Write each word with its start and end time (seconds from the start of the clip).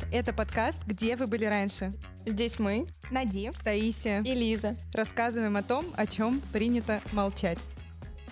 Привет! 0.00 0.14
Это 0.14 0.32
подкаст 0.32 0.84
«Где 0.86 1.16
вы 1.16 1.26
были 1.26 1.44
раньше?». 1.44 1.92
Здесь 2.26 2.58
мы, 2.58 2.86
Нади, 3.10 3.50
Таисия 3.64 4.22
и 4.22 4.34
Лиза. 4.34 4.76
Рассказываем 4.92 5.56
о 5.56 5.62
том, 5.62 5.86
о 5.96 6.06
чем 6.06 6.40
принято 6.52 7.00
молчать. 7.12 7.58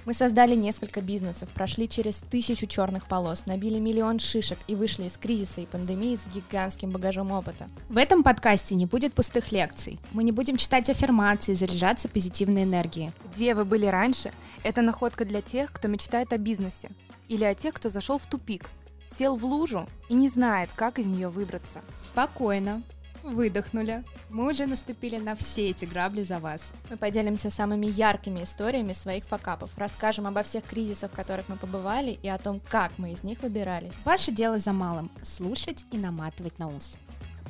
Мы 0.04 0.14
создали 0.14 0.54
несколько 0.54 1.00
бизнесов, 1.00 1.48
прошли 1.50 1.88
через 1.88 2.16
тысячу 2.16 2.66
черных 2.66 3.06
полос, 3.06 3.46
набили 3.46 3.78
миллион 3.78 4.18
шишек 4.18 4.58
и 4.66 4.74
вышли 4.74 5.04
из 5.04 5.18
кризиса 5.18 5.60
и 5.60 5.66
пандемии 5.66 6.16
с 6.16 6.26
гигантским 6.34 6.90
багажом 6.90 7.30
опыта. 7.30 7.68
В 7.88 7.98
этом 7.98 8.22
подкасте 8.22 8.74
не 8.74 8.86
будет 8.86 9.12
пустых 9.12 9.52
лекций. 9.52 9.98
Мы 10.12 10.24
не 10.24 10.32
будем 10.32 10.56
читать 10.56 10.88
аффирмации, 10.88 11.54
заряжаться 11.54 12.08
позитивной 12.08 12.62
энергией. 12.62 13.12
Где 13.34 13.54
вы 13.54 13.64
были 13.64 13.86
раньше? 13.86 14.32
Это 14.62 14.80
находка 14.80 15.24
для 15.24 15.42
тех, 15.42 15.72
кто 15.72 15.88
мечтает 15.88 16.32
о 16.32 16.38
бизнесе. 16.38 16.88
Или 17.28 17.44
о 17.44 17.54
тех, 17.54 17.74
кто 17.74 17.90
зашел 17.90 18.18
в 18.18 18.24
тупик, 18.24 18.70
сел 19.08 19.36
в 19.36 19.44
лужу 19.44 19.88
и 20.08 20.14
не 20.14 20.28
знает, 20.28 20.70
как 20.74 20.98
из 20.98 21.06
нее 21.06 21.28
выбраться. 21.28 21.80
Спокойно. 22.04 22.82
Выдохнули. 23.22 24.04
Мы 24.30 24.50
уже 24.50 24.66
наступили 24.66 25.16
на 25.16 25.34
все 25.34 25.70
эти 25.70 25.84
грабли 25.84 26.22
за 26.22 26.38
вас. 26.38 26.72
Мы 26.88 26.96
поделимся 26.96 27.50
самыми 27.50 27.86
яркими 27.86 28.44
историями 28.44 28.92
своих 28.92 29.24
факапов, 29.24 29.70
расскажем 29.76 30.26
обо 30.26 30.42
всех 30.42 30.64
кризисах, 30.64 31.10
в 31.10 31.16
которых 31.16 31.48
мы 31.48 31.56
побывали, 31.56 32.18
и 32.22 32.28
о 32.28 32.38
том, 32.38 32.60
как 32.68 32.92
мы 32.96 33.12
из 33.12 33.24
них 33.24 33.42
выбирались. 33.42 33.94
Ваше 34.04 34.30
дело 34.30 34.58
за 34.58 34.72
малым— 34.72 35.10
слушать 35.22 35.84
и 35.90 35.98
наматывать 35.98 36.58
на 36.58 36.68
ус. 36.68 36.98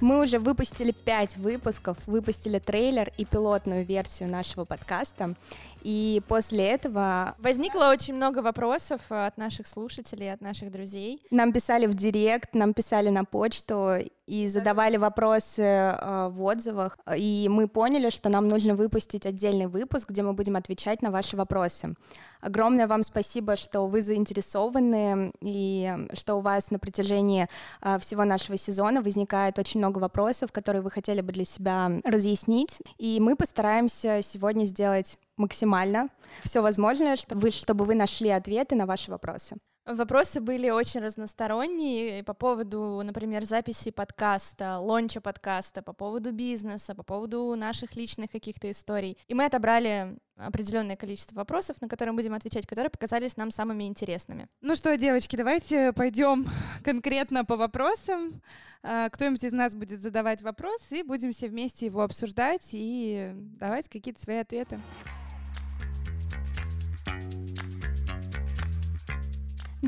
Мы 0.00 0.22
уже 0.22 0.38
выпустили 0.38 0.92
пять 0.92 1.36
выпусков, 1.36 1.98
выпустили 2.06 2.60
трейлер 2.60 3.10
и 3.16 3.24
пилотную 3.24 3.84
версию 3.84 4.30
нашего 4.30 4.65
подкаста. 4.65 5.34
И 5.82 6.23
после 6.29 6.66
этого 6.68 7.34
возникло 7.38 7.90
очень 7.90 8.15
много 8.15 8.40
вопросов 8.40 9.01
от 9.09 9.37
наших 9.38 9.66
слушателей, 9.66 10.32
от 10.32 10.40
наших 10.40 10.71
друзей. 10.71 11.23
Нам 11.30 11.52
писали 11.52 11.87
в 11.87 11.95
директ, 11.95 12.54
нам 12.54 12.74
писали 12.74 13.09
на 13.09 13.24
почту 13.24 13.99
и 14.29 14.49
задавали 14.49 14.99
вопросы 14.99 15.62
э, 15.62 16.29
в 16.30 16.43
отзывах. 16.43 16.99
И 17.16 17.49
мы 17.51 17.66
поняли, 17.66 18.10
что 18.10 18.29
нам 18.29 18.46
нужно 18.46 18.74
выпустить 18.74 19.24
отдельный 19.24 19.66
выпуск, 19.66 20.10
где 20.10 20.23
мы 20.23 20.34
будем 20.34 20.56
отвечать 20.56 21.01
на 21.01 21.10
ваши 21.10 21.37
вопросы. 21.37 21.95
Огромное 22.40 22.87
вам 22.87 23.02
спасибо, 23.02 23.56
что 23.56 23.87
вы 23.87 24.02
заинтересованы 24.02 25.32
и 25.40 25.96
что 26.12 26.37
у 26.37 26.40
вас 26.40 26.71
на 26.71 26.79
протяжении 26.79 27.49
э, 27.80 27.99
всего 27.99 28.24
нашего 28.24 28.59
сезона 28.59 29.01
возникает 29.01 29.59
очень 29.59 29.80
много 29.80 29.99
вопросов, 29.99 30.52
которые 30.52 30.82
вы 30.82 30.90
хотели 30.90 31.23
бы 31.23 31.32
для 31.32 31.46
себя 31.46 31.90
разъяснить. 32.04 32.80
И 32.99 33.18
мы 33.21 33.34
постараемся 33.34 34.21
сегодня 34.23 34.66
сделать 34.66 35.18
максимально 35.38 36.08
все 36.42 36.60
возможное, 36.60 37.16
чтобы 37.16 37.40
вы, 37.42 37.50
чтобы 37.50 37.84
вы 37.84 37.94
нашли 37.94 38.30
ответы 38.30 38.74
на 38.74 38.86
ваши 38.86 39.10
вопросы. 39.10 39.56
Вопросы 39.88 40.42
были 40.42 40.68
очень 40.68 41.00
разносторонние 41.00 42.22
по 42.22 42.34
поводу, 42.34 43.00
например, 43.02 43.44
записи 43.44 43.90
подкаста, 43.90 44.78
лонча 44.78 45.22
подкаста, 45.22 45.82
по 45.82 45.94
поводу 45.94 46.30
бизнеса, 46.30 46.94
по 46.94 47.02
поводу 47.02 47.54
наших 47.56 47.96
личных 47.96 48.30
каких-то 48.30 48.70
историй. 48.70 49.16
И 49.28 49.34
мы 49.34 49.46
отобрали 49.46 50.18
определенное 50.36 50.96
количество 50.96 51.36
вопросов, 51.36 51.80
на 51.80 51.88
которые 51.88 52.12
мы 52.12 52.18
будем 52.18 52.34
отвечать, 52.34 52.66
которые 52.66 52.90
показались 52.90 53.38
нам 53.38 53.50
самыми 53.50 53.84
интересными. 53.84 54.48
Ну 54.60 54.76
что, 54.76 54.94
девочки, 54.98 55.36
давайте 55.36 55.94
пойдем 55.94 56.46
конкретно 56.84 57.46
по 57.46 57.56
вопросам. 57.56 58.42
А, 58.82 59.09
кто-нибудь 59.09 59.42
из 59.42 59.52
нас 59.52 59.74
будет 59.74 60.02
задавать 60.02 60.42
вопрос, 60.42 60.82
и 60.90 61.02
будем 61.02 61.32
все 61.32 61.48
вместе 61.48 61.86
его 61.86 62.02
обсуждать 62.02 62.68
и 62.72 63.32
давать 63.34 63.88
какие-то 63.88 64.20
свои 64.20 64.36
ответы. 64.36 64.78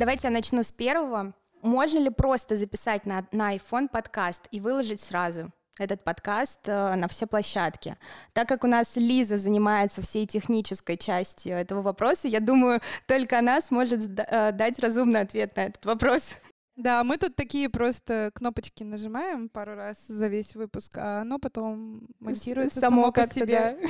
Давайте 0.01 0.29
я 0.29 0.33
начну 0.33 0.63
с 0.63 0.73
первого. 0.73 1.35
Можно 1.61 1.99
ли 1.99 2.09
просто 2.09 2.57
записать 2.57 3.05
на, 3.05 3.27
на 3.33 3.55
iPhone 3.55 3.87
подкаст 3.87 4.49
и 4.51 4.59
выложить 4.59 5.03
сразу? 5.03 5.53
этот 5.79 6.05
подкаст 6.05 6.61
э, 6.67 6.95
на 6.95 7.07
все 7.09 7.27
площадки. 7.27 7.97
Так 8.35 8.49
как 8.49 8.65
у 8.65 8.67
нас 8.67 8.97
Лиза 8.97 9.39
занимается 9.39 10.03
всей 10.03 10.27
технической 10.27 10.99
частью 10.99 11.55
этого 11.55 11.81
вопроса, 11.81 12.29
я 12.29 12.41
думаю, 12.41 12.81
только 13.07 13.39
она 13.39 13.61
сможет 13.63 14.19
э, 14.19 14.53
дать 14.53 14.79
разумный 14.79 15.21
ответ 15.21 15.57
на 15.57 15.67
этот 15.67 15.85
вопрос. 15.87 16.37
Да, 16.77 17.05
мы 17.05 17.19
тут 17.19 17.37
такие 17.37 17.69
просто 17.69 18.31
кнопочки 18.35 18.83
нажимаем 18.85 19.51
пару 19.51 19.75
раз 19.75 20.07
за 20.07 20.29
весь 20.29 20.55
выпуск, 20.55 20.97
а 20.97 21.21
оно 21.21 21.39
потом 21.39 22.09
монтируется 22.21 22.81
само, 22.81 23.03
само 23.03 23.13
по 23.13 23.27
себе. 23.27 23.79
Да. 23.83 23.89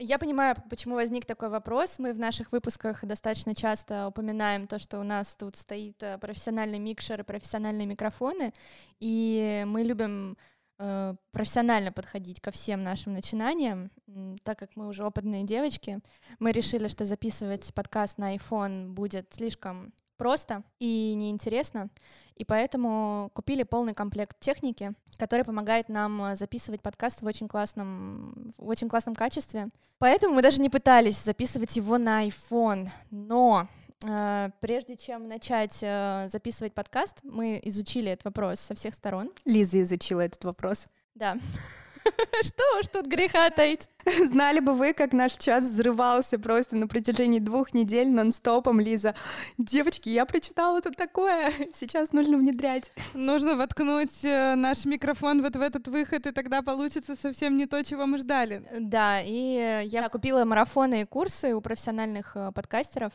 Я 0.00 0.18
понимаю, 0.18 0.54
почему 0.70 0.94
возник 0.94 1.24
такой 1.24 1.48
вопрос. 1.48 1.98
Мы 1.98 2.12
в 2.12 2.18
наших 2.18 2.52
выпусках 2.52 3.04
достаточно 3.04 3.52
часто 3.52 4.06
упоминаем 4.06 4.68
то, 4.68 4.78
что 4.78 5.00
у 5.00 5.02
нас 5.02 5.34
тут 5.34 5.56
стоит 5.56 6.00
э, 6.04 6.18
профессиональный 6.18 6.78
микшер 6.78 7.20
и 7.20 7.24
профессиональные 7.24 7.86
микрофоны, 7.86 8.54
и 9.00 9.64
мы 9.66 9.82
любим 9.82 10.38
э, 10.78 11.14
профессионально 11.32 11.90
подходить 11.90 12.40
ко 12.40 12.52
всем 12.52 12.84
нашим 12.84 13.12
начинаниям, 13.12 13.90
так 14.44 14.56
как 14.60 14.76
мы 14.76 14.86
уже 14.86 15.04
опытные 15.04 15.42
девочки. 15.42 15.98
Мы 16.38 16.52
решили, 16.52 16.86
что 16.86 17.04
записывать 17.04 17.74
подкаст 17.74 18.18
на 18.18 18.36
iPhone 18.36 18.90
будет 18.90 19.34
слишком 19.34 19.92
просто 20.18 20.62
и 20.78 21.14
неинтересно, 21.14 21.88
и 22.34 22.44
поэтому 22.44 23.30
купили 23.32 23.62
полный 23.62 23.94
комплект 23.94 24.38
техники, 24.38 24.92
который 25.16 25.44
помогает 25.44 25.88
нам 25.88 26.22
э, 26.22 26.36
записывать 26.36 26.82
подкаст 26.82 27.22
в 27.22 27.26
очень 27.26 27.48
классном, 27.48 28.52
в 28.58 28.68
очень 28.68 28.88
классном 28.88 29.14
качестве. 29.14 29.68
Поэтому 29.98 30.34
мы 30.34 30.42
даже 30.42 30.60
не 30.60 30.68
пытались 30.68 31.22
записывать 31.22 31.76
его 31.76 31.96
на 31.98 32.26
iPhone, 32.26 32.88
но 33.10 33.66
э, 34.04 34.50
прежде 34.60 34.96
чем 34.96 35.28
начать 35.28 35.78
э, 35.82 36.28
записывать 36.30 36.74
подкаст, 36.74 37.20
мы 37.22 37.60
изучили 37.64 38.10
этот 38.12 38.26
вопрос 38.26 38.60
со 38.60 38.74
всех 38.74 38.94
сторон. 38.94 39.32
Лиза 39.44 39.82
изучила 39.82 40.20
этот 40.20 40.44
вопрос. 40.44 40.88
Да. 41.14 41.36
Что 42.42 42.62
уж 42.78 42.88
тут 42.88 43.06
греха 43.06 43.50
таить. 43.50 43.88
Знали 44.26 44.60
бы 44.60 44.72
вы, 44.72 44.92
как 44.92 45.12
наш 45.12 45.36
час 45.36 45.64
взрывался 45.64 46.38
просто 46.38 46.76
на 46.76 46.88
протяжении 46.88 47.40
двух 47.40 47.74
недель 47.74 48.08
нон-стопом, 48.08 48.80
Лиза. 48.80 49.14
Девочки, 49.58 50.08
я 50.08 50.24
прочитала 50.24 50.80
тут 50.80 50.96
такое, 50.96 51.52
сейчас 51.74 52.12
нужно 52.12 52.38
внедрять. 52.38 52.90
Нужно 53.14 53.56
воткнуть 53.56 54.24
э, 54.24 54.54
наш 54.54 54.84
микрофон 54.84 55.42
вот 55.42 55.56
в 55.56 55.60
этот 55.60 55.88
выход, 55.88 56.26
и 56.26 56.32
тогда 56.32 56.62
получится 56.62 57.16
совсем 57.20 57.56
не 57.56 57.66
то, 57.66 57.84
чего 57.84 58.06
мы 58.06 58.18
ждали. 58.18 58.62
Да, 58.78 59.20
и 59.20 59.86
я 59.86 60.08
купила 60.08 60.44
марафоны 60.44 61.02
и 61.02 61.04
курсы 61.04 61.54
у 61.54 61.60
профессиональных 61.60 62.32
э, 62.34 62.52
подкастеров 62.52 63.12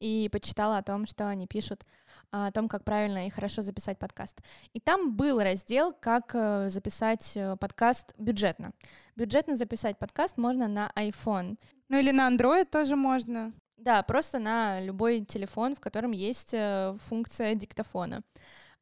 и 0.00 0.28
почитала 0.30 0.78
о 0.78 0.82
том, 0.82 1.06
что 1.06 1.28
они 1.28 1.46
пишут 1.46 1.84
о 2.30 2.50
том, 2.50 2.68
как 2.68 2.84
правильно 2.84 3.26
и 3.26 3.30
хорошо 3.30 3.62
записать 3.62 3.98
подкаст. 3.98 4.40
И 4.72 4.80
там 4.80 5.16
был 5.16 5.40
раздел, 5.40 5.92
как 5.92 6.32
э, 6.34 6.68
записать 6.68 7.32
э, 7.36 7.56
подкаст 7.56 8.14
бюджетно. 8.18 8.72
Бюджетно 9.16 9.56
записать 9.56 9.98
подкаст 9.98 10.36
можно 10.36 10.68
на 10.68 10.90
iPhone. 10.96 11.58
Ну 11.88 11.98
или 11.98 12.10
на 12.10 12.30
Android 12.30 12.66
тоже 12.66 12.96
можно. 12.96 13.52
Да, 13.76 14.02
просто 14.02 14.38
на 14.38 14.80
любой 14.80 15.24
телефон, 15.24 15.76
в 15.76 15.80
котором 15.80 16.12
есть 16.12 16.54
э, 16.54 16.96
функция 17.00 17.54
диктофона. 17.54 18.22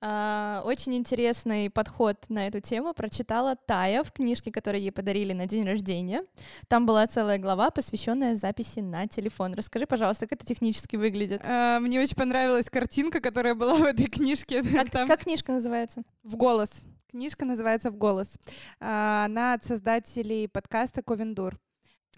Uh, 0.05 0.61
очень 0.65 0.95
интересный 0.97 1.71
подход 1.71 2.27
на 2.29 2.47
эту 2.47 2.61
тему 2.61 2.93
прочитала 2.93 3.57
Тая 3.57 4.05
в 4.05 4.13
книжке, 4.13 4.53
которую 4.53 4.83
ей 4.83 4.93
подарили 4.93 5.33
на 5.33 5.47
день 5.47 5.65
рождения. 5.65 6.27
Там 6.69 6.85
была 6.85 7.07
целая 7.07 7.39
глава, 7.39 7.71
посвященная 7.71 8.37
записи 8.37 8.81
на 8.81 9.07
телефон. 9.07 9.55
Расскажи, 9.55 9.87
пожалуйста, 9.87 10.27
как 10.27 10.41
это 10.41 10.47
технически 10.47 10.97
выглядит. 10.97 11.41
Uh, 11.41 11.81
мне 11.81 12.03
очень 12.03 12.17
понравилась 12.17 12.69
картинка, 12.69 13.23
которая 13.23 13.55
была 13.55 13.75
в 13.79 13.85
этой 13.85 14.05
книжке. 14.05 14.63
Как, 14.63 14.91
Там... 14.91 15.09
как 15.09 15.21
книжка 15.21 15.53
называется? 15.53 16.03
В 16.23 16.37
голос. 16.37 16.83
Книжка 17.11 17.47
называется 17.47 17.91
«В 17.91 17.97
голос». 17.97 18.39
Uh, 18.81 19.25
она 19.25 19.55
от 19.55 19.65
создателей 19.65 20.49
подкаста 20.49 21.03
«Ковендур». 21.03 21.59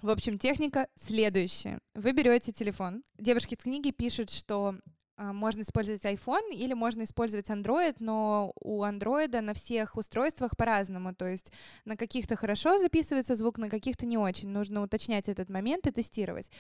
В 0.03 0.11
общем, 0.11 0.39
техника 0.39 0.89
следующая. 0.97 1.79
Вы 1.95 2.13
берете 2.13 2.51
телефон. 2.51 3.05
Девушки 3.17 3.55
из 3.55 3.63
книги 3.63 3.93
пишут, 3.93 4.31
что 4.31 4.75
а, 4.75 4.79
можно 5.17 5.63
использовать 5.63 6.05
iPhone 6.05 6.53
или 6.53 6.75
можно 6.75 7.03
использовать 7.05 7.49
Android, 7.49 7.97
но 8.01 8.53
у 8.61 8.85
Android 8.85 9.41
на 9.41 9.55
всех 9.55 9.97
устройствах 9.97 10.57
по-разному. 10.57 11.15
То 11.15 11.27
есть 11.27 11.53
на 11.85 11.97
каких-то 11.97 12.37
хорошо 12.37 12.79
записывается 12.79 13.35
звук, 13.35 13.59
на 13.59 13.71
каких-то 13.71 14.05
не 14.07 14.19
очень. 14.19 14.49
Нужно 14.51 14.83
уточнять 14.83 15.29
этот 15.29 15.49
момент 15.49 15.87
и 15.87 15.91
тестировать. 15.91 16.51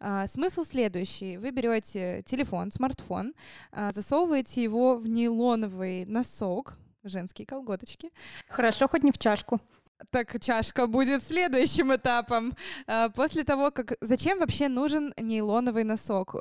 А, 0.00 0.26
смысл 0.26 0.64
следующий. 0.64 1.36
Вы 1.36 1.50
берете 1.50 2.22
телефон, 2.26 2.72
смартфон, 2.72 3.34
а, 3.72 3.92
засовываете 3.92 4.62
его 4.62 4.96
в 4.96 5.08
нейлоновый 5.08 6.06
носок, 6.06 6.74
женские 7.04 7.46
колготочки. 7.46 8.10
Хорошо, 8.48 8.88
хоть 8.88 9.02
не 9.02 9.12
в 9.12 9.18
чашку. 9.18 9.60
Так 10.10 10.42
чашка 10.42 10.86
будет 10.86 11.22
следующим 11.22 11.94
этапом. 11.94 12.54
После 13.14 13.44
того, 13.44 13.70
как... 13.70 13.94
Зачем 14.00 14.38
вообще 14.38 14.68
нужен 14.68 15.14
нейлоновый 15.16 15.84
носок? 15.84 16.34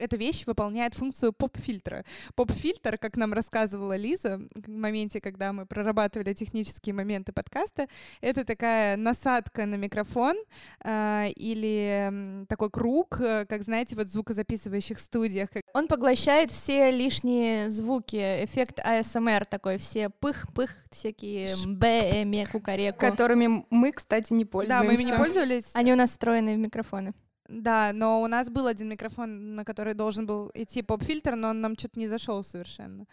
Эта 0.00 0.16
вещь 0.16 0.44
выполняет 0.46 0.94
функцию 0.94 1.32
поп-фильтра. 1.32 2.04
Поп-фильтр, 2.34 2.98
как 2.98 3.16
нам 3.16 3.32
рассказывала 3.32 3.96
Лиза 3.96 4.40
в 4.54 4.68
моменте, 4.68 5.20
когда 5.20 5.52
мы 5.52 5.66
прорабатывали 5.66 6.32
технические 6.32 6.94
моменты 6.94 7.32
подкаста, 7.32 7.86
это 8.20 8.44
такая 8.44 8.96
насадка 8.96 9.66
на 9.66 9.74
микрофон 9.74 10.36
э, 10.82 11.28
или 11.36 12.44
такой 12.48 12.70
круг, 12.70 13.20
э, 13.20 13.44
как 13.46 13.62
знаете, 13.62 13.94
вот 13.94 14.06
в 14.06 14.10
звукозаписывающих 14.10 14.98
студиях. 14.98 15.50
Он 15.74 15.86
поглощает 15.86 16.50
все 16.50 16.90
лишние 16.90 17.68
звуки, 17.68 18.44
эффект 18.44 18.80
АСМР 18.80 19.44
такой, 19.44 19.76
все 19.76 20.08
пых-пых, 20.08 20.70
всякие 20.90 21.48
б, 21.66 22.24
ме, 22.24 22.46
кукареку. 22.46 22.98
Которыми 22.98 23.66
мы, 23.68 23.92
кстати, 23.92 24.32
не 24.32 24.46
пользуемся. 24.46 24.82
Да, 24.82 24.86
мы 24.86 24.94
ими 24.94 25.02
не 25.02 25.16
пользовались. 25.16 25.70
Они 25.74 25.92
у 25.92 25.96
нас 25.96 26.10
встроены 26.10 26.54
в 26.54 26.58
микрофоны. 26.58 27.12
Да, 27.50 27.90
но 27.92 28.22
у 28.22 28.28
нас 28.28 28.48
был 28.48 28.68
один 28.68 28.88
микрофон, 28.88 29.56
на 29.56 29.64
который 29.64 29.94
должен 29.94 30.24
был 30.24 30.52
идти 30.54 30.82
поп-фильтр, 30.82 31.34
но 31.34 31.48
он 31.48 31.60
нам 31.60 31.76
что-то 31.76 31.98
не 31.98 32.06
зашел 32.06 32.44
совершенно. 32.44 33.06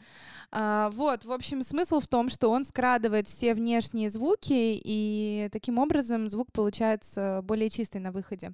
А, 0.51 0.91
вот, 0.91 1.25
в 1.25 1.31
общем, 1.31 1.63
смысл 1.63 1.99
в 1.99 2.07
том, 2.07 2.29
что 2.29 2.51
он 2.51 2.63
скрадывает 2.63 3.27
все 3.27 3.55
внешние 3.55 4.11
звуки, 4.11 4.79
и 4.83 5.49
таким 5.51 5.79
образом 5.79 6.29
звук 6.29 6.51
получается 6.51 7.41
более 7.43 7.71
чистый 7.71 7.97
на 7.97 8.11
выходе. 8.11 8.53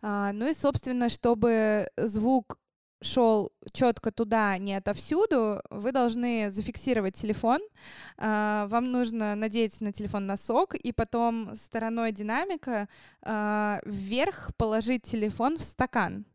А, 0.00 0.32
ну 0.32 0.48
и, 0.48 0.54
собственно, 0.54 1.08
чтобы 1.08 1.88
звук 1.96 2.58
шел 3.02 3.52
четко 3.72 4.10
туда, 4.10 4.58
не 4.58 4.74
отовсюду, 4.74 5.60
вы 5.70 5.92
должны 5.92 6.50
зафиксировать 6.50 7.14
телефон. 7.14 7.60
А, 8.16 8.66
вам 8.68 8.90
нужно 8.90 9.34
надеть 9.34 9.80
на 9.80 9.92
телефон 9.92 10.26
носок 10.26 10.74
и 10.74 10.92
потом 10.92 11.54
стороной 11.54 12.12
динамика 12.12 12.88
а, 13.22 13.80
вверх 13.84 14.50
положить 14.56 15.02
телефон 15.02 15.56
в 15.56 15.62
стакан. 15.62 16.26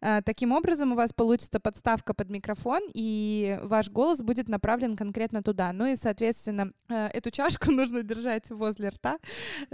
Э, 0.00 0.20
таким 0.24 0.52
образом, 0.52 0.92
у 0.92 0.94
вас 0.94 1.12
получится 1.12 1.60
подставка 1.60 2.14
под 2.14 2.30
микрофон, 2.30 2.82
и 2.94 3.58
ваш 3.62 3.90
голос 3.90 4.20
будет 4.22 4.48
направлен 4.48 4.96
конкретно 4.96 5.42
туда. 5.42 5.72
Ну 5.72 5.86
и, 5.86 5.96
соответственно, 5.96 6.72
э, 6.88 7.08
эту 7.12 7.30
чашку 7.30 7.70
нужно 7.72 8.02
держать 8.02 8.50
возле 8.50 8.90
рта, 8.90 9.18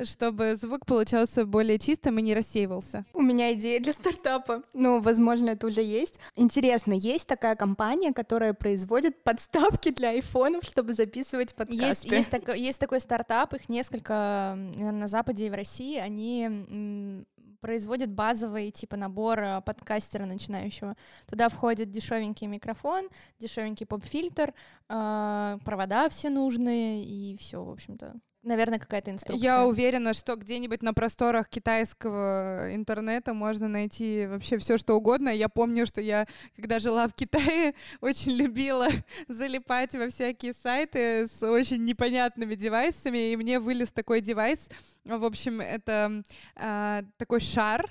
чтобы 0.04 0.56
звук 0.56 0.86
получался 0.86 1.44
более 1.44 1.78
чистым 1.78 2.18
и 2.18 2.22
не 2.22 2.34
рассеивался. 2.34 3.04
У 3.12 3.22
меня 3.22 3.52
идея 3.54 3.80
для 3.80 3.92
стартапа. 3.92 4.62
Ну, 4.74 5.00
возможно, 5.00 5.50
это 5.50 5.66
уже 5.66 5.82
есть. 5.82 6.18
Интересно, 6.36 6.92
есть 6.92 7.26
такая 7.26 7.56
компания, 7.56 8.12
которая 8.12 8.54
производит 8.54 9.22
подставки 9.22 9.90
для 9.90 10.10
айфонов, 10.10 10.64
чтобы 10.64 10.94
записывать 10.94 11.54
подкасты? 11.54 11.86
Есть, 11.86 12.04
есть, 12.04 12.30
так, 12.30 12.56
есть 12.56 12.78
такой 12.78 13.00
стартап, 13.00 13.54
их 13.54 13.68
несколько 13.68 14.54
на 14.56 15.08
Западе 15.08 15.46
и 15.46 15.50
в 15.50 15.54
России. 15.54 15.98
Они 15.98 17.24
производит 17.60 18.10
базовый 18.10 18.70
типа 18.70 18.96
набор 18.96 19.40
э, 19.40 19.60
подкастера 19.62 20.24
начинающего. 20.24 20.96
Туда 21.26 21.48
входит 21.48 21.90
дешевенький 21.90 22.46
микрофон, 22.46 23.08
дешевенький 23.38 23.86
поп-фильтр, 23.86 24.54
э, 24.88 25.58
провода 25.64 26.08
все 26.08 26.30
нужные 26.30 27.04
и 27.04 27.36
все, 27.36 27.62
в 27.62 27.70
общем-то 27.70 28.14
наверное, 28.42 28.78
какая-то 28.78 29.10
инструкция. 29.10 29.44
Я 29.44 29.66
уверена, 29.66 30.14
что 30.14 30.36
где-нибудь 30.36 30.82
на 30.82 30.94
просторах 30.94 31.48
китайского 31.48 32.74
интернета 32.74 33.34
можно 33.34 33.68
найти 33.68 34.26
вообще 34.26 34.58
все, 34.58 34.78
что 34.78 34.94
угодно. 34.94 35.28
Я 35.28 35.48
помню, 35.48 35.86
что 35.86 36.00
я, 36.00 36.26
когда 36.56 36.80
жила 36.80 37.08
в 37.08 37.14
Китае, 37.14 37.74
очень 38.00 38.32
любила 38.32 38.88
залипать 39.28 39.94
во 39.94 40.08
всякие 40.08 40.54
сайты 40.54 41.26
с 41.28 41.42
очень 41.42 41.84
непонятными 41.84 42.54
девайсами, 42.54 43.32
и 43.32 43.36
мне 43.36 43.60
вылез 43.60 43.92
такой 43.92 44.20
девайс. 44.20 44.68
В 45.04 45.24
общем, 45.24 45.60
это 45.60 46.22
э, 46.56 47.02
такой 47.16 47.40
шар, 47.40 47.88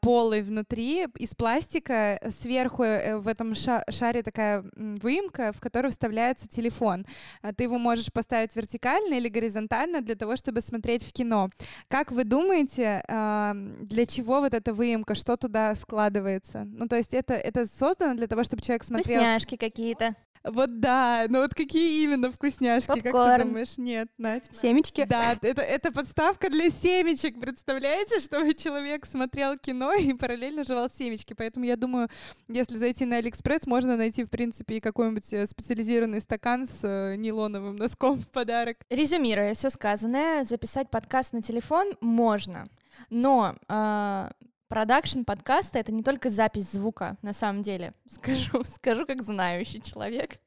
полый 0.00 0.42
внутри 0.42 1.06
из 1.18 1.34
пластика. 1.34 2.20
Сверху 2.30 2.82
э, 2.82 3.16
в 3.16 3.28
этом 3.28 3.54
шаре 3.54 4.22
такая 4.22 4.64
выемка, 4.76 5.52
в 5.52 5.60
которую 5.60 5.90
вставляется 5.90 6.48
телефон. 6.48 7.04
А, 7.42 7.52
ты 7.52 7.64
его 7.64 7.78
можешь 7.78 8.12
поставить 8.12 8.54
вертикально 8.56 9.14
или 9.14 9.28
горизонтально 9.28 10.00
для 10.00 10.14
того, 10.14 10.36
чтобы 10.36 10.60
смотреть 10.60 11.04
в 11.04 11.12
кино. 11.12 11.50
Как 11.88 12.12
вы 12.12 12.24
думаете, 12.24 13.02
а, 13.08 13.54
для 13.54 14.06
чего 14.06 14.40
вот 14.40 14.54
эта 14.54 14.74
выемка, 14.74 15.14
что 15.14 15.36
туда 15.36 15.74
складывается? 15.74 16.64
Ну, 16.64 16.88
то 16.88 16.96
есть 16.96 17.14
это, 17.14 17.34
это 17.34 17.66
создано 17.66 18.14
для 18.14 18.26
того, 18.26 18.44
чтобы 18.44 18.62
человек 18.62 18.84
смотрел... 18.84 19.20
Вкусняшки 19.20 19.56
какие-то. 19.56 20.14
Вот 20.44 20.80
да, 20.80 21.26
но 21.28 21.40
вот 21.40 21.54
какие 21.54 22.02
именно 22.04 22.30
вкусняшки, 22.30 22.88
Попкорн. 22.88 23.12
как 23.12 23.36
ты 23.38 23.44
думаешь? 23.44 23.78
Нет, 23.78 24.08
Надь. 24.18 24.44
Семечки? 24.52 25.04
Да, 25.04 25.36
это, 25.40 25.62
это 25.62 25.92
подставка 25.92 26.50
для 26.50 26.68
семечек, 26.68 27.40
представляете, 27.40 28.18
чтобы 28.18 28.54
человек 28.54 29.06
смотрел 29.06 29.56
кино 29.56 29.94
и 29.94 30.12
параллельно 30.14 30.64
жевал 30.64 30.90
семечки. 30.90 31.34
Поэтому 31.34 31.64
я 31.64 31.76
думаю, 31.76 32.08
если 32.48 32.76
зайти 32.76 33.04
на 33.04 33.16
Алиэкспресс, 33.16 33.66
можно 33.66 33.96
найти, 33.96 34.24
в 34.24 34.30
принципе, 34.30 34.76
и 34.76 34.80
какой-нибудь 34.80 35.32
э, 35.32 35.46
специализированный 35.46 36.20
стакан 36.20 36.66
с 36.66 36.80
э, 36.82 37.14
нейлоновым 37.16 37.76
носком 37.76 38.18
в 38.18 38.28
подарок. 38.28 38.78
Резюмируя 38.90 39.54
все 39.54 39.70
сказанное, 39.70 40.42
записать 40.42 40.90
подкаст 40.90 41.32
на 41.32 41.42
телефон 41.42 41.92
можно, 42.00 42.66
но 43.10 43.54
э, 43.68 44.30
Продакшн 44.72 45.24
подкаста— 45.24 45.78
это 45.80 45.92
не 45.92 46.02
только 46.02 46.30
запись 46.30 46.70
звука, 46.70 47.18
на 47.20 47.34
самом 47.34 47.62
деле. 47.62 47.92
Скажу, 48.08 48.64
скажу 48.64 49.04
как 49.04 49.22
знающий 49.22 49.82
человек. 49.82 50.38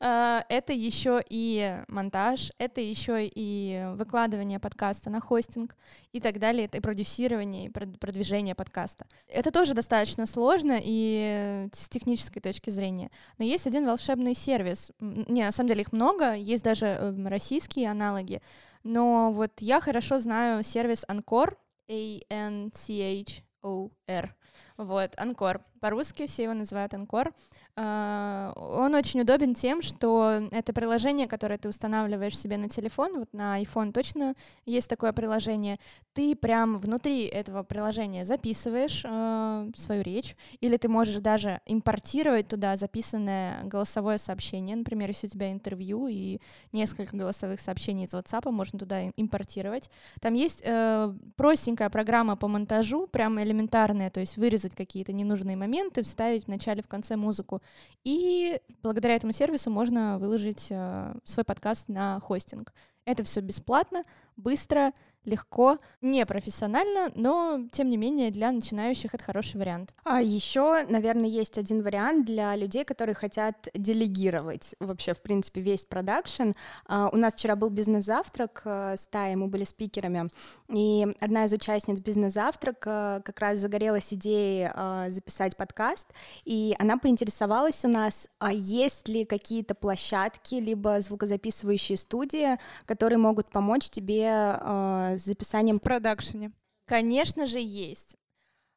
А, 0.00 0.44
это 0.48 0.72
еще 0.72 1.22
и 1.30 1.80
монтаж, 1.86 2.50
это 2.58 2.80
еще 2.80 3.24
и 3.24 3.86
выкладывание 3.94 4.58
подкаста 4.58 5.10
на 5.10 5.20
хостинг 5.20 5.76
и 6.12 6.18
так 6.18 6.40
далее, 6.40 6.64
это 6.64 6.78
и 6.78 6.80
продюсирование, 6.80 7.66
и 7.66 7.68
продвижение 7.68 8.56
подкаста. 8.56 9.06
Это 9.28 9.52
тоже 9.52 9.74
достаточно 9.74 10.26
сложно 10.26 10.80
и 10.82 11.68
с 11.72 11.88
технической 11.88 12.42
точки 12.42 12.70
зрения. 12.70 13.12
Но 13.38 13.44
есть 13.44 13.68
один 13.68 13.86
волшебный 13.86 14.34
сервис. 14.34 14.90
Не, 14.98 15.44
на 15.44 15.52
самом 15.52 15.68
деле 15.68 15.82
их 15.82 15.92
много, 15.92 16.34
есть 16.34 16.64
даже 16.64 16.86
эм, 16.86 17.28
российские 17.28 17.92
аналоги. 17.92 18.42
Но 18.82 19.30
вот 19.30 19.52
я 19.60 19.80
хорошо 19.80 20.18
знаю 20.18 20.64
сервис 20.64 21.04
Anchor, 21.08 21.54
A-N-C-H, 21.88 23.44
O 23.68 23.92
R. 24.06 24.34
Вот, 24.78 25.12
Анкор. 25.16 25.60
По-русски 25.80 26.26
все 26.26 26.44
его 26.44 26.54
называют 26.54 26.94
Анкор. 26.94 27.32
А, 27.80 28.52
он 28.56 28.96
очень 28.96 29.20
удобен 29.20 29.54
тем, 29.54 29.82
что 29.82 30.48
это 30.50 30.72
приложение, 30.72 31.28
которое 31.28 31.58
ты 31.58 31.68
устанавливаешь 31.68 32.36
себе 32.36 32.56
на 32.56 32.68
телефон, 32.68 33.20
вот 33.20 33.32
на 33.32 33.62
iPhone 33.62 33.92
точно 33.92 34.34
есть 34.66 34.90
такое 34.90 35.12
приложение, 35.12 35.78
ты 36.12 36.34
прям 36.34 36.78
внутри 36.78 37.26
этого 37.26 37.62
приложения 37.62 38.24
записываешь 38.24 39.02
э, 39.04 39.70
свою 39.76 40.02
речь, 40.02 40.34
или 40.60 40.76
ты 40.76 40.88
можешь 40.88 41.20
даже 41.20 41.60
импортировать 41.66 42.48
туда 42.48 42.74
записанное 42.74 43.62
голосовое 43.62 44.18
сообщение, 44.18 44.74
например, 44.74 45.10
если 45.10 45.28
у 45.28 45.30
тебя 45.30 45.52
интервью 45.52 46.08
и 46.08 46.40
несколько 46.72 47.16
голосовых 47.16 47.60
сообщений 47.60 48.06
из 48.06 48.14
WhatsApp, 48.14 48.50
можно 48.50 48.76
туда 48.76 49.10
импортировать. 49.10 49.88
Там 50.20 50.34
есть 50.34 50.62
э, 50.64 51.14
простенькая 51.36 51.90
программа 51.90 52.34
по 52.34 52.48
монтажу, 52.48 53.06
прям 53.06 53.40
элементарная, 53.40 54.10
то 54.10 54.18
есть 54.18 54.36
вырезать 54.36 54.67
какие-то 54.74 55.12
ненужные 55.12 55.56
моменты, 55.56 56.02
вставить 56.02 56.44
в 56.44 56.48
начале, 56.48 56.82
в 56.82 56.88
конце 56.88 57.16
музыку. 57.16 57.62
И 58.04 58.60
благодаря 58.82 59.16
этому 59.16 59.32
сервису 59.32 59.70
можно 59.70 60.18
выложить 60.18 60.68
э, 60.70 61.14
свой 61.24 61.44
подкаст 61.44 61.88
на 61.88 62.20
хостинг. 62.20 62.72
Это 63.04 63.24
все 63.24 63.40
бесплатно, 63.40 64.04
быстро, 64.36 64.92
легко, 65.28 65.78
не 66.00 66.26
профессионально, 66.26 67.12
но 67.14 67.60
тем 67.70 67.88
не 67.88 67.96
менее 67.96 68.30
для 68.30 68.50
начинающих 68.50 69.14
это 69.14 69.22
хороший 69.22 69.58
вариант. 69.58 69.94
А 70.04 70.20
еще, 70.20 70.84
наверное, 70.88 71.28
есть 71.28 71.58
один 71.58 71.82
вариант 71.82 72.26
для 72.26 72.56
людей, 72.56 72.84
которые 72.84 73.14
хотят 73.14 73.68
делегировать 73.74 74.74
вообще, 74.80 75.14
в 75.14 75.20
принципе, 75.20 75.60
весь 75.60 75.84
продакшн. 75.84 76.52
А, 76.86 77.08
у 77.12 77.16
нас 77.16 77.34
вчера 77.34 77.56
был 77.56 77.70
бизнес-завтрак 77.70 78.62
э, 78.64 78.96
с 78.98 79.06
Таей, 79.06 79.36
мы 79.36 79.48
были 79.48 79.64
спикерами, 79.64 80.28
и 80.68 81.06
одна 81.20 81.44
из 81.44 81.52
участниц 81.52 82.00
бизнес-завтрака 82.00 83.22
как 83.24 83.40
раз 83.40 83.58
загорелась 83.58 84.12
идеей 84.12 84.70
э, 84.74 85.06
записать 85.10 85.56
подкаст, 85.56 86.06
и 86.44 86.74
она 86.78 86.98
поинтересовалась 86.98 87.84
у 87.84 87.88
нас, 87.88 88.28
а 88.38 88.52
есть 88.52 89.08
ли 89.08 89.24
какие-то 89.24 89.74
площадки, 89.74 90.56
либо 90.56 91.00
звукозаписывающие 91.00 91.98
студии, 91.98 92.58
которые 92.86 93.18
могут 93.18 93.50
помочь 93.50 93.90
тебе 93.90 94.28
э, 94.28 95.16
с 95.18 95.24
записанием 95.24 95.78
в 95.78 95.82
продакшене? 95.82 96.52
Конечно 96.86 97.46
же, 97.46 97.58
есть. 97.58 98.16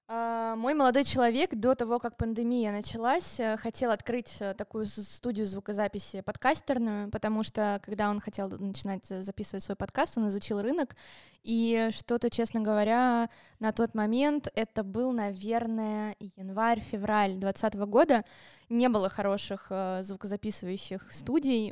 Uh, 0.10 0.42
мой 0.56 0.74
молодой 0.74 1.04
человек 1.04 1.56
до 1.56 1.76
того, 1.76 2.00
как 2.00 2.18
пандемия 2.18 2.72
началась, 2.72 3.40
э, 3.40 3.56
хотел 3.58 3.92
открыть 3.92 4.36
э, 4.40 4.54
такую 4.54 4.86
студию 4.86 5.46
звукозаписи 5.46 6.22
подкастерную, 6.22 7.10
потому 7.10 7.44
что 7.44 7.80
когда 7.84 8.10
он 8.10 8.20
хотел 8.20 8.50
начинать 8.50 9.06
записывать 9.06 9.64
свой 9.64 9.76
подкаст, 9.78 10.18
он 10.18 10.28
изучил 10.28 10.62
рынок, 10.62 10.96
и 11.44 11.90
что-то, 11.92 12.30
честно 12.30 12.60
говоря, 12.60 13.30
на 13.60 13.72
тот 13.72 13.96
момент 13.96 14.50
это 14.54 14.84
был, 14.84 15.12
наверное, 15.12 16.16
январь-февраль 16.20 17.36
2020 17.38 17.76
года, 17.90 18.26
не 18.70 18.90
было 18.90 19.10
хороших 19.10 19.68
э, 19.70 20.02
звукозаписывающих 20.04 21.12
студий, 21.12 21.70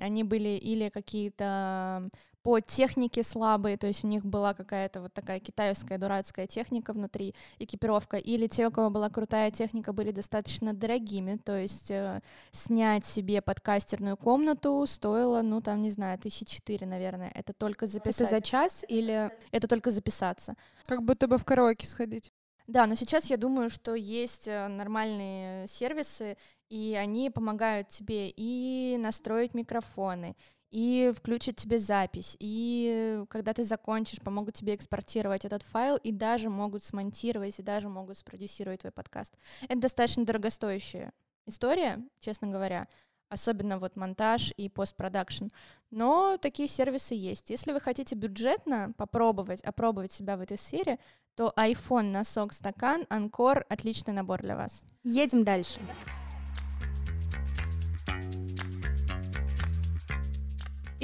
они 0.00 0.24
были 0.24 0.56
или 0.56 0.88
какие-то 0.88 2.08
по 2.46 2.60
технике 2.60 3.24
слабые, 3.24 3.76
то 3.76 3.88
есть 3.88 4.04
у 4.04 4.06
них 4.06 4.24
была 4.24 4.54
какая-то 4.54 5.00
вот 5.00 5.12
такая 5.12 5.40
китайская 5.40 5.98
дурацкая 5.98 6.46
техника 6.46 6.92
внутри, 6.92 7.34
экипировка, 7.58 8.18
или 8.18 8.46
те, 8.46 8.68
у 8.68 8.70
кого 8.70 8.88
была 8.88 9.10
крутая 9.10 9.50
техника, 9.50 9.92
были 9.92 10.12
достаточно 10.12 10.72
дорогими, 10.72 11.40
то 11.44 11.58
есть 11.58 11.90
э, 11.90 12.20
снять 12.52 13.04
себе 13.04 13.42
подкастерную 13.42 14.16
комнату 14.16 14.84
стоило, 14.86 15.42
ну 15.42 15.60
там, 15.60 15.82
не 15.82 15.90
знаю, 15.90 16.20
тысячи 16.20 16.44
четыре, 16.44 16.86
наверное, 16.86 17.32
это 17.34 17.52
только 17.52 17.88
записать. 17.88 18.28
Это 18.28 18.36
за 18.36 18.40
час 18.40 18.84
или... 18.86 19.32
Это 19.50 19.66
только 19.66 19.90
записаться. 19.90 20.54
Как 20.86 21.02
будто 21.02 21.26
бы 21.26 21.38
в 21.38 21.44
караоке 21.44 21.88
сходить. 21.88 22.32
Да, 22.68 22.86
но 22.86 22.94
сейчас 22.94 23.28
я 23.28 23.38
думаю, 23.38 23.70
что 23.70 23.96
есть 23.96 24.46
э, 24.46 24.68
нормальные 24.68 25.66
сервисы, 25.66 26.36
и 26.68 26.96
они 26.96 27.28
помогают 27.28 27.88
тебе 27.88 28.28
и 28.28 28.96
настроить 29.00 29.52
микрофоны, 29.52 30.36
и 30.76 31.10
включат 31.16 31.56
тебе 31.56 31.78
запись, 31.78 32.36
и 32.38 33.24
когда 33.30 33.54
ты 33.54 33.64
закончишь, 33.64 34.20
помогут 34.20 34.56
тебе 34.56 34.74
экспортировать 34.74 35.46
этот 35.46 35.62
файл, 35.62 35.96
и 35.96 36.12
даже 36.12 36.50
могут 36.50 36.84
смонтировать, 36.84 37.58
и 37.58 37.62
даже 37.62 37.88
могут 37.88 38.18
спродюсировать 38.18 38.80
твой 38.80 38.92
подкаст. 38.92 39.32
Это 39.70 39.80
достаточно 39.80 40.26
дорогостоящая 40.26 41.14
история, 41.46 42.04
честно 42.20 42.48
говоря, 42.48 42.88
особенно 43.30 43.78
вот 43.78 43.96
монтаж 43.96 44.52
и 44.58 44.68
постпродакшн. 44.68 45.46
Но 45.90 46.36
такие 46.36 46.68
сервисы 46.68 47.14
есть. 47.14 47.48
Если 47.48 47.72
вы 47.72 47.80
хотите 47.80 48.14
бюджетно 48.14 48.92
попробовать, 48.98 49.62
опробовать 49.62 50.12
себя 50.12 50.36
в 50.36 50.42
этой 50.42 50.58
сфере, 50.58 50.98
то 51.36 51.54
iPhone, 51.56 52.10
носок, 52.10 52.52
стакан, 52.52 53.06
Анкор— 53.08 53.64
отличный 53.70 54.12
набор 54.12 54.42
для 54.42 54.56
вас. 54.56 54.84
Едем 55.04 55.42
дальше. 55.42 55.80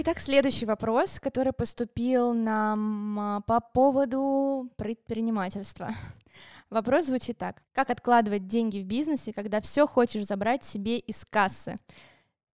Итак, 0.04 0.18
следующий 0.18 0.66
вопрос, 0.66 1.20
который 1.20 1.52
поступил 1.52 2.34
нам 2.34 3.20
а, 3.20 3.40
по 3.42 3.60
поводу 3.60 4.68
предпринимательства. 4.74 5.94
Вопрос 6.70 7.04
звучит 7.06 7.38
так. 7.38 7.62
Как 7.72 7.88
откладывать 7.88 8.48
деньги 8.48 8.80
в 8.80 8.84
бизнесе, 8.84 9.32
когда 9.32 9.60
все 9.60 9.86
хочешь 9.86 10.26
забрать 10.26 10.64
себе 10.64 10.98
из 10.98 11.24
кассы? 11.24 11.76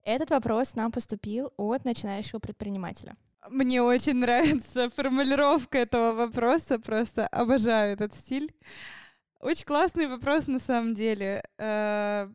Этот 0.03 0.29
вопрос 0.29 0.75
нам 0.75 0.93
поступил 0.93 1.51
от 1.57 1.87
начинающего 1.87 2.39
предпринимателя. 2.39 3.17
Мне 3.49 3.81
очень 3.81 4.17
нравится 4.17 4.91
формулировка 4.95 5.79
этого 5.79 6.13
вопроса, 6.13 6.79
просто 6.79 7.27
обожаю 7.29 7.95
этот 7.95 8.15
стиль. 8.15 8.53
Очень 9.41 9.65
классный 9.65 10.07
вопрос 10.07 10.49
на 10.49 10.59
самом 10.59 10.93
деле. 10.93 11.43
Э, 11.57 12.29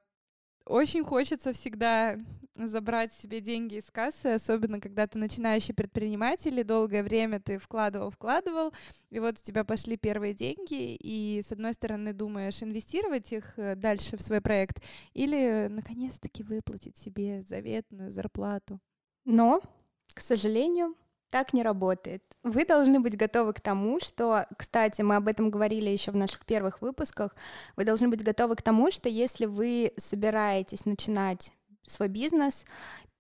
очень 0.66 1.04
хочется 1.04 1.54
всегда 1.54 2.18
забрать 2.56 3.14
себе 3.14 3.42
деньги 3.42 3.76
из 3.76 3.90
кассы, 3.90 4.28
особенно 4.28 4.80
когда 4.80 5.08
ты 5.08 5.18
начинающий 5.18 5.74
предприниматель, 5.74 6.60
и 6.60 6.64
долгое 6.64 7.04
время 7.04 7.40
ты 7.40 7.58
вкладывал, 7.58 8.10
вкладывал, 8.10 8.74
и 9.10 9.20
вот 9.20 9.40
у 9.40 9.44
тебя 9.44 9.64
пошли 9.64 9.98
первые 9.98 10.34
деньги, 10.34 10.96
и 10.96 11.42
с 11.42 11.52
одной 11.52 11.74
стороны 11.74 12.14
думаешь 12.14 12.62
инвестировать 12.62 13.32
их 13.32 13.58
э, 13.58 13.76
дальше 13.76 14.18
в 14.18 14.22
свой 14.22 14.42
проект, 14.42 14.82
или 15.14 15.68
наконец-таки 15.70 16.44
выплатить 16.44 16.98
себе 16.98 17.44
заветную 17.44 18.12
зарплату. 18.12 18.80
Но, 19.26 19.62
к 20.14 20.20
сожалению, 20.20 20.96
так 21.34 21.52
не 21.52 21.64
работает. 21.64 22.24
Вы 22.44 22.64
должны 22.64 23.00
быть 23.00 23.18
готовы 23.18 23.54
к 23.54 23.62
тому, 23.62 24.00
что, 24.00 24.46
кстати, 24.56 25.02
мы 25.02 25.16
об 25.16 25.28
этом 25.28 25.50
говорили 25.50 25.90
еще 25.90 26.12
в 26.12 26.16
наших 26.16 26.46
первых 26.46 26.80
выпусках, 26.80 27.36
вы 27.76 27.86
должны 27.86 28.08
быть 28.08 28.24
готовы 28.24 28.56
к 28.56 28.62
тому, 28.62 28.92
что 28.92 29.10
если 29.10 29.46
вы 29.46 29.94
собираетесь 29.98 30.86
начинать 30.86 31.52
свой 31.86 32.08
бизнес, 32.08 32.66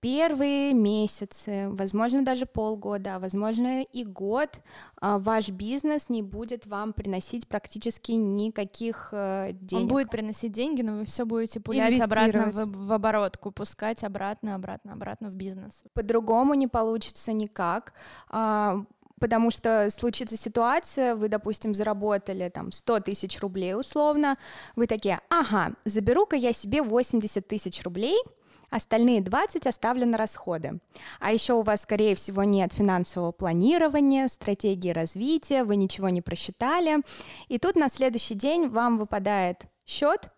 первые 0.03 0.73
месяцы, 0.73 1.69
возможно, 1.69 2.25
даже 2.25 2.45
полгода, 2.45 3.15
а 3.15 3.19
возможно 3.19 3.83
и 3.83 4.03
год, 4.03 4.59
а, 4.99 5.17
ваш 5.17 5.47
бизнес 5.47 6.09
не 6.09 6.21
будет 6.21 6.65
вам 6.65 6.91
приносить 6.91 7.47
практически 7.47 8.11
никаких 8.11 9.09
э, 9.13 9.51
денег. 9.53 9.83
Он 9.83 9.87
будет 9.87 10.09
приносить 10.09 10.51
деньги, 10.51 10.81
но 10.81 10.97
вы 10.97 11.05
все 11.05 11.25
будете 11.25 11.61
пулять 11.61 12.01
обратно 12.01 12.51
в, 12.51 12.87
в 12.87 12.91
оборотку, 12.91 13.51
пускать 13.51 14.03
обратно, 14.03 14.55
обратно, 14.55 14.91
обратно 14.91 15.29
в 15.29 15.35
бизнес. 15.35 15.83
По-другому 15.93 16.53
не 16.53 16.67
получится 16.67 17.31
никак 17.31 17.93
а, 18.29 18.83
потому 19.21 19.51
что 19.51 19.89
случится 19.89 20.35
ситуация, 20.35 21.15
вы, 21.15 21.29
допустим, 21.29 21.73
заработали 21.73 22.49
там 22.49 22.73
100 22.73 22.99
тысяч 22.99 23.39
рублей 23.39 23.73
условно, 23.73 24.37
вы 24.75 24.85
такие, 24.85 25.21
ага, 25.29 25.71
заберу-ка 25.85 26.35
я 26.35 26.51
себе 26.51 26.83
80 26.83 27.47
тысяч 27.47 27.81
рублей, 27.83 28.17
остальные 28.73 29.21
20 29.21 29.67
оставлю 29.67 30.07
на 30.07 30.17
расходы. 30.17 30.79
А 31.19 31.31
еще 31.31 31.53
у 31.53 31.61
вас, 31.61 31.81
скорее 31.83 32.15
всего, 32.15 32.43
нет 32.43 32.73
финансового 32.73 33.31
планирования, 33.31 34.27
стратегии 34.27 34.89
развития, 34.89 35.63
вы 35.63 35.75
ничего 35.75 36.09
не 36.09 36.21
просчитали. 36.21 36.97
И 37.49 37.59
тут 37.59 37.75
на 37.75 37.89
следующий 37.89 38.35
день 38.35 38.67
вам 38.67 38.97
выпадает 38.97 39.65
счет 39.85 40.31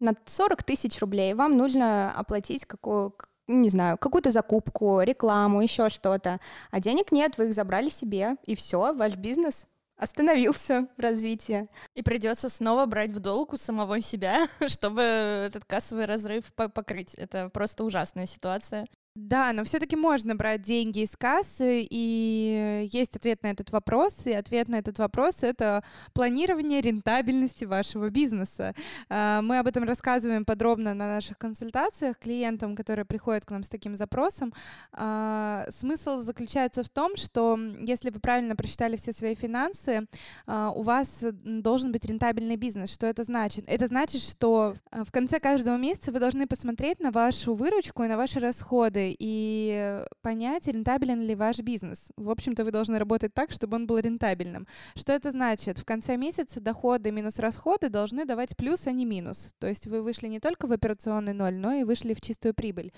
на 0.00 0.14
40 0.24 0.62
тысяч 0.62 0.98
рублей. 1.00 1.34
Вам 1.34 1.56
нужно 1.56 2.12
оплатить 2.12 2.64
какую, 2.64 3.14
не 3.48 3.68
знаю, 3.68 3.98
какую-то 3.98 4.30
закупку, 4.30 5.02
рекламу, 5.02 5.60
еще 5.60 5.90
что-то. 5.90 6.40
А 6.70 6.80
денег 6.80 7.12
нет, 7.12 7.36
вы 7.36 7.48
их 7.48 7.54
забрали 7.54 7.90
себе, 7.90 8.36
и 8.44 8.54
все, 8.54 8.94
ваш 8.94 9.14
бизнес 9.16 9.66
остановился 9.96 10.88
в 10.96 11.00
развитии. 11.00 11.68
И 11.94 12.02
придется 12.02 12.48
снова 12.48 12.86
брать 12.86 13.10
в 13.10 13.20
долг 13.20 13.52
у 13.52 13.56
самого 13.56 14.00
себя, 14.00 14.48
чтобы 14.68 15.02
этот 15.02 15.64
кассовый 15.64 16.06
разрыв 16.06 16.52
покрыть. 16.54 17.14
Это 17.14 17.48
просто 17.50 17.84
ужасная 17.84 18.26
ситуация. 18.26 18.86
Да, 19.16 19.52
но 19.52 19.62
все-таки 19.62 19.94
можно 19.94 20.34
брать 20.34 20.62
деньги 20.62 20.98
из 21.04 21.16
кассы, 21.16 21.86
и 21.88 22.88
есть 22.92 23.14
ответ 23.14 23.44
на 23.44 23.52
этот 23.52 23.70
вопрос. 23.70 24.26
И 24.26 24.32
ответ 24.32 24.66
на 24.66 24.74
этот 24.74 24.98
вопрос— 24.98 25.36
это 25.44 25.84
планирование 26.14 26.80
рентабельности 26.80 27.64
вашего 27.64 28.10
бизнеса. 28.10 28.74
А, 29.08 29.40
мы 29.40 29.60
об 29.60 29.68
этом 29.68 29.84
рассказываем 29.84 30.44
подробно 30.44 30.94
на 30.94 31.06
наших 31.06 31.38
консультациях 31.38 32.18
клиентам, 32.18 32.74
которые 32.74 33.04
приходят 33.04 33.44
к 33.44 33.52
нам 33.52 33.62
с 33.62 33.68
таким 33.68 33.94
запросом. 33.94 34.52
А, 34.90 35.64
смысл 35.70 36.18
заключается 36.18 36.82
в 36.82 36.88
том, 36.88 37.16
что 37.16 37.56
если 37.78 38.10
вы 38.10 38.18
правильно 38.18 38.56
просчитали 38.56 38.96
все 38.96 39.12
свои 39.12 39.36
финансы, 39.36 40.08
а, 40.48 40.72
у 40.72 40.82
вас 40.82 41.24
должен 41.44 41.92
быть 41.92 42.04
рентабельный 42.04 42.56
бизнес. 42.56 42.92
Что 42.92 43.06
это 43.06 43.22
значит? 43.22 43.62
Это 43.68 43.86
значит, 43.86 44.22
что 44.22 44.74
в 44.90 45.12
конце 45.12 45.38
каждого 45.38 45.76
месяца 45.76 46.10
вы 46.10 46.18
должны 46.18 46.48
посмотреть 46.48 46.98
на 46.98 47.12
вашу 47.12 47.54
выручку 47.54 48.02
и 48.02 48.08
на 48.08 48.16
ваши 48.16 48.40
расходы, 48.40 49.03
и 49.10 50.04
понять, 50.22 50.66
рентабелен 50.66 51.20
ли 51.22 51.34
ваш 51.34 51.58
бизнес. 51.60 52.10
В 52.16 52.30
общем-то, 52.30 52.64
вы 52.64 52.70
должны 52.70 52.98
работать 52.98 53.34
так, 53.34 53.52
чтобы 53.52 53.76
он 53.76 53.86
был 53.86 53.98
рентабельным. 53.98 54.66
Что 54.94 55.12
это 55.12 55.30
значит? 55.30 55.78
В 55.78 55.84
конце 55.84 56.16
месяца 56.16 56.60
доходы 56.60 57.10
минус 57.10 57.38
расходы 57.38 57.88
должны 57.88 58.24
давать 58.24 58.56
плюс, 58.56 58.86
а 58.86 58.92
не 58.92 59.04
минус. 59.04 59.54
То 59.58 59.66
есть 59.66 59.86
вы 59.86 60.02
вышли 60.02 60.28
не 60.28 60.40
только 60.40 60.66
в 60.66 60.72
операционный 60.72 61.32
ноль, 61.32 61.54
но 61.54 61.72
и 61.72 61.84
вышли 61.84 62.14
в 62.14 62.20
чистую 62.20 62.54
прибыль. 62.54 62.92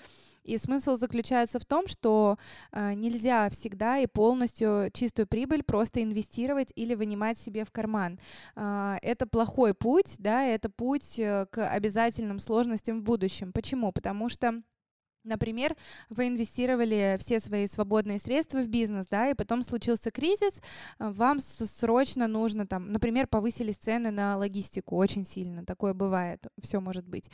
И 0.47 0.57
смысл 0.57 0.95
заключается 0.95 1.59
в 1.59 1.65
том, 1.65 1.87
что 1.87 2.37
э, 2.71 2.93
нельзя 2.93 3.49
всегда 3.49 3.99
и 3.99 4.07
полностью 4.07 4.89
чистую 4.93 5.27
прибыль 5.27 5.61
просто 5.61 6.01
инвестировать 6.01 6.71
или 6.75 6.95
вынимать 6.95 7.37
себе 7.37 7.65
в 7.65 7.71
карман. 7.71 8.17
Э, 8.55 8.95
это 9.01 9.27
плохой 9.27 9.73
путь, 9.73 10.15
да, 10.19 10.45
это 10.45 10.69
путь 10.69 11.19
э, 11.19 11.47
к 11.51 11.69
обязательным 11.69 12.39
сложностям 12.39 13.01
в 13.01 13.03
будущем. 13.03 13.51
Почему? 13.51 13.91
Потому 13.91 14.29
что 14.29 14.61
Например, 15.27 15.75
вы 16.09 16.27
инвестировали 16.27 17.17
все 17.19 17.39
свои 17.39 17.67
свободные 17.67 18.19
средства 18.19 18.59
в 18.59 18.67
бизнес, 18.67 19.07
да, 19.07 19.29
и 19.29 19.33
потом 19.33 19.63
случился 19.63 20.09
кризис, 20.09 20.61
э, 20.99 21.09
вам 21.09 21.39
срочно 21.39 22.27
нужно 22.27 22.65
там, 22.65 22.91
например, 22.91 23.27
повысились 23.27 23.77
цены 23.77 24.11
на 24.11 24.37
логистику 24.37 24.95
очень 24.95 25.25
сильно, 25.25 25.65
такое 25.65 25.93
бывает, 25.93 26.47
все 26.61 26.79
может 26.79 27.05
быть. 27.07 27.29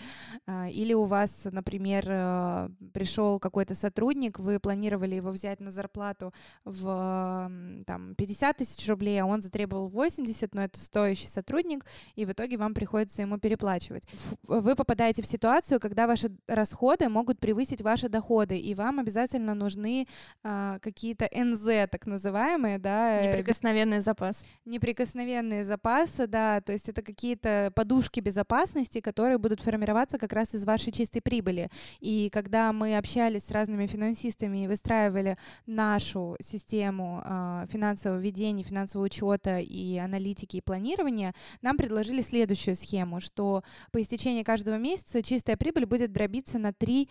А, 0.48 0.68
или 0.70 0.94
у 0.94 1.04
вас, 1.04 1.48
например, 1.52 2.06
э, 2.08 2.70
пришел 2.94 3.40
какой-то 3.40 3.76
сотрудник, 3.76 4.40
вы 4.40 4.60
планировали 4.60 5.16
его 5.16 5.30
взять 5.30 5.60
на 5.60 5.72
зарплату 5.72 6.34
в 6.66 7.52
там 7.86 8.16
50 8.16 8.58
тысяч 8.58 8.88
рублей, 8.90 9.22
а 9.22 9.26
он 9.26 9.42
затребовал 9.42 9.90
80, 9.90 10.56
но 10.56 10.64
это 10.64 10.80
стоящий 10.80 11.28
сотрудник, 11.28 11.86
и 12.16 12.26
в 12.26 12.32
итоге 12.32 12.58
вам 12.58 12.74
приходится 12.74 13.22
ему 13.22 13.38
переплачивать. 13.38 14.04
Вы 14.44 14.76
попадаете 14.76 15.22
в 15.22 15.28
ситуацию, 15.28 15.80
когда 15.80 16.08
ваши 16.08 16.32
расходы 16.48 17.10
могут 17.10 17.40
превысить 17.40 17.82
ваши 17.84 18.10
доходы, 18.10 18.58
и 18.58 18.74
вам 18.74 19.00
обязательно 19.00 19.54
нужны 19.54 20.08
а, 20.44 20.80
какие-то 20.80 21.30
НЗ, 21.34 21.90
так 21.92 22.06
называемые, 22.06 22.80
да. 22.80 23.22
Э, 23.22 23.32
Неприкосновенный 23.32 24.00
запас. 24.00 24.46
Неприкосновенные 24.66 25.64
запасы, 25.64 26.28
да, 26.28 26.62
то 26.62 26.74
есть 26.74 26.90
это 26.90 27.02
какие-то 27.02 27.72
подушки 27.76 28.20
безопасности, 28.20 29.02
которые 29.02 29.38
будут 29.38 29.62
формироваться 29.62 30.18
как 30.18 30.34
раз 30.34 30.56
из 30.56 30.66
вашей 30.66 30.92
чистой 30.92 31.22
прибыли. 31.22 31.70
И 32.00 32.30
когда 32.32 32.74
мы 32.74 32.98
общались 32.98 33.46
с 33.46 33.52
разными 33.52 33.88
финансистами 33.88 34.64
и 34.64 34.68
выстраивали 34.68 35.38
нашу 35.66 36.36
систему 36.42 37.22
э, 37.24 37.66
финансового 37.70 38.20
ведения, 38.20 38.64
финансового 38.64 39.06
учета 39.06 39.60
и 39.60 39.98
аналитики 39.98 40.58
и 40.58 40.62
планирования, 40.62 41.34
нам 41.62 41.78
предложили 41.78 42.22
следующую 42.22 42.76
схему, 42.76 43.20
что 43.20 43.64
по 43.92 44.02
истечении 44.02 44.44
каждого 44.44 44.78
месяца 44.78 45.22
чистая 45.22 45.58
прибыль 45.58 45.86
будет 45.86 46.12
дробиться 46.12 46.60
на 46.60 46.74
три 46.74 47.10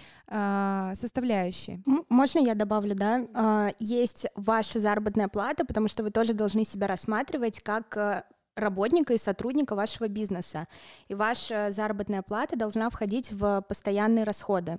э, 0.92 0.95
составляющие. 0.95 1.83
Можно 2.09 2.40
я 2.40 2.54
добавлю, 2.54 2.95
да? 2.95 3.21
Э, 3.35 3.73
есть 3.78 4.26
ваша 4.35 4.81
заработная 4.81 5.28
плата, 5.28 5.64
потому 5.64 5.88
что 5.88 6.02
вы 6.02 6.11
тоже 6.11 6.33
должны 6.33 6.64
себя 6.64 6.87
рассматривать 6.87 7.61
как 7.61 7.97
э, 7.97 8.25
работника 8.57 9.14
и 9.14 9.19
сотрудника 9.19 9.75
вашего 9.75 10.09
бизнеса. 10.09 10.69
И 11.09 11.14
ваша 11.14 11.71
заработная 11.73 12.23
плата 12.23 12.57
должна 12.57 12.90
входить 12.90 13.33
в 13.33 13.62
постоянные 13.69 14.25
расходы. 14.25 14.78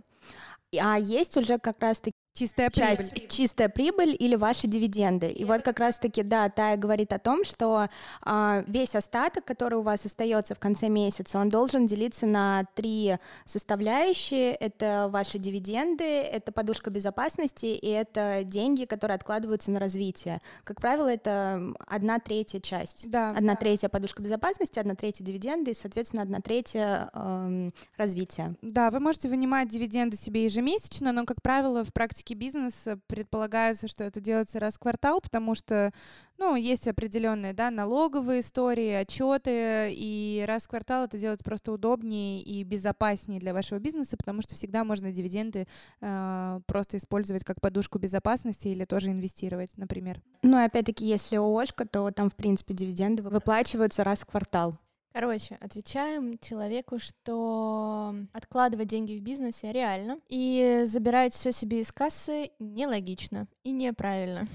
А 0.79 0.97
есть 0.97 1.37
уже 1.37 1.59
как 1.59 1.79
раз-таки 1.79 2.13
Чистая 2.33 2.71
часть, 2.71 3.11
прибыль. 3.11 3.29
чистая 3.29 3.69
прибыль 3.69 4.15
или 4.17 4.35
ваши 4.35 4.65
дивиденды. 4.65 5.29
И 5.29 5.45
вот 5.45 5.61
как 5.61 5.77
раз-таки, 5.77 6.23
да, 6.23 6.49
Тая 6.49 6.77
говорит 6.77 7.13
о 7.13 7.19
том, 7.19 7.45
что 7.45 7.89
э, 8.25 8.63
весь 8.65 8.95
остаток, 8.95 9.45
который 9.45 9.75
у 9.75 9.83
вас 9.83 10.03
остается 10.03 10.55
в 10.55 10.59
конце 10.59 10.89
месяца, 10.89 11.37
он 11.37 11.49
должен 11.49 11.85
делиться 11.85 12.25
на 12.25 12.65
три 12.73 13.17
составляющие. 13.45 14.55
Это 14.55 15.09
ваши 15.11 15.37
дивиденды, 15.37 16.03
это 16.03 16.51
подушка 16.51 16.89
безопасности 16.89 17.67
и 17.67 17.87
это 17.87 18.41
деньги, 18.43 18.85
которые 18.85 19.13
откладываются 19.13 19.69
на 19.69 19.79
развитие. 19.79 20.41
Как 20.63 20.81
правило, 20.81 21.09
это 21.09 21.61
одна 21.85 22.17
третья 22.17 22.59
часть. 22.59 23.11
Да. 23.11 23.29
Одна 23.29 23.55
третья 23.55 23.89
подушка 23.89 24.23
безопасности, 24.23 24.79
одна 24.79 24.95
третья 24.95 25.23
дивиденды 25.23 25.69
и, 25.69 25.75
соответственно, 25.75 26.23
одна 26.23 26.39
третья 26.39 27.11
э, 27.13 27.69
развития. 27.95 28.55
Да, 28.63 28.89
вы 28.89 28.99
можете 28.99 29.29
вынимать 29.29 29.69
дивиденды 29.69 30.17
себе 30.17 30.45
ежемесячно, 30.45 31.11
но, 31.11 31.25
как 31.25 31.39
правило, 31.43 31.83
в 31.83 31.93
практике 31.93 32.22
практике 32.23 32.35
бизнеса 32.35 32.99
предполагается, 33.07 33.87
что 33.87 34.03
это 34.03 34.21
делается 34.21 34.59
раз 34.59 34.75
в 34.75 34.79
квартал, 34.79 35.19
потому 35.19 35.55
что, 35.55 35.91
ну, 36.37 36.55
есть 36.55 36.87
определенные, 36.87 37.53
да, 37.53 37.69
налоговые 37.69 38.39
истории, 38.39 38.91
отчеты, 38.91 39.91
и 39.91 40.45
раз 40.47 40.63
в 40.63 40.69
квартал 40.69 41.05
это 41.05 41.17
делать 41.17 41.43
просто 41.43 41.73
удобнее 41.73 42.41
и 42.41 42.63
безопаснее 42.63 43.39
для 43.39 43.53
вашего 43.53 43.79
бизнеса, 43.79 44.15
потому 44.17 44.41
что 44.41 44.55
всегда 44.55 44.83
можно 44.85 45.11
дивиденды 45.11 45.67
э, 46.01 46.59
просто 46.65 46.97
использовать 46.97 47.43
как 47.43 47.59
подушку 47.59 47.99
безопасности 47.99 48.69
или 48.69 48.85
тоже 48.85 49.09
инвестировать, 49.09 49.71
например. 49.75 50.21
Ну, 50.43 50.59
и 50.59 50.65
опять-таки, 50.65 51.05
если 51.05 51.35
ООшка, 51.35 51.85
то 51.85 52.09
там, 52.11 52.29
в 52.29 52.35
принципе, 52.35 52.73
дивиденды 52.73 53.21
выплачиваются 53.21 54.03
раз 54.03 54.21
в 54.21 54.25
квартал. 54.25 54.77
Короче, 55.13 55.59
отвечаем 55.61 56.39
человеку, 56.39 56.97
что 56.97 58.15
откладывать 58.33 58.87
деньги 58.87 59.19
в 59.19 59.21
бизнесе 59.21 59.71
реально, 59.71 60.17
и 60.27 60.81
забирать 60.85 61.35
все 61.35 61.51
себе 61.51 61.81
из 61.81 61.91
кассы 61.91 62.49
нелогично 62.57 63.47
и 63.63 63.71
неправильно. 63.71 64.47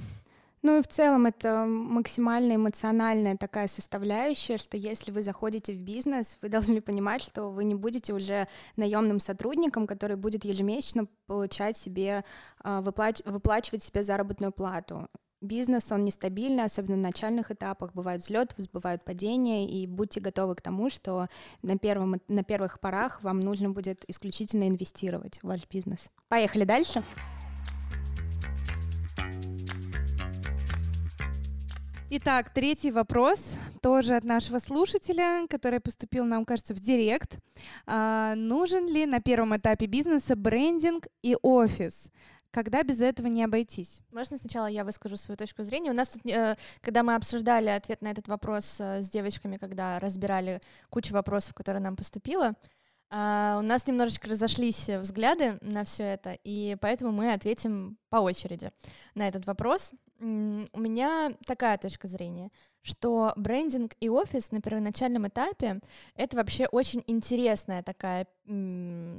Ну 0.63 0.81
и 0.81 0.83
в 0.83 0.89
целом 0.89 1.27
это 1.27 1.65
максимально 1.65 2.57
эмоциональная 2.57 3.37
такая 3.37 3.69
составляющая, 3.69 4.59
что 4.59 4.77
если 4.77 5.13
вы 5.13 5.23
заходите 5.23 5.73
в 5.73 5.81
бизнес, 5.83 6.37
вы 6.43 6.49
должны 6.49 6.81
понимать, 6.81 7.23
что 7.23 7.51
вы 7.51 7.63
не 7.63 7.77
будете 7.77 8.13
уже 8.13 8.49
наемным 8.75 9.21
сотрудником, 9.21 9.87
который 9.87 10.17
будет 10.17 10.45
ежемесячно 10.45 11.07
получать 11.27 11.77
себе, 11.77 12.25
а, 12.65 12.83
выплач- 12.83 13.23
выплачивать 13.31 13.85
себе 13.85 14.03
заработную 14.03 14.51
плату 14.51 15.09
бизнес, 15.41 15.91
он 15.93 16.05
нестабильный, 16.05 16.65
особенно 16.65 16.97
на 16.97 17.03
начальных 17.09 17.51
этапах. 17.51 17.93
Бывают 17.95 18.23
взлеты, 18.23 18.55
бывают 18.73 19.05
падения, 19.05 19.69
и 19.69 19.87
будьте 19.87 20.21
готовы 20.21 20.55
к 20.55 20.63
тому, 20.63 20.91
что 20.91 21.29
на, 21.63 21.79
первом, 21.79 22.21
на 22.29 22.45
первых 22.45 22.81
порах 22.81 23.23
вам 23.23 23.41
нужно 23.41 23.71
будет 23.71 24.05
исключительно 24.09 24.69
инвестировать 24.69 25.39
в 25.43 25.47
ваш 25.47 25.69
бизнес. 25.69 26.11
Поехали 26.29 26.65
дальше. 26.65 27.03
Итак, 32.11 32.55
третий 32.55 32.91
вопрос, 32.91 33.59
тоже 33.83 34.17
от 34.17 34.25
нашего 34.25 34.61
слушателя, 34.61 35.47
который 35.47 35.79
поступил 35.79 36.25
нам, 36.25 36.47
кажется, 36.47 36.75
в 36.75 36.81
директ. 36.81 37.39
А, 37.87 38.35
нужен 38.35 38.87
ли 38.87 39.05
на 39.05 39.21
первом 39.21 39.55
этапе 39.55 39.85
бизнеса 39.85 40.35
брендинг 40.35 41.09
и 41.23 41.37
офис? 41.43 42.11
Когда 42.51 42.83
без 42.83 43.01
этого 43.01 43.27
не 43.27 43.45
обойтись? 43.45 44.01
Можно 44.11 44.39
сначала 44.39 44.67
я 44.67 44.85
выскажу 44.85 45.17
свою 45.17 45.37
точку 45.37 45.63
зрения. 45.63 45.91
У 45.91 45.95
нас 45.95 46.09
тут, 46.11 46.25
э, 46.27 46.57
когда 46.81 47.03
мы 47.03 47.15
обсуждали 47.15 47.69
ответ 47.69 48.03
на 48.03 48.11
этот 48.11 48.29
вопрос 48.29 48.77
э, 48.81 49.03
с 49.03 49.09
девочками, 49.09 49.57
когда 49.57 49.99
разбирали 50.01 50.61
кучу 50.91 51.13
вопросов, 51.13 51.55
которые 51.55 51.83
нам 51.83 51.97
поступило, 51.97 52.55
а, 53.11 53.59
у 53.63 53.67
нас 53.67 53.87
немножечко 53.87 54.29
разошлись 54.29 54.89
взгляды 54.89 55.59
на 55.63 55.85
все 55.85 56.03
это, 56.03 56.39
и 56.45 56.77
поэтому 56.81 57.11
мы 57.11 57.33
ответим 57.33 57.97
по 58.11 58.17
очереди 58.17 58.71
на 59.15 59.27
этот 59.27 59.47
вопрос. 59.47 59.93
У 60.21 60.25
меня 60.25 61.33
такая 61.47 61.79
точка 61.79 62.07
зрения, 62.07 62.51
что 62.83 63.33
брендинг 63.37 63.95
и 64.01 64.09
офис 64.09 64.51
на 64.51 64.61
первоначальном 64.61 65.29
этапе 65.29 65.81
это 66.17 66.37
вообще 66.37 66.67
очень 66.67 67.03
интересная 67.07 67.83
такая 67.83 68.27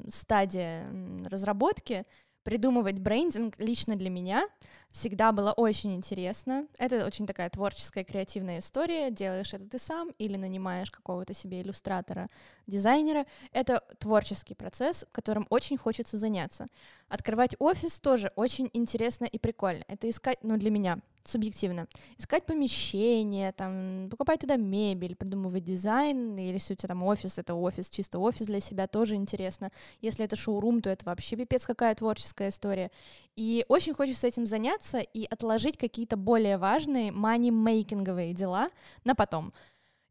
стадия 0.08 0.86
разработки, 1.26 2.06
Придумывать 2.44 3.00
брендинг 3.00 3.60
лично 3.60 3.96
для 3.96 4.10
меня 4.10 4.48
всегда 4.92 5.32
было 5.32 5.52
очень 5.52 5.96
интересно. 5.96 6.68
Это 6.78 7.06
очень 7.06 7.28
такая 7.28 7.50
творческая, 7.50 8.04
креативная 8.04 8.60
история. 8.60 9.12
Делаешь 9.12 9.54
это 9.54 9.66
ты 9.66 9.80
сам 9.80 10.10
или 10.18 10.36
нанимаешь 10.36 10.92
какого-то 10.92 11.34
себе 11.34 11.62
иллюстратора, 11.62 12.28
дизайнера. 12.68 13.26
Это 13.52 13.84
творческий 14.00 14.56
процесс, 14.56 15.06
которым 15.12 15.46
очень 15.50 15.78
хочется 15.78 16.18
заняться. 16.18 16.68
Открывать 17.08 17.56
офис 17.60 18.00
тоже 18.00 18.32
очень 18.36 18.70
интересно 18.74 19.26
и 19.26 19.40
прикольно. 19.40 19.84
Это 19.88 20.10
искать, 20.10 20.38
ну, 20.44 20.58
для 20.58 20.70
меня, 20.70 21.00
субъективно. 21.24 21.88
Искать 22.18 22.46
помещение, 22.46 23.52
там, 23.52 24.08
покупать 24.10 24.42
туда 24.42 24.58
мебель, 24.58 25.16
придумывать 25.16 25.64
дизайн, 25.64 26.38
или 26.38 26.54
если 26.54 26.74
у 26.74 26.76
тебя 26.76 26.90
там 26.90 27.04
офис, 27.04 27.38
это 27.38 27.56
офис, 27.56 27.90
чисто 27.90 28.20
офис 28.20 28.46
для 28.46 28.60
себя, 28.60 28.88
тоже 28.88 29.16
интересно. 29.16 29.72
Если 30.02 30.26
это 30.26 30.36
шоурум, 30.36 30.82
то 30.82 30.90
это 30.90 31.06
вообще 31.06 31.36
пипец 31.36 31.66
какая 31.66 31.96
творческая 31.96 32.50
история. 32.50 32.92
И 33.36 33.66
очень 33.70 33.94
хочется 33.94 34.28
этим 34.28 34.46
заняться 34.46 34.79
и 35.14 35.26
отложить 35.30 35.78
какие-то 35.78 36.18
более 36.18 36.58
важные 36.58 37.12
money-мейкинговые 37.12 38.34
дела 38.34 38.70
на 39.04 39.16
потом. 39.16 39.54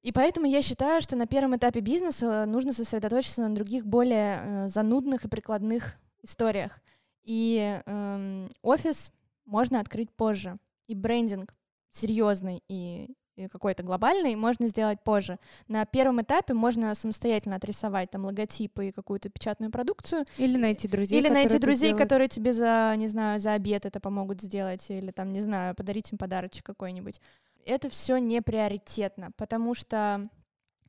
И 0.03 0.13
поэтому 0.13 0.47
я 0.47 0.63
считаю, 0.63 1.03
что 1.03 1.17
на 1.17 1.27
первом 1.27 1.57
этапе 1.57 1.81
бизнеса 1.81 2.45
нужно 2.47 2.73
сосредоточиться 2.73 3.41
на 3.41 3.55
других 3.55 3.85
более 3.85 4.41
э, 4.41 4.69
занудных 4.69 5.25
и 5.25 5.29
прикладных 5.29 5.99
историях. 6.23 6.81
И 7.25 7.81
э, 7.85 8.49
офис 8.63 9.11
можно 9.45 9.81
открыть 9.81 10.11
позже 10.11 10.57
и 10.87 10.95
брендинг 10.95 11.55
серьезный 11.91 12.63
и 12.69 13.15
какой-то 13.47 13.83
глобальный 13.83 14.35
можно 14.35 14.67
сделать 14.69 15.01
позже. 15.03 15.39
На 15.69 15.85
первом 15.87 16.21
этапе 16.23 16.55
можно 16.55 16.95
самостоятельно 16.95 17.57
отрисовать 17.57 18.11
там 18.11 18.25
логотипы 18.25 18.89
и 18.89 18.93
какую-то 18.93 19.29
печатную 19.29 19.71
продукцию. 19.71 20.25
Или 20.39 20.57
найти 20.57 20.89
друзей. 20.89 21.21
Или 21.21 21.29
найти 21.29 21.59
друзей, 21.59 21.95
которые 21.95 22.29
тебе 22.29 22.53
за, 22.53 22.95
не 22.97 23.09
знаю, 23.09 23.39
за 23.41 23.53
обед 23.53 23.87
это 23.87 24.01
помогут 24.01 24.43
сделать, 24.43 24.91
или 24.91 25.11
там, 25.11 25.33
не 25.33 25.43
знаю, 25.43 25.75
подарить 25.75 26.11
им 26.11 26.19
подарочек 26.19 26.67
какой-нибудь. 26.67 27.21
Это 27.65 27.89
все 27.91 28.19
не 28.19 28.43
приоритетно, 28.43 29.31
потому 29.37 29.75
что 29.75 30.29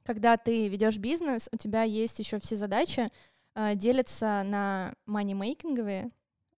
когда 0.03 0.37
ты 0.37 0.69
ведешь 0.69 0.97
бизнес, 0.97 1.49
у 1.51 1.57
тебя 1.57 1.83
есть 1.83 2.17
еще 2.19 2.39
все 2.39 2.55
задачи 2.55 3.09
э, 3.55 3.75
делятся 3.75 4.43
на 4.43 4.93
манимейкинговые, 5.05 6.09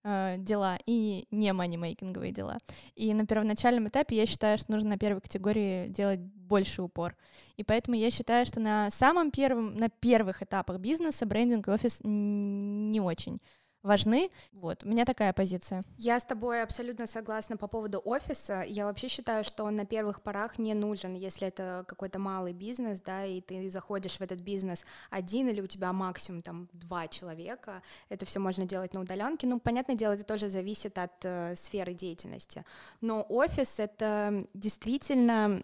э, 0.04 0.36
дела 0.38 0.78
и 0.86 1.26
не 1.30 1.52
манимейкинговые 1.52 2.32
дела. 2.32 2.58
И 2.94 3.12
на 3.14 3.26
первоначальном 3.26 3.88
этапе 3.88 4.16
я 4.16 4.26
считаю, 4.26 4.58
что 4.58 4.72
нужно 4.72 4.90
на 4.90 4.98
первой 4.98 5.20
категории 5.20 5.88
делать 5.88 6.20
больше 6.20 6.82
упор. 6.82 7.16
И 7.56 7.64
поэтому 7.64 7.96
я 7.96 8.10
считаю, 8.10 8.46
что 8.46 8.60
на 8.60 8.90
самом 8.90 9.30
первом, 9.30 9.74
на 9.76 9.88
первых 9.88 10.42
этапах 10.42 10.78
бизнеса 10.78 11.26
брендинг 11.26 11.68
офис 11.68 12.00
не 12.02 13.00
очень 13.00 13.40
важны. 13.82 14.30
Вот, 14.52 14.84
у 14.84 14.88
меня 14.88 15.04
такая 15.04 15.32
позиция. 15.32 15.82
Я 15.96 16.18
с 16.18 16.24
тобой 16.24 16.62
абсолютно 16.62 17.06
согласна 17.06 17.56
по 17.56 17.66
поводу 17.66 18.00
офиса. 18.04 18.64
Я 18.66 18.84
вообще 18.84 19.08
считаю, 19.08 19.44
что 19.44 19.64
он 19.64 19.76
на 19.76 19.84
первых 19.84 20.22
порах 20.22 20.58
не 20.58 20.74
нужен, 20.74 21.14
если 21.14 21.48
это 21.48 21.84
какой-то 21.86 22.18
малый 22.18 22.52
бизнес, 22.52 23.00
да, 23.00 23.24
и 23.24 23.40
ты 23.40 23.70
заходишь 23.70 24.16
в 24.16 24.20
этот 24.20 24.40
бизнес 24.40 24.84
один 25.10 25.48
или 25.48 25.60
у 25.60 25.66
тебя 25.66 25.92
максимум 25.92 26.42
там 26.42 26.68
два 26.72 27.08
человека. 27.08 27.82
Это 28.08 28.24
все 28.24 28.38
можно 28.38 28.64
делать 28.64 28.94
на 28.94 29.00
удаленке. 29.00 29.46
Ну, 29.46 29.60
понятное 29.60 29.96
дело, 29.96 30.12
это 30.12 30.24
тоже 30.24 30.50
зависит 30.50 30.98
от 30.98 31.24
э, 31.24 31.54
сферы 31.56 31.94
деятельности. 31.94 32.64
Но 33.00 33.26
офис 33.28 33.78
это 33.78 34.46
действительно 34.54 35.62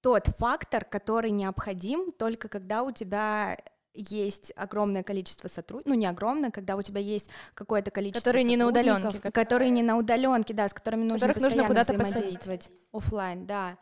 тот 0.00 0.28
фактор, 0.38 0.84
который 0.84 1.30
необходим 1.30 2.10
только 2.12 2.48
когда 2.48 2.82
у 2.82 2.90
тебя 2.90 3.58
есть 3.94 4.52
огромное 4.56 5.02
количество 5.02 5.48
сотрудников, 5.48 5.90
ну 5.90 5.94
не 5.94 6.06
огромное, 6.06 6.50
когда 6.50 6.76
у 6.76 6.82
тебя 6.82 7.00
есть 7.00 7.28
какое-то 7.54 7.90
количество 7.90 8.30
которые 8.30 8.44
не 8.44 8.56
на 8.56 8.66
удаленке, 8.66 9.30
которые 9.32 9.70
не 9.70 9.82
на 9.82 9.96
удаленке, 9.96 10.54
да, 10.54 10.68
с 10.68 10.74
которыми 10.74 11.04
нужно 11.04 11.28
Которых 11.28 11.42
нужно 11.42 11.66
куда-то 11.66 11.94
взаимодействовать 11.94 12.70
офлайн, 12.92 13.46
да. 13.46 13.78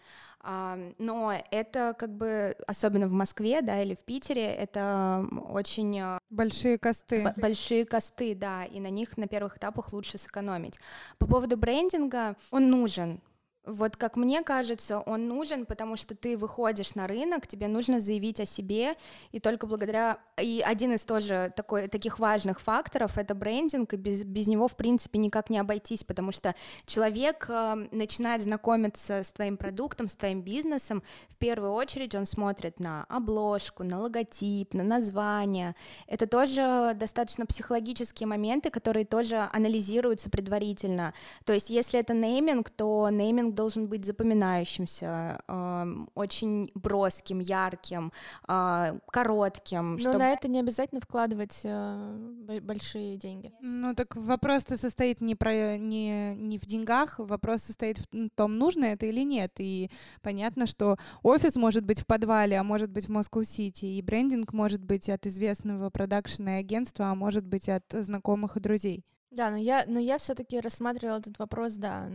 Но 0.99 1.35
это 1.51 1.95
как 1.99 2.17
бы, 2.17 2.57
особенно 2.67 3.09
в 3.09 3.13
Москве, 3.13 3.61
да, 3.61 3.83
или 3.83 3.95
в 3.95 3.99
Питере, 3.99 4.47
это 4.47 5.27
очень... 5.51 5.99
А, 6.01 6.21
большие 6.31 6.79
косты. 6.79 7.35
Большие 7.37 7.85
косты, 7.85 8.35
да, 8.37 8.65
и 8.65 8.79
на 8.79 8.89
них 8.89 9.19
на 9.19 9.27
первых 9.27 9.57
этапах 9.57 9.93
лучше 9.93 10.17
сэкономить. 10.17 10.79
По 11.19 11.27
поводу 11.27 11.57
брендинга, 11.57 12.37
он 12.51 12.71
нужен, 12.71 13.21
вот 13.69 13.97
как 13.97 14.17
мне 14.17 14.43
кажется, 14.43 15.01
он 15.01 15.29
нужен, 15.29 15.67
потому 15.67 15.97
что 15.97 16.15
ты 16.15 16.39
выходишь 16.39 16.95
на 16.95 17.07
рынок, 17.07 17.47
тебе 17.47 17.69
нужно 17.69 18.01
заявить 18.01 18.41
о 18.41 18.47
себе, 18.47 18.97
и 19.31 19.41
только 19.41 19.67
благодаря... 19.67 20.19
И 20.41 20.63
один 20.65 20.93
из 20.93 21.05
тоже 21.05 21.53
такой, 21.55 21.89
таких 21.89 22.19
важных 22.19 22.61
факторов— 22.61 23.17
это 23.19 23.35
брендинг, 23.35 23.93
и 23.93 23.97
без, 23.97 24.25
без 24.25 24.47
него, 24.47 24.69
в 24.69 24.77
принципе, 24.77 25.19
никак 25.19 25.51
не 25.51 25.59
обойтись, 25.59 26.03
потому 26.03 26.33
что 26.33 26.55
человек 26.87 27.47
э, 27.49 27.89
начинает 27.93 28.43
знакомиться 28.43 29.23
с 29.23 29.31
твоим 29.33 29.57
продуктом, 29.57 30.09
с 30.09 30.15
твоим 30.15 30.41
бизнесом, 30.41 31.03
в 31.29 31.37
первую 31.37 31.73
очередь 31.73 32.15
он 32.15 32.25
смотрит 32.25 32.81
на 32.81 33.05
обложку, 33.09 33.85
на 33.85 34.01
логотип, 34.01 34.73
на 34.73 34.83
название. 34.83 35.75
Это 36.07 36.27
тоже 36.27 36.93
достаточно 36.95 37.45
психологические 37.45 38.27
моменты, 38.27 38.71
которые 38.71 39.05
тоже 39.05 39.49
анализируются 39.53 40.31
предварительно. 40.31 41.13
То 41.45 41.53
есть 41.53 41.69
если 41.69 42.01
это 42.01 42.15
нейминг, 42.15 42.71
то 42.71 43.09
нейминг 43.11 43.58
должен 43.59 43.89
быть 43.89 44.05
запоминающимся, 44.05 45.43
э, 45.49 45.87
очень 46.15 46.71
броским, 46.75 47.41
ярким, 47.41 48.13
э, 48.47 48.99
коротким. 49.11 49.95
Но 49.95 49.99
чтобы... 49.99 50.19
на 50.19 50.31
это 50.31 50.47
не 50.47 50.61
обязательно 50.61 51.01
вкладывать 51.01 51.63
э, 51.65 52.61
большие 52.63 53.17
деньги. 53.17 53.53
Ну 53.61 53.95
так 53.95 54.15
вопрос-то 54.15 54.77
состоит 54.77 55.21
не, 55.21 55.35
про, 55.35 55.77
не, 55.77 56.35
не 56.35 56.59
в 56.59 56.67
деньгах, 56.67 57.19
вопрос 57.19 57.63
состоит 57.63 57.99
в 57.99 58.07
том, 58.37 58.59
нужно 58.59 58.85
это 58.85 59.07
или 59.07 59.25
нет. 59.25 59.53
И 59.59 59.91
понятно, 60.23 60.69
что 60.69 60.97
офис 61.25 61.57
может 61.57 61.85
быть 61.85 61.99
в 61.99 62.07
подвале, 62.07 62.61
а 62.61 62.63
может 62.63 62.93
быть 62.93 63.07
в 63.07 63.11
Москву-Сити, 63.11 63.87
и 63.87 64.03
брендинг 64.03 64.53
может 64.53 64.85
быть 64.85 65.09
от 65.09 65.27
известного 65.27 65.91
продакшена 65.91 66.59
агентства, 66.59 67.07
а 67.07 67.17
может 67.17 67.45
быть 67.45 67.69
от 67.69 67.85
знакомых 67.91 68.57
и 68.57 68.61
друзей. 68.61 69.05
Да, 69.31 69.51
но 69.51 69.59
я, 69.59 69.85
но 69.87 70.01
я 70.01 70.17
все-таки 70.17 70.59
рассматривала 70.59 71.19
этот 71.19 71.39
вопрос, 71.39 71.75
да, 71.75 72.09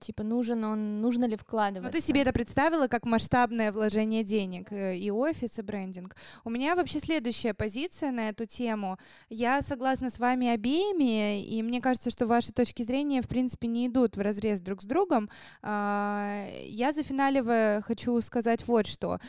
типа 0.00 0.24
нужен 0.24 0.64
он, 0.64 1.00
нужно 1.00 1.24
ли 1.26 1.36
вкладываться. 1.36 1.92
Ну 1.92 1.92
ты 1.92 2.04
себе 2.04 2.22
это 2.22 2.32
представила 2.32 2.88
как 2.88 3.04
масштабное 3.04 3.70
вложение 3.70 4.24
денег 4.24 4.72
э, 4.72 4.96
и 4.96 5.08
офис, 5.12 5.60
и 5.60 5.62
брендинг. 5.62 6.16
У 6.44 6.50
меня 6.50 6.74
вообще 6.74 6.98
следующая 6.98 7.54
позиция 7.54 8.10
на 8.10 8.28
эту 8.30 8.44
тему. 8.44 8.98
Я 9.28 9.62
согласна 9.62 10.10
с 10.10 10.18
вами 10.18 10.48
обеими, 10.48 11.44
и 11.44 11.62
мне 11.62 11.80
кажется, 11.80 12.10
что 12.10 12.26
ваши 12.26 12.52
точки 12.52 12.82
зрения, 12.82 13.22
в 13.22 13.28
принципе, 13.28 13.68
не 13.68 13.86
идут 13.86 14.16
в 14.16 14.20
разрез 14.20 14.60
друг 14.60 14.82
с 14.82 14.84
другом. 14.84 15.30
А, 15.62 16.44
я 16.64 16.90
зафиналивая 16.90 17.82
хочу 17.82 18.20
сказать 18.20 18.66
вот 18.66 18.88
что. 18.88 19.20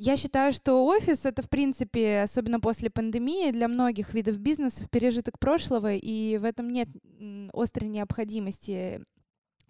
Я 0.00 0.16
считаю, 0.16 0.52
что 0.52 0.86
офис 0.86 1.26
это, 1.26 1.42
в 1.42 1.50
принципе, 1.50 2.20
особенно 2.20 2.60
после 2.60 2.88
пандемии, 2.88 3.50
для 3.50 3.66
многих 3.66 4.14
видов 4.14 4.38
бизнеса 4.38 4.86
пережиток 4.88 5.40
прошлого, 5.40 5.92
и 5.94 6.38
в 6.38 6.44
этом 6.44 6.70
нет 6.70 6.88
острой 7.52 7.88
необходимости 7.88 9.04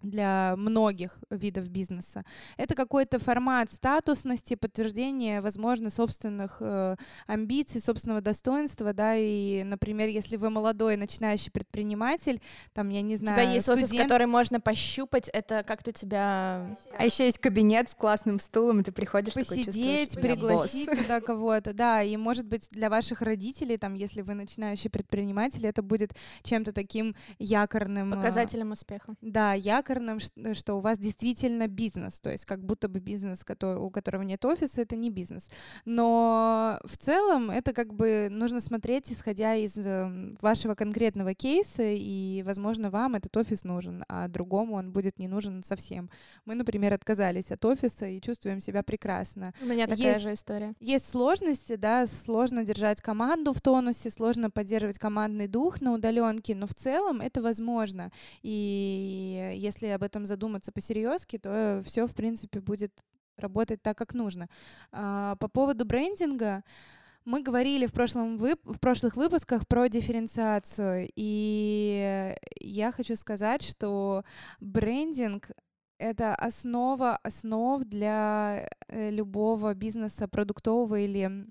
для 0.01 0.55
многих 0.57 1.19
видов 1.29 1.69
бизнеса. 1.69 2.23
Это 2.57 2.75
какой-то 2.75 3.19
формат 3.19 3.71
статусности, 3.71 4.55
подтверждения, 4.55 5.41
возможно, 5.41 5.89
собственных 5.89 6.57
э, 6.61 6.95
амбиций, 7.27 7.81
собственного 7.81 8.21
достоинства, 8.21 8.93
да, 8.93 9.15
и, 9.15 9.63
например, 9.63 10.09
если 10.09 10.37
вы 10.37 10.49
молодой 10.49 10.95
начинающий 10.95 11.51
предприниматель, 11.51 12.41
там, 12.73 12.89
я 12.89 13.01
не 13.01 13.15
знаю, 13.15 13.37
У 13.37 13.41
тебя 13.41 13.51
есть 13.53 13.65
студент... 13.65 13.89
офис, 13.89 14.01
который 14.01 14.27
можно 14.27 14.59
пощупать, 14.61 15.29
это 15.29 15.63
как-то 15.63 15.91
тебя... 15.91 16.77
А 16.97 17.05
еще 17.05 17.25
есть 17.25 17.39
кабинет 17.39 17.89
с 17.89 17.95
классным 17.95 18.39
стулом, 18.39 18.79
и 18.79 18.83
ты 18.83 18.91
приходишь 18.91 19.33
Посидеть, 19.33 20.13
такой, 20.13 20.29
пригласить 20.29 20.89
туда 20.89 21.21
кого-то, 21.21 21.73
да, 21.73 22.03
и, 22.03 22.15
может 22.17 22.47
быть, 22.47 22.69
для 22.71 22.89
ваших 22.89 23.21
родителей, 23.21 23.77
там, 23.77 23.93
если 23.95 24.21
вы 24.21 24.33
начинающий 24.33 24.89
предприниматель, 24.89 25.65
это 25.67 25.81
будет 25.81 26.13
чем-то 26.43 26.71
таким 26.71 27.15
якорным... 27.37 28.13
Э, 28.13 28.15
Показателем 28.15 28.71
успеха. 28.71 29.15
Да, 29.21 29.53
якорным 29.53 29.88
якорным, 29.89 30.19
э, 30.35 30.53
что 30.53 30.75
у 30.75 30.81
вас 30.81 30.99
действительно 30.99 31.67
бизнес, 31.67 32.19
то 32.19 32.29
есть 32.31 32.45
как 32.45 32.63
будто 32.63 32.87
бы 32.87 32.99
бизнес, 32.99 33.43
у 33.61 33.89
которого 33.89 34.23
нет 34.23 34.45
офиса, 34.45 34.81
это 34.81 34.95
не 34.95 35.09
бизнес. 35.09 35.49
Но 35.85 36.79
в 36.83 36.97
целом 36.97 37.49
это 37.49 37.73
как 37.73 37.93
бы 37.93 38.27
нужно 38.29 38.59
смотреть, 38.59 39.11
исходя 39.11 39.55
из 39.55 39.77
эм, 39.77 40.37
вашего 40.41 40.75
конкретного 40.75 41.33
кейса, 41.33 41.83
и, 41.85 42.43
возможно, 42.45 42.89
вам 42.89 43.15
этот 43.15 43.35
офис 43.37 43.63
нужен, 43.63 44.03
а 44.07 44.27
другому 44.27 44.75
он 44.75 44.91
будет 44.91 45.19
не 45.19 45.27
нужен 45.27 45.63
совсем. 45.63 46.09
Мы, 46.45 46.55
например, 46.55 46.93
отказались 46.93 47.51
от 47.51 47.65
офиса 47.65 48.05
и 48.07 48.21
чувствуем 48.21 48.59
себя 48.59 48.83
прекрасно. 48.83 49.53
У 49.61 49.65
меня 49.65 49.87
такая 49.87 50.13
есть, 50.13 50.21
же 50.21 50.33
история. 50.33 50.73
Есть 50.79 51.09
сложности, 51.09 51.75
да, 51.75 52.07
сложно 52.07 52.63
держать 52.63 53.01
команду 53.01 53.53
в 53.53 53.61
тонусе, 53.61 54.11
сложно 54.11 54.49
поддерживать 54.49 54.99
командный 54.99 55.47
дух 55.47 55.81
на 55.81 55.93
удаленке, 55.93 56.55
но 56.55 56.67
в 56.67 56.73
целом 56.73 57.21
это 57.21 57.41
возможно. 57.41 58.11
И 58.43 59.53
если 59.55 59.78
если 59.79 59.95
об 59.95 60.03
этом 60.03 60.25
задуматься 60.25 60.71
по-серьезки, 60.71 61.37
то 61.37 61.81
все, 61.85 62.05
в 62.05 62.13
принципе, 62.13 62.59
будет 62.59 62.91
работать 63.37 63.81
так, 63.81 63.97
как 63.97 64.13
нужно. 64.13 64.47
А, 64.91 65.35
по 65.37 65.47
поводу 65.47 65.85
брендинга, 65.85 66.63
мы 67.25 67.41
говорили 67.41 67.85
в, 67.85 67.93
прошлом 67.93 68.37
вып 68.37 68.59
в 68.65 68.79
прошлых 68.79 69.15
выпусках 69.15 69.67
про 69.67 69.87
дифференциацию, 69.87 71.09
и 71.15 72.35
я 72.59 72.91
хочу 72.91 73.15
сказать, 73.15 73.61
что 73.61 74.23
брендинг 74.59 75.51
это 75.97 76.33
основа 76.33 77.17
основ 77.23 77.83
для 77.83 78.69
э, 78.87 79.11
любого 79.11 79.73
бизнеса 79.73 80.27
продуктового 80.27 80.99
или 80.99 81.45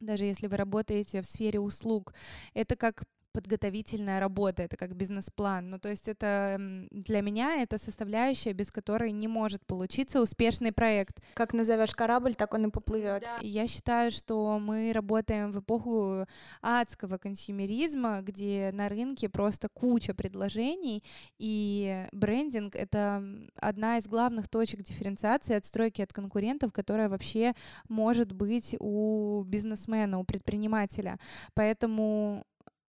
даже 0.00 0.24
если 0.24 0.48
вы 0.48 0.56
работаете 0.56 1.20
в 1.20 1.26
сфере 1.26 1.60
услуг. 1.60 2.14
Это 2.54 2.74
как 2.74 3.04
подготовительная 3.32 4.20
работа, 4.20 4.62
это 4.62 4.76
как 4.76 4.94
бизнес-план. 4.94 5.70
Ну, 5.70 5.78
то 5.78 5.88
есть 5.88 6.08
это 6.08 6.58
для 6.90 7.20
меня 7.20 7.62
это 7.62 7.78
составляющая, 7.78 8.52
без 8.52 8.70
которой 8.70 9.12
не 9.12 9.28
может 9.28 9.66
получиться 9.66 10.20
успешный 10.20 10.72
проект. 10.72 11.22
Как 11.34 11.52
назовешь 11.54 11.94
корабль, 11.94 12.34
так 12.34 12.54
он 12.54 12.66
и 12.66 12.70
поплывет. 12.70 13.22
Да. 13.22 13.38
Я 13.40 13.66
считаю, 13.66 14.10
что 14.10 14.58
мы 14.58 14.92
работаем 14.92 15.50
в 15.50 15.60
эпоху 15.60 16.26
адского 16.60 17.18
консюмеризма, 17.18 18.20
где 18.22 18.70
на 18.72 18.88
рынке 18.88 19.28
просто 19.28 19.68
куча 19.68 20.14
предложений, 20.14 21.02
и 21.38 22.06
брендинг— 22.12 22.74
это 22.76 23.24
одна 23.56 23.98
из 23.98 24.06
главных 24.06 24.48
точек 24.48 24.82
дифференциации, 24.82 25.54
отстройки 25.54 26.02
от 26.02 26.12
конкурентов, 26.12 26.72
которая 26.72 27.08
вообще 27.08 27.54
может 27.88 28.32
быть 28.32 28.76
у 28.78 29.42
бизнесмена, 29.44 30.18
у 30.18 30.24
предпринимателя. 30.24 31.18
Поэтому 31.54 32.44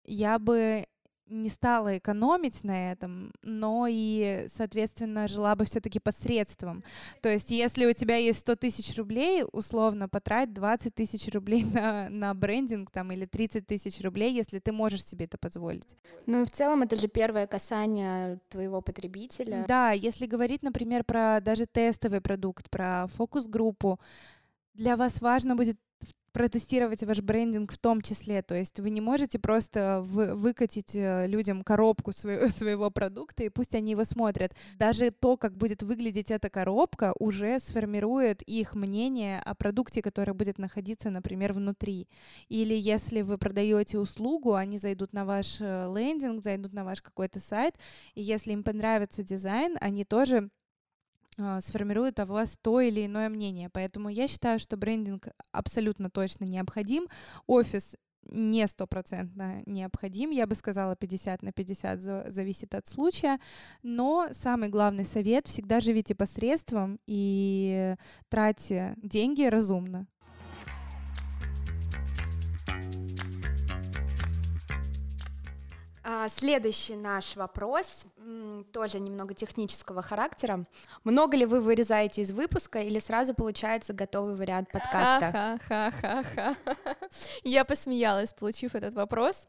я 0.07 0.39
бы 0.39 0.85
не 1.29 1.49
стала 1.49 1.97
экономить 1.97 2.63
на 2.63 2.91
этом, 2.91 3.31
но 3.41 3.87
и, 3.89 4.45
соответственно, 4.47 5.27
жила 5.27 5.55
бы 5.55 5.65
все-таки 5.65 5.99
посредством. 5.99 6.83
То 7.21 7.29
есть, 7.29 7.51
если 7.51 7.85
у 7.85 7.93
тебя 7.93 8.15
есть 8.15 8.39
100 8.39 8.55
тысяч 8.55 8.97
рублей, 8.97 9.43
условно, 9.51 10.07
потрать 10.07 10.53
20 10.53 10.95
тысяч 10.95 11.31
рублей 11.33 11.63
на, 11.65 12.09
на 12.09 12.33
брендинг 12.33 12.91
там, 12.91 13.11
или 13.11 13.25
30 13.25 13.67
тысяч 13.67 14.01
рублей, 14.01 14.33
если 14.33 14.59
ты 14.59 14.71
можешь 14.71 15.03
себе 15.03 15.25
это 15.25 15.37
позволить. 15.37 15.95
Ну 16.25 16.43
и 16.43 16.45
в 16.45 16.51
целом 16.51 16.83
это 16.83 16.95
же 16.95 17.07
первое 17.07 17.47
касание 17.47 18.39
твоего 18.49 18.81
потребителя. 18.81 19.65
Да, 19.67 19.91
если 19.91 20.25
говорить, 20.25 20.63
например, 20.63 21.03
про 21.03 21.39
даже 21.41 21.65
тестовый 21.65 22.21
продукт, 22.21 22.69
про 22.69 23.07
фокус-группу, 23.07 23.99
для 24.73 24.95
вас 24.95 25.21
важно 25.21 25.55
будет 25.55 25.77
протестировать 26.37 27.01
ваш 27.01 27.21
брендинг 27.21 27.71
в 27.71 27.79
том 27.79 27.99
числе. 27.99 28.43
То 28.43 28.53
есть 28.53 28.79
вы 28.79 28.91
не 28.91 29.01
можете 29.01 29.39
просто 29.39 30.03
вы, 30.05 30.35
выкатить 30.35 30.95
э, 30.95 31.25
людям 31.25 31.63
коробку 31.63 32.11
своего, 32.11 32.49
своего 32.49 32.91
продукта, 32.91 33.43
и 33.43 33.49
пусть 33.49 33.73
они 33.73 33.91
его 33.91 34.03
смотрят. 34.03 34.53
Даже 34.77 35.09
то, 35.09 35.35
как 35.35 35.57
будет 35.57 35.81
выглядеть 35.81 36.29
эта 36.29 36.51
коробка, 36.51 37.15
уже 37.17 37.59
сформирует 37.59 38.43
их 38.43 38.75
мнение 38.75 39.39
о 39.39 39.55
продукте, 39.55 40.03
который 40.03 40.35
будет 40.35 40.59
находиться, 40.59 41.09
например, 41.09 41.53
внутри. 41.53 42.07
Или 42.49 42.75
если 42.75 43.23
вы 43.23 43.39
продаете 43.39 43.97
услугу, 43.97 44.53
они 44.53 44.77
зайдут 44.77 45.13
на 45.13 45.25
ваш 45.25 45.57
э, 45.59 45.91
лендинг, 45.91 46.43
зайдут 46.43 46.71
на 46.71 46.85
ваш 46.85 47.01
какой-то 47.01 47.39
сайт, 47.39 47.73
и 48.13 48.21
если 48.21 48.51
им 48.51 48.61
понравится 48.61 49.23
дизайн, 49.23 49.75
они 49.81 50.03
тоже 50.03 50.51
сформирует 51.61 52.19
о 52.19 52.25
вас 52.25 52.57
то 52.61 52.79
или 52.79 53.05
иное 53.05 53.29
мнение. 53.29 53.69
Поэтому 53.69 54.09
я 54.09 54.27
считаю, 54.27 54.59
что 54.59 54.77
брендинг 54.77 55.27
абсолютно 55.51 56.09
точно 56.09 56.45
необходим. 56.45 57.07
Офис 57.45 57.95
не 58.29 58.67
стопроцентно 58.67 59.63
необходим, 59.65 60.31
я 60.31 60.47
бы 60.47 60.55
сказала 60.55 60.95
50 60.95 61.43
на 61.43 61.51
50, 61.51 62.31
зависит 62.31 62.75
от 62.75 62.87
случая, 62.87 63.39
но 63.83 64.27
самый 64.31 64.69
главный 64.69 65.05
совет— 65.05 65.47
всегда 65.47 65.79
живите 65.79 66.15
посредством 66.15 66.99
и 67.07 67.95
тратьте 68.29 68.95
деньги 68.97 69.43
разумно. 69.43 70.07
Следующий 76.29 76.95
наш 76.95 77.35
вопрос, 77.35 78.05
тоже 78.71 78.99
немного 78.99 79.33
технического 79.33 80.01
характера. 80.01 80.65
Много 81.03 81.35
ли 81.37 81.45
вы 81.45 81.59
вырезаете 81.59 82.21
из 82.21 82.31
выпуска 82.31 82.79
или 82.79 82.99
сразу 82.99 83.33
получается 83.33 83.93
готовый 83.93 84.35
вариант 84.35 84.71
подкаста? 84.71 85.59
Ха-ха-ха-ха. 85.67 86.55
Я 87.43 87.65
посмеялась, 87.65 88.33
получив 88.33 88.75
этот 88.75 88.93
вопрос, 88.93 89.47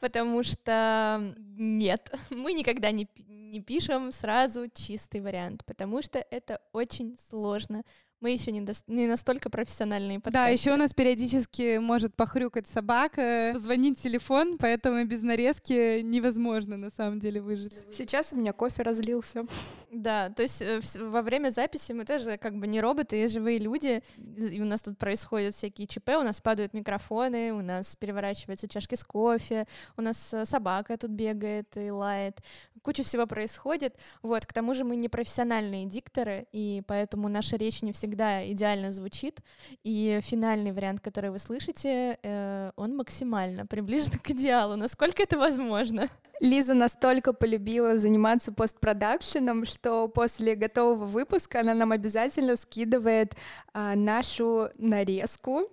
потому 0.00 0.42
что 0.42 1.34
нет, 1.56 2.14
мы 2.30 2.52
никогда 2.52 2.90
не, 2.90 3.08
не 3.26 3.60
пишем 3.60 4.12
сразу 4.12 4.68
чистый 4.68 5.20
вариант, 5.20 5.64
потому 5.66 6.02
что 6.02 6.24
это 6.30 6.60
очень 6.72 7.18
сложно 7.18 7.84
мы 8.20 8.32
еще 8.32 8.50
не, 8.50 8.60
до... 8.60 8.72
не 8.88 9.06
настолько 9.06 9.48
профессиональные 9.48 10.18
подкастеры. 10.18 10.44
Да, 10.44 10.48
еще 10.48 10.72
у 10.72 10.76
нас 10.76 10.92
периодически 10.92 11.78
может 11.78 12.14
похрюкать 12.14 12.66
собака, 12.66 13.54
звонить 13.58 14.02
телефон, 14.02 14.58
поэтому 14.58 15.04
без 15.04 15.22
нарезки 15.22 16.00
невозможно 16.00 16.76
на 16.76 16.90
самом 16.90 17.20
деле 17.20 17.40
выжить. 17.40 17.72
Сейчас 17.92 18.32
у 18.32 18.36
меня 18.36 18.52
кофе 18.52 18.82
разлился. 18.82 19.42
Да, 19.90 20.30
то 20.30 20.42
есть 20.42 20.60
э, 20.62 20.80
во 20.98 21.22
время 21.22 21.50
записи 21.50 21.92
мы 21.92 22.04
тоже 22.04 22.38
как 22.38 22.58
бы 22.58 22.66
не 22.66 22.80
роботы, 22.80 23.24
и 23.24 23.28
живые 23.28 23.58
люди, 23.58 24.02
и 24.16 24.60
у 24.60 24.64
нас 24.64 24.82
тут 24.82 24.98
происходят 24.98 25.54
всякие 25.54 25.86
ЧП, 25.86 26.10
у 26.18 26.22
нас 26.22 26.40
падают 26.40 26.74
микрофоны, 26.74 27.52
у 27.52 27.62
нас 27.62 27.96
переворачиваются 27.96 28.68
чашки 28.68 28.96
с 28.96 29.04
кофе, 29.04 29.66
у 29.96 30.02
нас 30.02 30.34
э, 30.34 30.44
собака 30.44 30.96
тут 30.98 31.12
бегает 31.12 31.76
и 31.76 31.90
лает, 31.90 32.40
куча 32.82 33.02
всего 33.02 33.26
происходит. 33.26 33.94
Вот, 34.22 34.44
к 34.44 34.52
тому 34.52 34.74
же 34.74 34.84
мы 34.84 34.96
не 34.96 35.08
профессиональные 35.08 35.86
дикторы, 35.86 36.46
и 36.52 36.82
поэтому 36.86 37.28
наша 37.28 37.56
речь 37.56 37.82
не 37.82 37.92
всегда 37.92 38.07
идеально 38.14 38.90
звучит. 38.90 39.40
И 39.84 40.20
финальный 40.22 40.72
вариант, 40.72 41.00
который 41.00 41.30
вы 41.30 41.38
слышите, 41.38 42.18
э, 42.22 42.70
он 42.76 42.96
максимально 42.96 43.66
приближен 43.66 44.18
к 44.18 44.30
идеалу, 44.30 44.76
насколько 44.76 45.22
это 45.22 45.38
возможно. 45.38 46.08
Лиза 46.40 46.74
настолько 46.74 47.32
полюбила 47.32 47.98
заниматься 47.98 48.52
постпродакшеном, 48.52 49.64
что 49.64 50.08
после 50.08 50.54
готового 50.54 51.04
выпуска 51.04 51.60
она 51.60 51.74
нам 51.74 51.92
обязательно 51.92 52.56
скидывает 52.56 53.34
а, 53.72 53.96
нашу 53.96 54.68
нарезку 54.78 55.64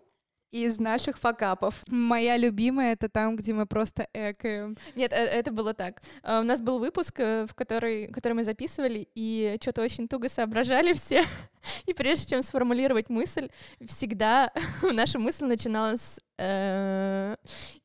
из 0.55 0.79
наших 0.79 1.17
факапов. 1.17 1.83
Моя 1.87 2.37
любимая— 2.37 2.93
это 2.93 3.09
там, 3.09 3.35
где 3.35 3.53
мы 3.53 3.65
просто 3.65 4.07
экаем. 4.13 4.77
Нет, 4.95 5.11
э, 5.11 5.15
это 5.15 5.51
было 5.51 5.73
так. 5.73 6.01
Э, 6.23 6.39
у 6.39 6.43
нас 6.43 6.61
был 6.61 6.79
выпуск, 6.79 7.19
э, 7.19 7.45
в 7.45 7.53
который, 7.53 8.07
который 8.07 8.33
мы 8.33 8.45
записывали, 8.45 9.07
и 9.15 9.57
что-то 9.61 9.81
очень 9.81 10.07
туго 10.07 10.29
соображали 10.29 10.93
все. 10.93 11.23
И 11.85 11.93
прежде 11.93 12.27
чем 12.27 12.43
сформулировать 12.43 13.09
мысль, 13.09 13.49
всегда 13.85 14.51
наша 14.81 15.19
мысль 15.19 15.45
начиналась 15.45 16.19
Э, 16.37 17.35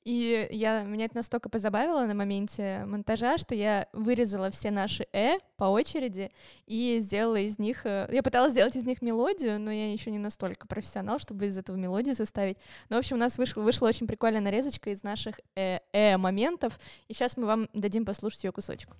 и 0.04 0.48
я, 0.50 0.82
меня 0.82 1.04
это 1.04 1.16
настолько 1.16 1.48
позабавило 1.48 2.04
на 2.06 2.14
моменте 2.14 2.84
монтажа, 2.84 3.38
что 3.38 3.54
я 3.54 3.86
вырезала 3.92 4.50
все 4.50 4.70
наши 4.70 5.06
«э» 5.12 5.38
по 5.56 5.64
очереди 5.64 6.30
и 6.66 6.98
сделала 7.00 7.36
из 7.36 7.58
них... 7.58 7.86
Э, 7.86 8.08
я 8.10 8.22
пыталась 8.22 8.52
сделать 8.52 8.74
из 8.74 8.84
них 8.84 9.02
мелодию, 9.02 9.60
но 9.60 9.70
я 9.70 9.92
еще 9.92 10.10
не 10.10 10.18
настолько 10.18 10.66
профессионал, 10.66 11.20
чтобы 11.20 11.46
из 11.46 11.58
этого 11.58 11.76
мелодию 11.76 12.14
составить. 12.16 12.58
Но, 12.88 12.96
в 12.96 12.98
общем, 13.00 13.16
у 13.16 13.20
нас 13.20 13.38
вышла, 13.38 13.62
вышла 13.62 13.86
очень 13.86 14.06
прикольная 14.06 14.40
нарезочка 14.40 14.90
из 14.90 15.02
наших 15.02 15.40
«э», 15.54 15.78
«э» 15.92 16.16
моментов, 16.16 16.80
и 17.08 17.14
сейчас 17.14 17.36
мы 17.36 17.46
вам 17.46 17.68
дадим 17.72 18.04
послушать 18.04 18.44
ее 18.44 18.52
кусочек. 18.52 18.90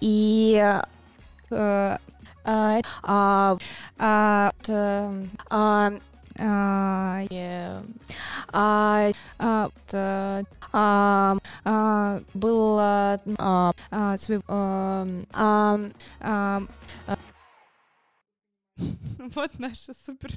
И... 0.00 0.62
Э, 1.54 1.98
а, 2.46 2.80
а, 3.02 3.56
а, 3.98 4.52
а, 4.58 5.12
а, 5.50 5.92
а, 8.52 9.12
а, 9.38 9.70
а, 10.72 11.38
а, 11.64 12.20
было 12.34 13.20
а, 13.38 13.72
а, 13.90 14.16
а, 16.20 16.62
вот 19.34 19.58
наша 19.58 19.94
супер, 19.94 20.30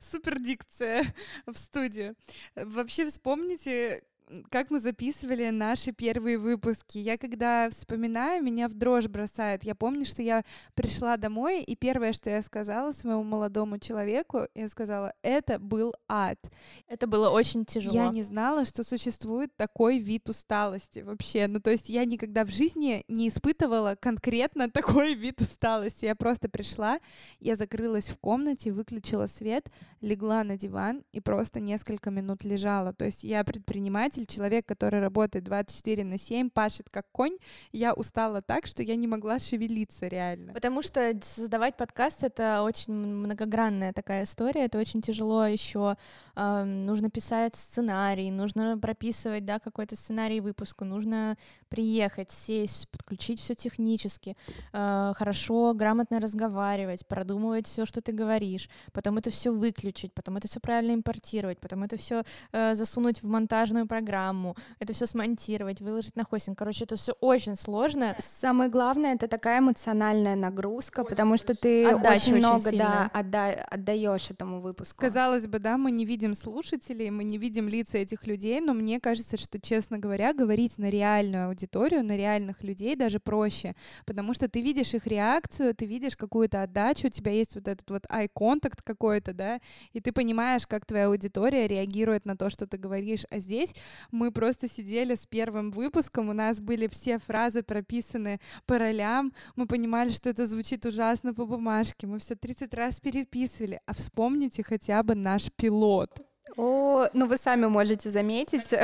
супер 0.00 0.40
дикция 0.40 1.04
в 1.46 1.56
студии. 1.56 2.14
Вообще 2.56 3.06
вспомните, 3.06 4.02
как 4.50 4.70
мы 4.70 4.80
записывали 4.80 5.50
наши 5.50 5.92
первые 5.92 6.38
выпуски. 6.38 6.98
Я 6.98 7.18
когда 7.18 7.68
вспоминаю, 7.70 8.42
меня 8.42 8.68
в 8.68 8.74
дрожь 8.74 9.06
бросает. 9.06 9.64
Я 9.64 9.74
помню, 9.74 10.04
что 10.04 10.22
я 10.22 10.44
пришла 10.74 11.16
домой, 11.16 11.62
и 11.62 11.76
первое, 11.76 12.12
что 12.12 12.30
я 12.30 12.42
сказала 12.42 12.92
своему 12.92 13.22
молодому 13.22 13.78
человеку, 13.78 14.46
я 14.54 14.68
сказала, 14.68 15.12
это 15.22 15.58
был 15.58 15.94
ад. 16.08 16.38
Это 16.86 17.06
было 17.06 17.30
очень 17.30 17.64
тяжело. 17.64 17.94
Я 17.94 18.08
не 18.08 18.22
знала, 18.22 18.64
что 18.64 18.84
существует 18.84 19.54
такой 19.56 19.98
вид 19.98 20.28
усталости 20.28 21.00
вообще. 21.00 21.46
Ну, 21.48 21.60
то 21.60 21.70
есть 21.70 21.88
я 21.88 22.04
никогда 22.04 22.44
в 22.44 22.50
жизни 22.50 23.04
не 23.08 23.28
испытывала 23.28 23.96
конкретно 24.00 24.70
такой 24.70 25.14
вид 25.14 25.40
усталости. 25.40 26.04
Я 26.04 26.14
просто 26.14 26.48
пришла, 26.48 26.98
я 27.40 27.56
закрылась 27.56 28.08
в 28.08 28.18
комнате, 28.18 28.72
выключила 28.72 29.26
свет, 29.26 29.70
легла 30.00 30.44
на 30.44 30.56
диван 30.56 31.04
и 31.12 31.20
просто 31.20 31.60
несколько 31.60 32.10
минут 32.10 32.44
лежала. 32.44 32.92
То 32.92 33.04
есть 33.04 33.24
я 33.24 33.44
предприниматель, 33.44 34.21
руководитель, 34.22 34.26
человек, 34.26 34.66
который 34.66 35.00
работает 35.00 35.44
24 35.44 36.04
на 36.04 36.18
7, 36.18 36.50
пашет 36.50 36.88
как 36.90 37.06
конь, 37.12 37.38
я 37.72 37.94
устала 37.94 38.42
так, 38.42 38.66
что 38.66 38.82
я 38.82 38.96
не 38.96 39.06
могла 39.06 39.38
шевелиться 39.38 40.08
реально. 40.08 40.52
Потому 40.52 40.82
что 40.82 41.12
создавать 41.22 41.76
подкаст— 41.76 42.24
это 42.24 42.62
очень 42.62 42.92
многогранная 42.92 43.92
такая 43.92 44.24
история, 44.24 44.64
это 44.64 44.78
очень 44.78 45.02
тяжело 45.02 45.46
еще. 45.46 45.96
Э, 46.36 46.64
нужно 46.64 47.10
писать 47.10 47.56
сценарий, 47.56 48.30
нужно 48.30 48.78
прописывать 48.78 49.44
да, 49.44 49.58
какой-то 49.58 49.96
сценарий 49.96 50.40
выпуску, 50.40 50.84
нужно 50.84 51.36
приехать, 51.68 52.30
сесть, 52.30 52.88
подключить 52.90 53.40
все 53.40 53.54
технически, 53.54 54.36
э, 54.72 55.12
хорошо, 55.16 55.74
грамотно 55.74 56.20
разговаривать, 56.20 57.06
продумывать 57.06 57.66
все, 57.66 57.86
что 57.86 58.00
ты 58.00 58.12
говоришь, 58.12 58.68
потом 58.92 59.18
это 59.18 59.30
все 59.30 59.50
выключить, 59.50 60.12
потом 60.12 60.36
это 60.36 60.48
все 60.48 60.60
правильно 60.60 60.94
импортировать, 60.94 61.58
потом 61.58 61.82
это 61.82 61.96
все 61.96 62.22
э, 62.52 62.74
засунуть 62.74 63.22
в 63.22 63.26
монтажную 63.26 63.86
программу, 63.86 64.11
программу, 64.12 64.56
это 64.78 64.92
все 64.92 65.06
смонтировать, 65.06 65.80
выложить 65.80 66.16
на 66.16 66.24
хостинг. 66.24 66.58
Короче, 66.58 66.84
это 66.84 66.96
все 66.96 67.12
очень 67.20 67.56
сложно. 67.56 68.14
Самое 68.18 68.70
главное 68.70 69.14
это 69.14 69.26
такая 69.26 69.60
эмоциональная 69.60 70.36
нагрузка, 70.36 71.00
очень 71.00 71.10
потому 71.10 71.36
что 71.38 71.54
ты 71.54 71.86
Отдача 71.86 72.16
очень 72.16 72.36
много 72.36 72.68
очень 72.68 72.78
да, 72.78 73.10
отда- 73.14 73.66
отдаешь 73.70 74.30
этому 74.30 74.60
выпуску. 74.60 75.00
Казалось 75.00 75.46
бы, 75.46 75.58
да, 75.58 75.78
мы 75.78 75.90
не 75.90 76.04
видим 76.04 76.34
слушателей, 76.34 77.10
мы 77.10 77.24
не 77.24 77.38
видим 77.38 77.68
лица 77.68 77.98
этих 77.98 78.26
людей, 78.26 78.60
но 78.60 78.74
мне 78.74 79.00
кажется, 79.00 79.38
что, 79.38 79.58
честно 79.58 79.98
говоря, 79.98 80.34
говорить 80.34 80.78
на 80.78 80.90
реальную 80.90 81.48
аудиторию, 81.48 82.04
на 82.04 82.16
реальных 82.16 82.62
людей 82.62 82.96
даже 82.96 83.18
проще, 83.18 83.74
потому 84.04 84.34
что 84.34 84.48
ты 84.48 84.60
видишь 84.60 84.94
их 84.94 85.06
реакцию, 85.06 85.74
ты 85.74 85.86
видишь 85.86 86.16
какую-то 86.16 86.62
отдачу, 86.62 87.06
у 87.06 87.10
тебя 87.10 87.32
есть 87.32 87.54
вот 87.54 87.68
этот 87.68 87.90
вот 87.90 88.04
eye 88.06 88.28
contact 88.34 88.80
какой-то, 88.84 89.32
да, 89.32 89.60
и 89.92 90.00
ты 90.00 90.12
понимаешь, 90.12 90.66
как 90.66 90.84
твоя 90.84 91.06
аудитория 91.06 91.66
реагирует 91.66 92.26
на 92.26 92.36
то, 92.36 92.50
что 92.50 92.66
ты 92.66 92.76
говоришь, 92.76 93.24
а 93.30 93.38
здесь 93.38 93.74
мы 94.10 94.30
просто 94.30 94.68
сидели 94.68 95.14
с 95.14 95.26
первым 95.26 95.70
выпуском, 95.70 96.28
у 96.28 96.32
нас 96.32 96.60
были 96.60 96.86
все 96.86 97.18
фразы 97.18 97.62
прописаны 97.62 98.40
по 98.66 98.78
ролям, 98.78 99.32
мы 99.56 99.66
понимали, 99.66 100.10
что 100.10 100.30
это 100.30 100.46
звучит 100.46 100.84
ужасно 100.86 101.34
по 101.34 101.46
бумажке, 101.46 102.06
мы 102.06 102.18
все 102.18 102.34
30 102.34 102.74
раз 102.74 103.00
переписывали, 103.00 103.80
а 103.86 103.94
вспомните 103.94 104.62
хотя 104.62 105.02
бы 105.02 105.14
наш 105.14 105.50
пилот. 105.52 106.31
О, 106.56 107.08
ну 107.14 107.26
вы 107.26 107.38
сами 107.38 107.66
можете 107.66 108.10
заметить. 108.10 108.74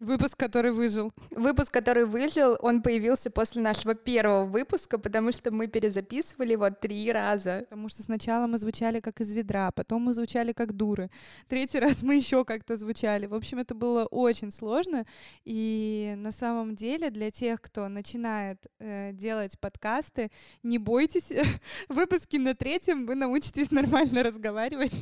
Выпуск, 0.00 0.38
который 0.38 0.72
выжил. 0.72 1.12
Выпуск, 1.30 1.70
который 1.72 2.06
выжил, 2.06 2.56
он 2.60 2.80
появился 2.80 3.30
после 3.30 3.60
нашего 3.60 3.94
первого 3.94 4.44
выпуска, 4.44 4.98
потому 4.98 5.32
что 5.32 5.50
мы 5.50 5.66
перезаписывали 5.66 6.52
его 6.52 6.70
три 6.70 7.12
раза. 7.12 7.66
Потому 7.68 7.88
что 7.88 8.02
сначала 8.02 8.46
мы 8.46 8.56
звучали 8.56 9.00
как 9.00 9.20
из 9.20 9.32
ведра, 9.34 9.70
потом 9.70 10.02
мы 10.02 10.14
звучали 10.14 10.52
как 10.52 10.72
дуры. 10.72 11.10
Третий 11.48 11.78
раз 11.78 12.02
мы 12.02 12.16
еще 12.16 12.44
как-то 12.44 12.76
звучали. 12.78 13.26
В 13.26 13.34
общем, 13.34 13.58
это 13.58 13.74
было 13.74 14.06
очень 14.06 14.50
сложно. 14.50 15.04
И 15.44 16.14
на 16.16 16.32
самом 16.32 16.74
деле 16.74 17.10
для 17.10 17.30
тех, 17.30 17.60
кто 17.60 17.88
начинает 17.88 18.66
э, 18.78 19.12
делать 19.12 19.58
подкасты, 19.60 20.30
не 20.62 20.78
бойтесь. 20.78 21.30
Выпуски 21.88 22.36
на 22.36 22.54
третьем 22.54 23.06
вы 23.06 23.14
научитесь 23.14 23.70
нормально 23.70 24.22
разговаривать. 24.22 24.92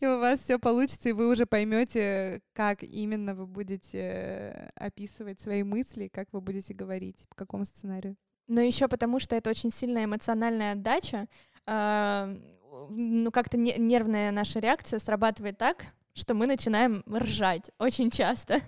И 0.00 0.06
у 0.06 0.18
вас 0.18 0.40
все 0.40 0.58
получится, 0.58 1.08
и 1.08 1.12
вы 1.12 1.30
уже 1.30 1.46
поймете, 1.46 2.42
как 2.52 2.82
именно 2.82 3.34
вы 3.34 3.46
будете 3.46 3.98
э, 3.98 4.70
описывать 4.74 5.40
свои 5.40 5.62
мысли, 5.62 6.08
как 6.12 6.28
вы 6.32 6.40
будете 6.40 6.74
говорить, 6.74 7.16
по 7.28 7.36
какому 7.36 7.64
сценарию. 7.64 8.16
Но 8.48 8.60
еще 8.60 8.88
потому, 8.88 9.20
что 9.20 9.36
это 9.36 9.48
очень 9.50 9.70
сильная 9.70 10.06
эмоциональная 10.06 10.72
отдача, 10.72 11.28
ну 11.68 13.30
как-то 13.30 13.56
нервная 13.56 14.32
наша 14.32 14.58
реакция 14.58 14.98
срабатывает 14.98 15.56
так, 15.56 15.84
что 16.14 16.34
мы 16.34 16.46
начинаем 16.46 17.04
ржать 17.08 17.70
очень 17.78 18.10
часто. 18.10 18.60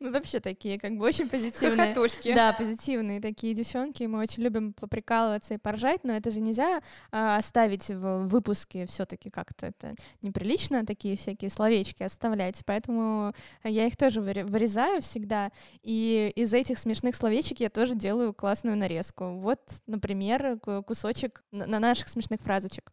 Мы 0.00 0.10
вообще 0.10 0.40
такие, 0.40 0.78
как 0.78 0.96
бы 0.96 1.04
очень 1.04 1.28
позитивные. 1.28 1.94
Хохотушки. 1.94 2.34
Да, 2.34 2.52
позитивные 2.52 3.20
такие 3.20 3.54
девчонки. 3.54 4.04
Мы 4.04 4.20
очень 4.20 4.42
любим 4.42 4.72
поприкалываться 4.72 5.54
и 5.54 5.58
поржать, 5.58 6.04
но 6.04 6.14
это 6.14 6.30
же 6.30 6.40
нельзя 6.40 6.82
а, 7.10 7.36
оставить 7.36 7.88
в 7.88 8.26
выпуске 8.26 8.86
все-таки 8.86 9.30
как-то 9.30 9.66
это 9.66 9.94
неприлично, 10.22 10.84
такие 10.86 11.16
всякие 11.16 11.50
словечки 11.50 12.02
оставлять. 12.02 12.62
Поэтому 12.66 13.34
я 13.64 13.86
их 13.86 13.96
тоже 13.96 14.20
вырезаю 14.20 15.02
всегда. 15.02 15.50
И 15.82 16.32
из 16.36 16.52
этих 16.52 16.78
смешных 16.78 17.16
словечек 17.16 17.60
я 17.60 17.70
тоже 17.70 17.94
делаю 17.94 18.34
классную 18.34 18.76
нарезку. 18.76 19.38
Вот, 19.38 19.60
например, 19.86 20.58
кусочек 20.86 21.42
на 21.50 21.78
наших 21.78 22.08
смешных 22.08 22.40
фразочек. 22.40 22.92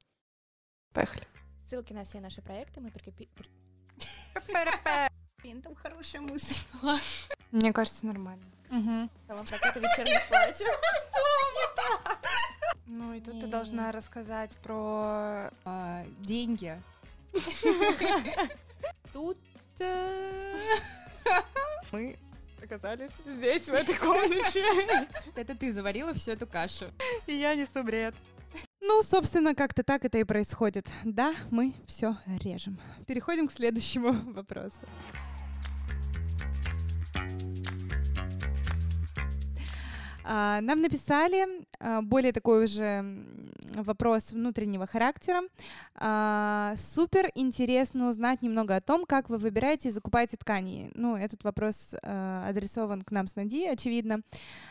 Поехали. 0.94 1.24
Ссылки 1.66 1.94
на 1.94 2.04
все 2.04 2.20
наши 2.20 2.42
проекты 2.42 2.82
мы 2.82 2.90
прикрепим. 2.90 3.28
Блин, 5.42 5.62
там 5.62 5.74
хорошая 5.76 6.22
мысль 6.22 6.56
была. 6.74 7.00
Мне 7.52 7.72
кажется, 7.72 8.06
нормально. 8.06 8.44
Угу. 8.70 9.10
это 9.28 9.80
вечернее 9.80 10.22
платье. 10.30 10.66
Ну 12.92 13.14
и 13.14 13.22
тут 13.22 13.40
ты 13.40 13.46
должна 13.46 13.92
рассказать 13.92 14.58
про 14.64 15.52
а, 15.64 16.04
деньги. 16.22 16.82
Тут 19.14 19.38
мы 21.92 22.18
оказались 22.62 23.12
здесь, 23.26 23.70
в 23.70 23.74
этой 23.74 23.96
комнате. 23.96 24.64
Это 25.36 25.56
ты 25.56 25.72
заварила 25.72 26.14
всю 26.14 26.32
эту 26.32 26.48
кашу. 26.48 26.86
И 27.28 27.34
я 27.34 27.56
несу 27.56 27.84
бред. 27.84 28.16
Ну, 28.82 29.02
собственно, 29.04 29.54
как-то 29.56 29.84
так 29.84 30.04
это 30.06 30.18
и 30.18 30.24
происходит. 30.24 30.88
Да, 31.04 31.36
мы 31.52 31.74
все 31.86 32.18
режем. 32.44 32.80
Переходим 33.06 33.48
к 33.48 33.52
следующему 33.52 34.14
вопросу. 34.34 34.86
Нам 40.30 40.82
написали 40.82 41.66
а, 41.80 42.02
более 42.02 42.32
такой 42.32 42.66
уже 42.66 43.04
вопрос 43.76 44.32
внутреннего 44.32 44.86
характера. 44.86 45.42
А, 45.96 46.74
супер 46.78 47.30
интересно 47.36 48.10
узнать 48.10 48.42
немного 48.42 48.76
о 48.76 48.82
том, 48.82 49.06
как 49.06 49.30
вы 49.30 49.38
выбираете 49.38 49.90
и 49.90 49.92
закупаете 49.92 50.38
ткани. 50.38 50.92
Ну, 50.94 51.16
этот 51.16 51.44
вопрос 51.44 51.96
адресован 52.02 53.02
к 53.02 53.12
нам 53.12 53.28
с 53.28 53.36
Нади, 53.36 53.66
очевидно. 53.66 54.22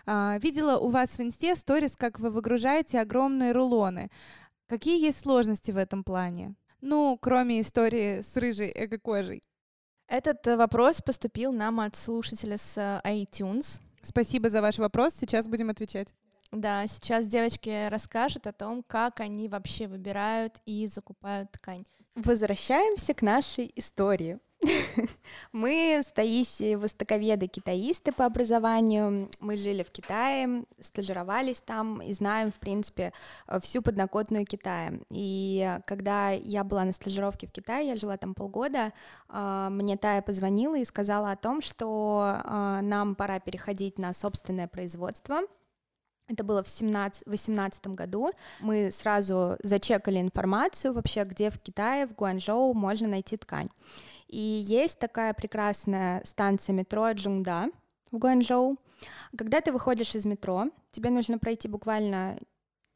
Видела 0.07 0.79
у 0.79 0.91
вас 0.91 1.19
в 1.19 1.21
инсте 1.21 1.55
сторис, 1.55 1.97
как 1.97 2.21
вы 2.21 2.31
выгружаете 2.31 3.01
огромные 3.01 3.53
рулоны. 3.53 4.11
Какие 4.69 5.01
есть 5.03 5.21
сложности 5.21 5.71
в 5.71 5.77
этом 5.77 6.05
плане? 6.05 6.55
Ну, 6.81 7.19
кроме 7.21 7.61
истории 7.61 8.21
с 8.21 8.37
рыжей 8.37 8.71
эко-кожей. 8.75 9.43
Этот 10.09 10.47
э, 10.47 10.57
вопрос 10.57 11.03
поступил 11.03 11.53
нам 11.53 11.81
от 11.81 11.95
слушателя 11.95 12.57
с 12.57 12.79
э, 12.79 13.01
iTunes. 13.05 13.83
Спасибо 14.03 14.49
за 14.49 14.63
ваш 14.63 14.79
вопрос. 14.79 15.15
Сейчас 15.15 15.49
будем 15.49 15.71
отвечать. 15.71 16.09
Да, 16.51 16.87
сейчас 16.87 17.27
девочки 17.27 17.89
расскажут 17.89 18.47
о 18.47 18.53
том, 18.53 18.83
как 18.83 19.21
они 19.21 19.49
вообще 19.49 19.87
выбирают 19.87 20.61
и 20.65 20.87
закупают 20.87 21.53
ткань. 21.53 21.85
Возвращаемся 22.15 23.15
к 23.15 23.23
нашей 23.23 23.71
истории. 23.77 24.39
Мы 25.53 26.01
с 26.03 26.07
Таисией 26.07 26.77
востоковеды-китаисты 26.77 28.13
по 28.13 28.27
образованию. 28.27 29.31
Мы 29.41 29.57
жили 29.57 29.83
в 29.83 29.91
Китае, 29.91 30.65
стажировались 30.81 31.61
там 31.61 32.03
и 32.03 32.13
знаем, 32.13 32.51
в 32.51 32.59
принципе, 32.59 33.13
всю 33.61 33.83
подноготную 33.83 34.47
Китая. 34.47 34.95
И 35.11 35.79
когда 35.87 36.31
я 36.31 36.65
была 36.65 36.85
на 36.85 36.93
стажировке 36.93 37.47
в 37.47 37.53
Китае, 37.53 37.89
я 37.89 37.97
жила 37.97 38.17
там 38.17 38.35
полгода, 38.35 38.93
а, 39.29 39.71
мне 39.71 39.97
Тая 39.97 40.23
позвонила 40.23 40.77
и 40.77 40.85
сказала 40.85 41.33
о 41.33 41.37
том, 41.37 41.61
что 41.61 42.41
а, 42.45 42.81
нам 42.83 43.15
пора 43.15 43.41
переходить 43.41 43.99
на 43.99 44.13
собственное 44.13 44.69
производство— 44.69 45.41
это 46.29 46.45
было 46.45 46.63
в 46.63 46.67
2018 46.67 47.89
году. 47.89 48.31
Мы 48.61 48.93
сразу 48.93 49.57
зачекали 49.63 50.21
информацию 50.21 50.93
вообще, 50.93 51.25
где 51.25 51.51
в 51.51 51.59
Китае, 51.59 52.07
в 52.07 52.15
Гуанчжоу 52.15 52.75
можно 52.75 53.09
найти 53.09 53.37
ткань. 53.37 53.69
И 54.29 54.39
есть 54.39 54.99
такая 54.99 55.33
прекрасная 55.35 56.23
станция 56.25 56.75
метро 56.75 57.11
Джунгда 57.13 57.71
в 58.13 58.19
Гуанчжоу. 58.19 58.77
Когда 59.37 59.61
ты 59.61 59.73
выходишь 59.73 60.15
из 60.15 60.25
метро, 60.25 60.67
тебе 60.91 61.11
нужно 61.11 61.39
пройти 61.39 61.67
буквально 61.69 62.39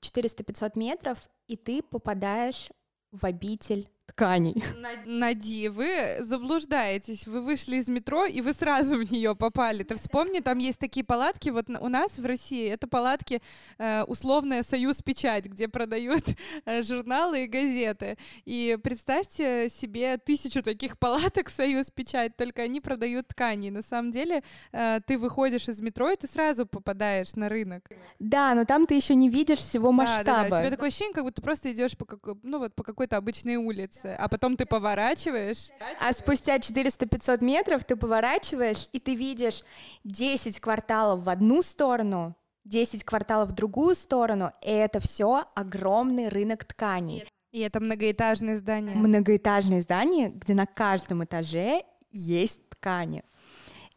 400-500 0.02 0.72
метров, 0.74 1.28
и 1.46 1.56
ты 1.56 1.82
попадаешь 1.82 2.70
в 3.12 3.24
обитель 3.24 3.88
тканей. 4.06 4.62
Нади, 5.06 5.68
вы 5.68 6.16
заблуждаетесь. 6.20 7.26
Вы 7.26 7.40
вышли 7.42 7.76
из 7.76 7.88
метро, 7.88 8.24
и 8.24 8.40
вы 8.40 8.52
сразу 8.52 8.96
в 9.04 9.10
нее 9.10 9.34
попали. 9.34 9.82
Ты 9.82 9.96
вспомни, 9.96 10.40
там 10.40 10.58
есть 10.58 10.78
такие 10.78 11.04
палатки. 11.04 11.50
Вот 11.50 11.68
у 11.68 11.88
нас 11.88 12.18
в 12.18 12.26
России 12.26 12.68
это 12.68 12.86
палатки 12.86 13.40
э, 13.78 14.02
условная 14.04 14.62
«Союз 14.62 15.02
Печать», 15.02 15.46
где 15.46 15.68
продают 15.68 16.24
э, 16.64 16.82
журналы 16.82 17.44
и 17.44 17.46
газеты. 17.46 18.16
И 18.44 18.78
представьте 18.82 19.70
себе 19.70 20.18
тысячу 20.18 20.62
таких 20.62 20.98
палаток 20.98 21.48
«Союз 21.48 21.90
Печать», 21.90 22.36
только 22.36 22.62
они 22.62 22.80
продают 22.80 23.28
ткани. 23.28 23.70
На 23.70 23.82
самом 23.82 24.10
деле 24.10 24.42
э, 24.72 25.00
ты 25.06 25.18
выходишь 25.18 25.68
из 25.68 25.80
метро, 25.80 26.10
и 26.10 26.16
ты 26.16 26.26
сразу 26.26 26.66
попадаешь 26.66 27.34
на 27.34 27.48
рынок. 27.48 27.88
Да, 28.18 28.54
но 28.54 28.64
там 28.64 28.86
ты 28.86 28.94
еще 28.94 29.14
не 29.14 29.28
видишь 29.28 29.58
всего 29.58 29.92
масштаба. 29.92 30.24
Да, 30.24 30.42
да, 30.42 30.48
да. 30.48 30.56
У 30.56 30.58
тебя 30.60 30.70
такое 30.70 30.88
ощущение, 30.88 31.14
как 31.14 31.24
будто 31.24 31.36
ты 31.36 31.42
просто 31.42 31.72
идешь 31.72 31.96
по, 31.96 32.04
какой, 32.04 32.34
ну, 32.42 32.58
вот, 32.58 32.74
по 32.74 32.82
какой-то 32.82 33.16
обычной 33.16 33.56
улице 33.56 33.91
улице, 33.92 34.16
а 34.18 34.28
потом 34.28 34.56
ты 34.56 34.66
поворачиваешь. 34.66 35.70
А 36.00 36.12
спустя 36.12 36.56
400-500 36.56 37.44
метров 37.44 37.84
ты 37.84 37.96
поворачиваешь, 37.96 38.88
и 38.92 38.98
ты 38.98 39.14
видишь 39.14 39.64
10 40.04 40.60
кварталов 40.60 41.24
в 41.24 41.28
одну 41.28 41.62
сторону, 41.62 42.34
10 42.64 43.04
кварталов 43.04 43.50
в 43.50 43.52
другую 43.52 43.94
сторону, 43.94 44.52
и 44.62 44.70
это 44.70 45.00
все 45.00 45.44
огромный 45.54 46.28
рынок 46.28 46.64
тканей. 46.64 47.24
И 47.50 47.60
это 47.60 47.80
многоэтажные 47.80 48.56
здания. 48.56 48.94
Многоэтажные 48.94 49.82
здания, 49.82 50.30
где 50.30 50.54
на 50.54 50.66
каждом 50.66 51.24
этаже 51.24 51.82
есть 52.10 52.68
ткани. 52.70 53.24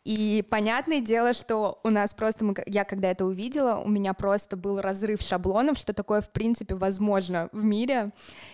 И 0.06 0.46
понятное 0.52 1.02
дело, 1.02 1.34
что 1.34 1.80
у 1.84 1.90
нас 1.90 2.14
просто, 2.14 2.46
мы, 2.46 2.54
я 2.68 2.86
когда 2.86 3.10
это 3.10 3.26
увидела, 3.26 3.78
у 3.78 3.90
меня 3.90 4.14
просто 4.14 4.56
был 4.56 4.80
разрыв 4.80 5.20
шаблонов, 5.22 5.80
что 5.80 5.94
такое 5.94 6.22
в 6.22 6.32
принципе 6.32 6.76
возможно 6.76 7.50
в 7.52 7.64
мире. 7.64 8.12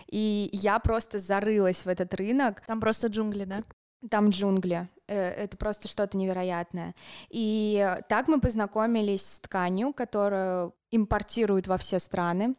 И 0.07 0.49
я 0.53 0.79
просто 0.79 1.19
зарылась 1.19 1.85
в 1.85 1.87
этот 1.89 2.13
рынок. 2.13 2.61
Там 2.65 2.79
просто 2.79 3.07
джунгли, 3.07 3.43
да? 3.43 3.63
Там 4.09 4.29
джунгли. 4.29 4.87
Э, 5.07 5.29
это 5.29 5.57
просто 5.57 5.89
что-то 5.89 6.17
невероятное. 6.17 6.95
И 7.29 7.97
так 8.07 8.29
мы 8.29 8.39
познакомились 8.39 9.25
с 9.25 9.39
тканью, 9.41 9.91
которую 9.91 10.73
импортируют 10.89 11.67
во 11.67 11.77
все 11.77 11.99
страны. 11.99 12.55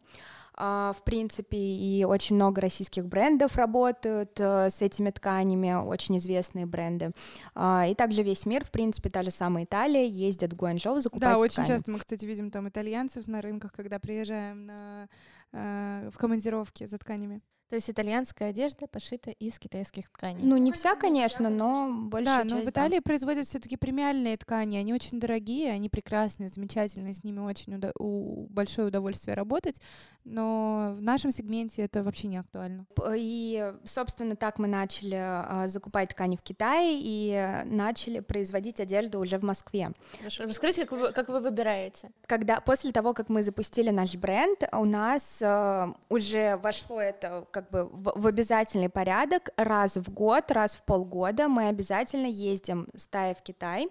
А, 0.55 0.93
в 0.93 1.03
принципе, 1.03 1.57
и 1.57 2.03
очень 2.03 2.35
много 2.35 2.61
российских 2.61 3.05
брендов 3.05 3.55
работают 3.55 4.39
э, 4.39 4.69
с 4.69 4.81
этими 4.81 5.09
тканями, 5.09 5.73
очень 5.73 6.17
известные 6.17 6.65
бренды. 6.65 7.11
А, 7.55 7.87
и 7.87 7.95
также 7.95 8.23
весь 8.23 8.45
мир, 8.45 8.63
в 8.63 8.71
принципе, 8.71 9.09
та 9.09 9.23
же 9.23 9.31
самая 9.31 9.65
Италия, 9.65 10.05
ездят 10.07 10.53
в 10.53 10.55
Гуанчжоу 10.55 10.99
закупать 10.99 11.21
Да, 11.21 11.35
ткани. 11.35 11.43
очень 11.43 11.65
часто 11.65 11.91
мы, 11.91 11.99
кстати, 11.99 12.25
видим 12.25 12.51
там 12.51 12.67
итальянцев 12.69 13.27
на 13.27 13.41
рынках, 13.41 13.73
когда 13.73 13.99
приезжаем 13.99 14.65
на, 14.67 15.09
э, 15.53 16.09
в 16.13 16.17
командировке 16.17 16.85
за 16.87 16.97
тканями. 16.97 17.41
То 17.69 17.75
есть 17.77 17.89
итальянская 17.89 18.49
одежда 18.49 18.85
пошита 18.87 19.31
из 19.31 19.57
китайских 19.57 20.09
тканей. 20.09 20.43
Ну, 20.43 20.57
не 20.57 20.71
вся, 20.71 20.95
конечно, 20.95 21.49
но 21.49 21.89
больше. 21.91 22.25
Да, 22.25 22.43
но 22.43 22.57
в 22.57 22.69
Италии 22.69 22.97
да. 22.97 23.01
производят 23.01 23.47
все-таки 23.47 23.77
премиальные 23.77 24.37
ткани. 24.37 24.77
Они 24.77 24.93
очень 24.93 25.19
дорогие, 25.19 25.71
они 25.71 25.89
прекрасные, 25.89 26.49
замечательные, 26.49 27.13
с 27.13 27.23
ними 27.23 27.39
очень 27.39 27.75
уда- 27.75 27.91
у- 27.97 28.45
большое 28.49 28.89
удовольствие 28.89 29.35
работать. 29.35 29.81
Но 30.23 30.93
в 30.97 31.01
нашем 31.01 31.31
сегменте 31.31 31.81
это 31.81 32.03
вообще 32.03 32.27
не 32.27 32.37
актуально. 32.37 32.85
И, 33.15 33.73
собственно, 33.83 34.35
так 34.35 34.59
мы 34.59 34.67
начали 34.67 35.17
а, 35.19 35.65
закупать 35.67 36.09
ткани 36.09 36.35
в 36.35 36.41
Китае 36.41 36.99
и 37.01 37.63
начали 37.65 38.19
производить 38.19 38.79
одежду 38.79 39.19
уже 39.19 39.37
в 39.37 39.43
Москве. 39.43 39.91
Хорошо. 40.19 40.43
Расскажите, 40.43 40.85
как 40.85 40.99
вы, 40.99 41.11
как 41.11 41.27
вы 41.27 41.39
выбираете? 41.39 42.11
Когда 42.27 42.61
после 42.61 42.91
того, 42.91 43.13
как 43.13 43.29
мы 43.29 43.43
запустили 43.43 43.89
наш 43.89 44.15
бренд, 44.15 44.63
у 44.71 44.85
нас 44.85 45.41
а, 45.41 45.93
уже 46.09 46.57
вошло 46.57 47.01
это 47.01 47.45
как 47.53 47.69
бы 47.69 47.85
в, 47.85 48.13
в 48.15 48.27
обязательный 48.27 48.89
порядок 48.89 49.51
раз 49.55 49.95
в 49.95 50.11
год, 50.11 50.51
раз 50.51 50.75
в 50.75 50.83
полгода 50.83 51.47
мы 51.47 51.67
обязательно 51.67 52.25
ездим 52.25 52.87
с 52.97 53.07
Тая 53.07 53.33
в 53.35 53.43
Китай 53.43 53.87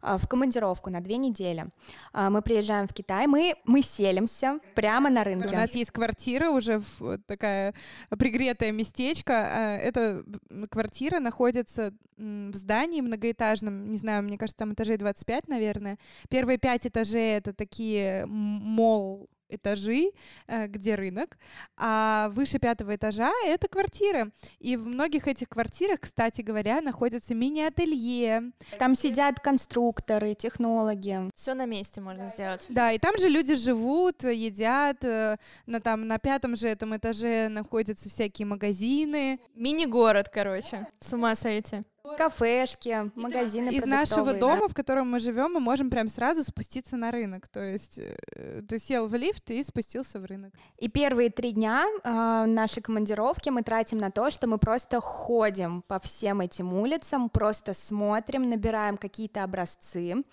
а, 0.00 0.16
в 0.16 0.28
командировку 0.28 0.90
на 0.90 1.00
две 1.00 1.16
недели. 1.16 1.66
А, 2.12 2.30
мы 2.30 2.40
приезжаем 2.40 2.86
в 2.86 2.94
Китай, 2.94 3.26
мы, 3.26 3.56
мы 3.64 3.82
селимся 3.82 4.60
прямо 4.74 5.10
на 5.10 5.24
рынке. 5.24 5.54
У 5.54 5.58
нас 5.58 5.74
есть 5.74 5.90
квартира 5.90 6.50
уже, 6.50 6.80
такая 7.26 7.74
пригретое 8.18 8.70
местечко. 8.70 9.32
А, 9.34 9.76
эта 9.76 10.24
квартира 10.70 11.18
находится 11.18 11.92
в 12.16 12.54
здании 12.54 13.00
многоэтажном, 13.00 13.90
не 13.90 13.98
знаю, 13.98 14.22
мне 14.22 14.38
кажется, 14.38 14.58
там 14.58 14.74
этажей 14.74 14.98
25, 14.98 15.48
наверное. 15.48 15.98
Первые 16.28 16.58
пять 16.58 16.86
этажей— 16.86 17.30
это 17.38 17.52
такие 17.52 18.24
мол 18.26 19.28
этажи, 19.50 20.10
э, 20.46 20.66
где 20.66 20.94
рынок, 20.94 21.38
а 21.76 22.28
выше 22.30 22.58
пятого 22.58 22.94
этажа— 22.96 23.30
это 23.46 23.68
квартиры. 23.68 24.32
И 24.58 24.76
в 24.76 24.86
многих 24.86 25.28
этих 25.28 25.48
квартирах, 25.48 26.00
кстати 26.00 26.42
говоря, 26.42 26.80
находятся 26.80 27.34
мини-ателье. 27.34 28.52
Там 28.78 28.94
сидят 28.94 29.40
конструкторы, 29.40 30.34
технологи. 30.34 31.30
Все 31.34 31.54
на 31.54 31.66
месте 31.66 32.00
можно 32.00 32.28
сделать. 32.28 32.66
Да, 32.68 32.92
и 32.92 32.98
там 32.98 33.18
же 33.18 33.28
люди 33.28 33.54
живут, 33.54 34.24
едят, 34.24 35.04
э, 35.04 35.36
на, 35.66 35.80
там, 35.80 36.06
на 36.06 36.18
пятом 36.18 36.56
же 36.56 36.68
этом 36.68 36.96
этаже 36.96 37.48
находятся 37.48 38.08
всякие 38.08 38.46
магазины. 38.46 39.40
Мини-город, 39.54 40.28
короче. 40.28 40.86
С 41.00 41.12
ума 41.12 41.34
сойти. 41.34 41.82
Кафешки, 42.16 43.10
магазины 43.14 43.68
Из 43.68 43.84
нашего 43.84 44.32
дома, 44.32 44.62
да? 44.62 44.68
в 44.68 44.74
котором 44.74 45.10
мы 45.10 45.20
живем, 45.20 45.52
мы 45.52 45.60
можем 45.60 45.90
прям 45.90 46.08
сразу 46.08 46.42
спуститься 46.44 46.96
на 46.96 47.10
рынок. 47.10 47.48
То 47.48 47.60
есть 47.60 47.98
э, 47.98 48.62
ты 48.66 48.78
сел 48.78 49.06
в 49.06 49.14
лифт 49.14 49.50
и 49.50 49.62
спустился 49.62 50.18
в 50.18 50.24
рынок. 50.24 50.54
И 50.78 50.88
первые 50.88 51.30
три 51.30 51.52
дня 51.52 51.84
э, 52.02 52.44
нашей 52.46 52.82
командировки 52.82 53.50
мы 53.50 53.62
тратим 53.62 53.98
на 53.98 54.10
то, 54.10 54.30
что 54.30 54.46
мы 54.46 54.58
просто 54.58 55.00
ходим 55.00 55.82
по 55.82 56.00
всем 56.00 56.40
этим 56.40 56.72
улицам, 56.72 57.28
просто 57.28 57.74
смотрим, 57.74 58.48
набираем 58.48 58.96
какие-то 58.96 59.44
образцы. 59.44 60.24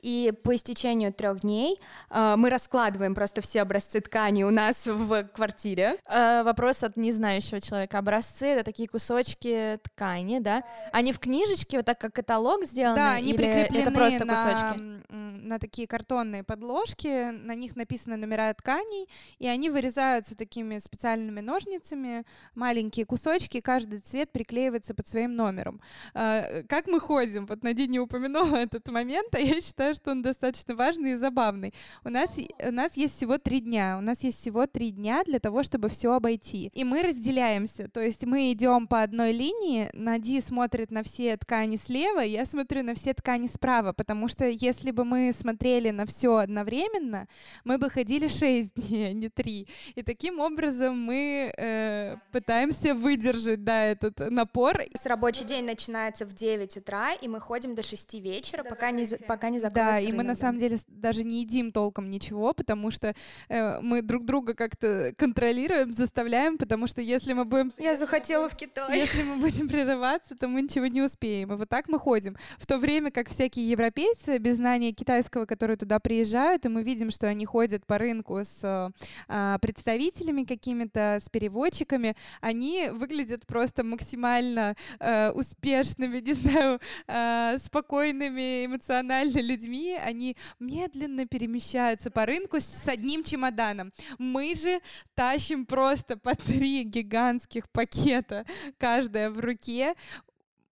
И 0.00 0.32
по 0.42 0.54
истечению 0.54 1.12
трех 1.12 1.40
дней 1.40 1.78
э, 2.10 2.34
мы 2.36 2.50
раскладываем 2.50 3.14
просто 3.14 3.40
все 3.40 3.62
образцы 3.62 4.00
ткани 4.00 4.44
у 4.44 4.50
нас 4.50 4.86
в 4.86 5.24
квартире. 5.24 5.98
Э, 6.06 6.42
вопрос 6.42 6.82
от 6.82 6.96
незнающего 6.96 7.60
человека. 7.60 7.98
Образцы— 7.98 8.46
это 8.48 8.64
такие 8.64 8.88
кусочки 8.88 9.78
ткани, 9.82 10.38
да? 10.38 10.64
Они 10.92 11.12
в 11.12 11.18
книжечке, 11.18 11.78
вот 11.78 11.86
так 11.86 11.98
как 11.98 12.14
каталог 12.14 12.64
сделаны? 12.64 12.96
Да, 12.96 13.12
они 13.12 13.34
прикреплены 13.34 13.82
это 13.82 13.90
просто 13.90 14.24
на, 14.24 14.34
кусочки? 14.34 15.14
на 15.44 15.58
такие 15.58 15.86
картонные 15.86 16.42
подложки, 16.42 17.30
на 17.30 17.54
них 17.54 17.76
написаны 17.76 18.16
номера 18.16 18.52
тканей, 18.54 19.08
и 19.38 19.46
они 19.46 19.70
вырезаются 19.70 20.36
такими 20.36 20.78
специальными 20.78 21.40
ножницами, 21.40 22.24
маленькие 22.54 23.06
кусочки, 23.06 23.60
каждый 23.60 24.00
цвет 24.00 24.32
приклеивается 24.32 24.94
под 24.94 25.06
своим 25.06 25.36
номером. 25.36 25.80
Э, 26.14 26.62
как 26.64 26.86
мы 26.86 27.00
ходим? 27.00 27.46
Вот 27.46 27.62
Надя 27.62 27.86
не 27.86 28.00
упомянула 28.00 28.56
этот 28.64 28.88
момент, 28.88 29.34
а 29.34 29.38
я 29.38 29.60
считаю, 29.60 29.83
что 29.92 30.12
он 30.12 30.22
достаточно 30.22 30.74
важный 30.74 31.12
и 31.12 31.16
забавный. 31.16 31.74
У 32.04 32.08
нас, 32.08 32.38
у 32.66 32.70
нас 32.70 32.96
есть 32.96 33.16
всего 33.16 33.36
три 33.36 33.60
дня. 33.60 33.98
У 33.98 34.00
нас 34.00 34.24
есть 34.24 34.40
всего 34.40 34.66
три 34.66 34.90
дня 34.90 35.22
для 35.24 35.40
того, 35.40 35.62
чтобы 35.62 35.88
все 35.88 36.12
обойти. 36.12 36.70
И 36.72 36.84
мы 36.84 37.02
разделяемся. 37.02 37.88
То 37.88 38.00
есть 38.00 38.24
мы 38.24 38.52
идем 38.52 38.86
по 38.86 39.02
одной 39.02 39.32
линии. 39.32 39.90
Нади 39.92 40.40
смотрит 40.40 40.90
на 40.90 41.02
все 41.02 41.36
ткани 41.36 41.76
слева, 41.76 42.20
я 42.20 42.46
смотрю 42.46 42.82
на 42.82 42.94
все 42.94 43.12
ткани 43.14 43.48
справа, 43.48 43.92
потому 43.92 44.28
что 44.28 44.46
если 44.46 44.90
бы 44.92 45.04
мы 45.04 45.32
смотрели 45.36 45.90
на 45.90 46.06
все 46.06 46.36
одновременно, 46.36 47.26
мы 47.64 47.78
бы 47.78 47.90
ходили 47.90 48.28
шесть 48.28 48.72
дней, 48.76 49.10
а 49.10 49.12
не 49.12 49.28
три. 49.28 49.68
И 49.94 50.02
таким 50.02 50.40
образом 50.40 50.98
мы 50.98 51.52
э, 51.56 52.16
пытаемся 52.32 52.94
выдержать, 52.94 53.64
да, 53.64 53.84
этот 53.84 54.30
напор. 54.30 54.82
С 54.94 55.06
рабочий 55.06 55.44
день 55.44 55.64
начинается 55.64 56.24
в 56.24 56.32
9 56.32 56.76
утра, 56.76 57.12
и 57.12 57.28
мы 57.28 57.40
ходим 57.40 57.74
до 57.74 57.82
6 57.82 58.14
вечера, 58.14 58.62
пока 58.62 58.90
не, 58.90 59.06
пока 59.26 59.50
не 59.50 59.58
закроется 59.58 59.73
Да, 59.74 59.98
и 59.98 60.12
мы 60.12 60.22
на 60.22 60.34
самом 60.34 60.58
деле 60.58 60.78
даже 60.88 61.24
не 61.24 61.40
едим 61.40 61.72
толком 61.72 62.10
ничего, 62.10 62.52
потому 62.52 62.90
что 62.90 63.14
э, 63.48 63.80
мы 63.80 64.02
друг 64.02 64.24
друга 64.24 64.54
как-то 64.54 65.12
контролируем, 65.16 65.92
заставляем, 65.92 66.58
потому 66.58 66.86
что 66.86 67.00
если 67.00 67.32
мы 67.32 67.44
будем... 67.44 67.72
Я 67.78 67.96
захотела 67.96 68.48
в 68.48 68.56
Китай. 68.56 68.98
Если 68.98 69.22
мы 69.22 69.36
будем 69.36 69.68
прерываться, 69.68 70.36
то 70.36 70.48
мы 70.48 70.62
ничего 70.62 70.86
не 70.86 71.02
успеем. 71.02 71.52
И 71.52 71.56
вот 71.56 71.68
так 71.68 71.88
мы 71.88 71.98
ходим. 71.98 72.36
В 72.58 72.66
то 72.66 72.78
время 72.78 73.10
как 73.10 73.28
всякие 73.28 73.68
европейцы 73.70 74.38
без 74.38 74.56
знания 74.56 74.92
китайского, 74.92 75.46
которые 75.46 75.76
туда 75.76 75.98
приезжают, 75.98 76.64
и 76.66 76.68
мы 76.68 76.82
видим, 76.82 77.10
что 77.10 77.26
они 77.26 77.44
ходят 77.44 77.86
по 77.86 77.98
рынку 77.98 78.38
с 78.38 78.92
э, 79.28 79.58
представителями 79.60 80.44
какими-то, 80.44 81.18
с 81.22 81.28
переводчиками, 81.28 82.16
они 82.40 82.88
выглядят 82.92 83.46
просто 83.46 83.84
максимально 83.84 84.76
э, 85.00 85.30
успешными, 85.30 86.18
не 86.24 86.32
знаю, 86.34 86.80
э, 87.06 87.58
спокойными, 87.58 88.66
эмоционально 88.66 89.38
людьми, 89.38 89.63
они 89.66 90.36
медленно 90.58 91.26
перемещаются 91.26 92.10
по 92.10 92.26
рынку 92.26 92.60
с 92.60 92.88
одним 92.88 93.22
чемоданом. 93.24 93.92
Мы 94.18 94.54
же 94.54 94.80
тащим 95.14 95.66
просто 95.66 96.16
по 96.16 96.34
три 96.34 96.84
гигантских 96.84 97.68
пакета, 97.70 98.44
каждая 98.78 99.30
в 99.30 99.40
руке 99.40 99.94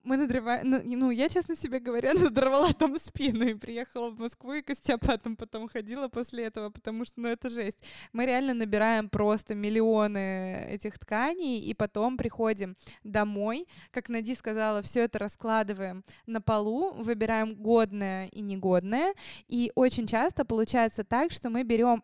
мы 0.05 0.17
надрываем, 0.17 0.69
ну, 0.69 0.81
ну, 0.85 1.11
я, 1.11 1.29
честно 1.29 1.57
себе 1.57 1.79
говоря, 1.79 2.15
надорвала 2.15 2.73
там 2.73 2.97
спину 2.99 3.45
и 3.45 3.55
приехала 3.55 4.11
в 4.11 4.19
Москву 4.19 4.55
и 4.55 4.63
к 4.63 4.71
остеопатам 4.71 5.37
потом 5.37 5.69
ходила 5.69 6.09
после 6.09 6.45
этого, 6.45 6.71
потому 6.71 7.05
что, 7.05 7.21
ну, 7.21 7.29
это 7.29 7.51
жесть. 7.51 7.79
Мы 8.13 8.27
реально 8.27 8.55
набираем 8.55 9.09
просто 9.09 9.55
миллионы 9.55 10.67
этих 10.71 10.99
тканей 10.99 11.61
и 11.61 11.75
потом 11.75 12.17
приходим 12.17 12.77
домой, 13.05 13.67
как 13.91 14.09
Нади 14.09 14.35
сказала, 14.35 14.83
все 14.83 15.03
это 15.03 15.19
раскладываем 15.19 16.05
на 16.27 16.41
полу, 16.41 16.93
выбираем 16.93 17.55
годное 17.55 18.27
и 18.27 18.41
негодное, 18.41 19.15
и 19.49 19.73
очень 19.75 20.07
часто 20.07 20.45
получается 20.45 21.05
так, 21.05 21.33
что 21.33 21.51
мы 21.51 21.63
берем 21.63 22.03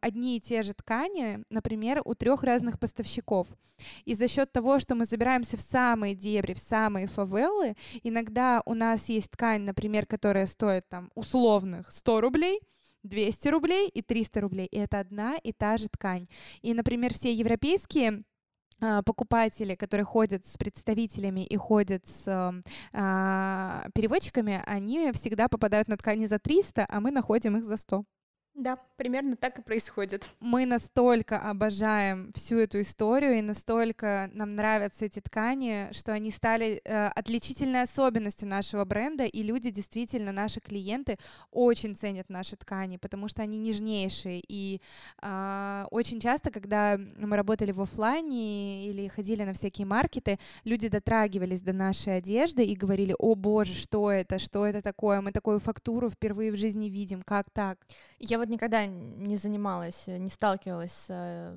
одни 0.00 0.36
и 0.36 0.40
те 0.40 0.62
же 0.62 0.74
ткани, 0.74 1.40
например, 1.50 2.02
у 2.04 2.14
трех 2.14 2.42
разных 2.42 2.78
поставщиков. 2.78 3.48
И 4.04 4.14
за 4.14 4.28
счет 4.28 4.52
того, 4.52 4.80
что 4.80 4.94
мы 4.94 5.04
забираемся 5.04 5.56
в 5.56 5.60
самые 5.60 6.14
дебри, 6.14 6.54
в 6.54 6.58
самые 6.58 7.06
фавелы, 7.06 7.74
иногда 8.02 8.62
у 8.66 8.74
нас 8.74 9.08
есть 9.08 9.30
ткань, 9.30 9.62
например, 9.62 10.06
которая 10.06 10.46
стоит 10.46 10.88
там 10.88 11.10
условных 11.14 11.90
100 11.90 12.20
рублей, 12.20 12.60
200 13.02 13.48
рублей 13.48 13.88
и 13.88 14.02
300 14.02 14.40
рублей. 14.40 14.66
И 14.66 14.78
это 14.78 15.00
одна 15.00 15.36
и 15.42 15.52
та 15.52 15.76
же 15.76 15.88
ткань. 15.88 16.26
И, 16.60 16.72
например, 16.74 17.12
все 17.12 17.32
европейские 17.32 18.22
а, 18.80 19.02
покупатели, 19.02 19.74
которые 19.74 20.04
ходят 20.04 20.46
с 20.46 20.56
представителями 20.56 21.44
и 21.44 21.56
ходят 21.56 22.06
с 22.06 22.26
э, 22.26 23.90
переводчиками, 23.94 24.62
они 24.66 25.12
всегда 25.12 25.48
попадают 25.48 25.88
на 25.88 25.96
ткани 25.96 26.26
за 26.26 26.38
300, 26.38 26.86
а 26.88 27.00
мы 27.00 27.12
находим 27.12 27.56
их 27.56 27.64
за 27.64 27.76
100. 27.76 28.04
Да, 28.54 28.78
примерно 28.96 29.34
так 29.34 29.58
и 29.58 29.62
происходит. 29.62 30.28
Мы 30.40 30.66
настолько 30.66 31.38
обожаем 31.38 32.30
всю 32.34 32.58
эту 32.58 32.82
историю 32.82 33.38
и 33.38 33.40
настолько 33.40 34.30
нам 34.34 34.56
нравятся 34.56 35.06
эти 35.06 35.20
ткани, 35.20 35.88
что 35.92 36.12
они 36.12 36.30
стали 36.30 36.82
э, 36.84 37.06
отличительной 37.06 37.82
особенностью 37.82 38.46
нашего 38.46 38.84
бренда, 38.84 39.24
и 39.24 39.42
люди 39.42 39.70
действительно, 39.70 40.32
наши 40.32 40.60
клиенты, 40.60 41.16
очень 41.50 41.96
ценят 41.96 42.28
наши 42.28 42.56
ткани, 42.56 42.98
потому 42.98 43.26
что 43.26 43.42
они 43.42 43.56
нежнейшие. 43.56 44.42
И 44.46 44.82
э, 45.22 45.86
очень 45.90 46.20
часто, 46.20 46.50
когда 46.50 47.00
мы 47.18 47.36
работали 47.38 47.72
в 47.72 47.80
офлайне 47.80 48.86
или 48.86 49.08
ходили 49.08 49.44
на 49.44 49.54
всякие 49.54 49.86
маркеты, 49.86 50.38
люди 50.64 50.88
дотрагивались 50.88 51.62
до 51.62 51.72
нашей 51.72 52.18
одежды 52.18 52.66
и 52.66 52.76
говорили, 52.76 53.14
о 53.18 53.34
боже, 53.34 53.72
что 53.72 54.10
это, 54.10 54.38
что 54.38 54.66
это 54.66 54.82
такое, 54.82 55.22
мы 55.22 55.32
такую 55.32 55.58
фактуру 55.58 56.10
впервые 56.10 56.52
в 56.52 56.56
жизни 56.56 56.90
видим, 56.90 57.22
как 57.22 57.48
так? 57.48 57.78
Я 58.18 58.41
вот 58.42 58.48
никогда 58.48 58.86
не 58.86 59.36
занималась, 59.36 60.08
не 60.08 60.28
сталкивалась 60.28 60.90
с 60.90 61.06
э, 61.10 61.56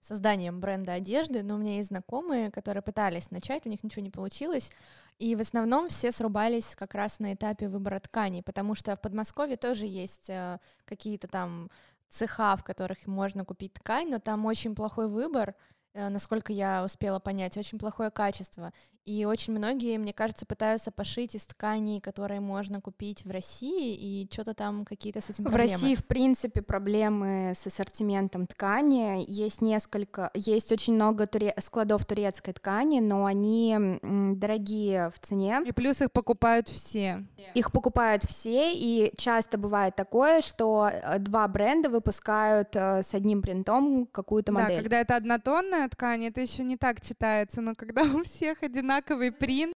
созданием 0.00 0.58
бренда 0.58 0.94
одежды, 0.94 1.42
но 1.42 1.56
у 1.56 1.58
меня 1.58 1.76
есть 1.76 1.88
знакомые, 1.88 2.50
которые 2.50 2.82
пытались 2.82 3.30
начать, 3.30 3.66
у 3.66 3.68
них 3.68 3.84
ничего 3.84 4.02
не 4.02 4.10
получилось, 4.10 4.70
и 5.18 5.36
в 5.36 5.40
основном 5.40 5.88
все 5.88 6.10
срубались 6.10 6.74
как 6.74 6.94
раз 6.94 7.18
на 7.18 7.34
этапе 7.34 7.68
выбора 7.68 7.98
тканей, 7.98 8.42
потому 8.42 8.74
что 8.74 8.96
в 8.96 9.02
Подмосковье 9.02 9.58
тоже 9.58 9.84
есть 9.84 10.30
э, 10.30 10.58
какие-то 10.86 11.28
там 11.28 11.70
цеха, 12.08 12.56
в 12.56 12.64
которых 12.64 13.06
можно 13.06 13.44
купить 13.44 13.74
ткань, 13.74 14.08
но 14.08 14.18
там 14.18 14.46
очень 14.46 14.74
плохой 14.74 15.08
выбор, 15.08 15.54
насколько 15.94 16.52
я 16.52 16.84
успела 16.84 17.18
понять, 17.18 17.56
очень 17.56 17.78
плохое 17.78 18.10
качество. 18.10 18.72
И 19.04 19.24
очень 19.24 19.54
многие, 19.54 19.96
мне 19.96 20.12
кажется, 20.12 20.44
пытаются 20.44 20.90
пошить 20.92 21.34
из 21.34 21.46
тканей, 21.46 21.98
которые 21.98 22.40
можно 22.40 22.82
купить 22.82 23.24
в 23.24 23.30
России, 23.30 23.94
и 23.94 24.28
что-то 24.30 24.52
там 24.52 24.84
какие-то 24.84 25.22
с 25.22 25.30
этим 25.30 25.44
проблемы. 25.44 25.68
В 25.68 25.72
России, 25.72 25.94
в 25.94 26.04
принципе, 26.04 26.60
проблемы 26.60 27.54
с 27.56 27.66
ассортиментом 27.66 28.46
ткани. 28.46 29.24
Есть 29.26 29.62
несколько, 29.62 30.30
есть 30.34 30.72
очень 30.72 30.92
много 30.92 31.26
туре... 31.26 31.54
складов 31.58 32.04
турецкой 32.04 32.52
ткани, 32.52 33.00
но 33.00 33.24
они 33.24 33.98
дорогие 34.02 35.08
в 35.08 35.18
цене. 35.20 35.62
И 35.64 35.72
плюс 35.72 36.02
их 36.02 36.12
покупают 36.12 36.68
все. 36.68 37.24
Их 37.54 37.72
покупают 37.72 38.24
все, 38.24 38.74
и 38.74 39.10
часто 39.16 39.56
бывает 39.56 39.96
такое, 39.96 40.42
что 40.42 40.90
э, 40.92 41.18
два 41.18 41.48
бренда 41.48 41.88
выпускают 41.88 42.76
э, 42.76 43.02
с 43.02 43.14
одним 43.14 43.40
принтом 43.40 44.06
какую-то 44.06 44.52
модель. 44.52 44.76
Да, 44.76 44.82
когда 44.82 45.00
это 45.00 45.16
однотонная 45.16 45.77
ткань, 45.86 46.24
это 46.24 46.40
еще 46.40 46.64
не 46.64 46.76
так 46.76 47.00
читается, 47.00 47.60
но 47.60 47.74
когда 47.74 48.02
у 48.02 48.24
всех 48.24 48.62
одинаковый 48.62 49.30
принт, 49.30 49.74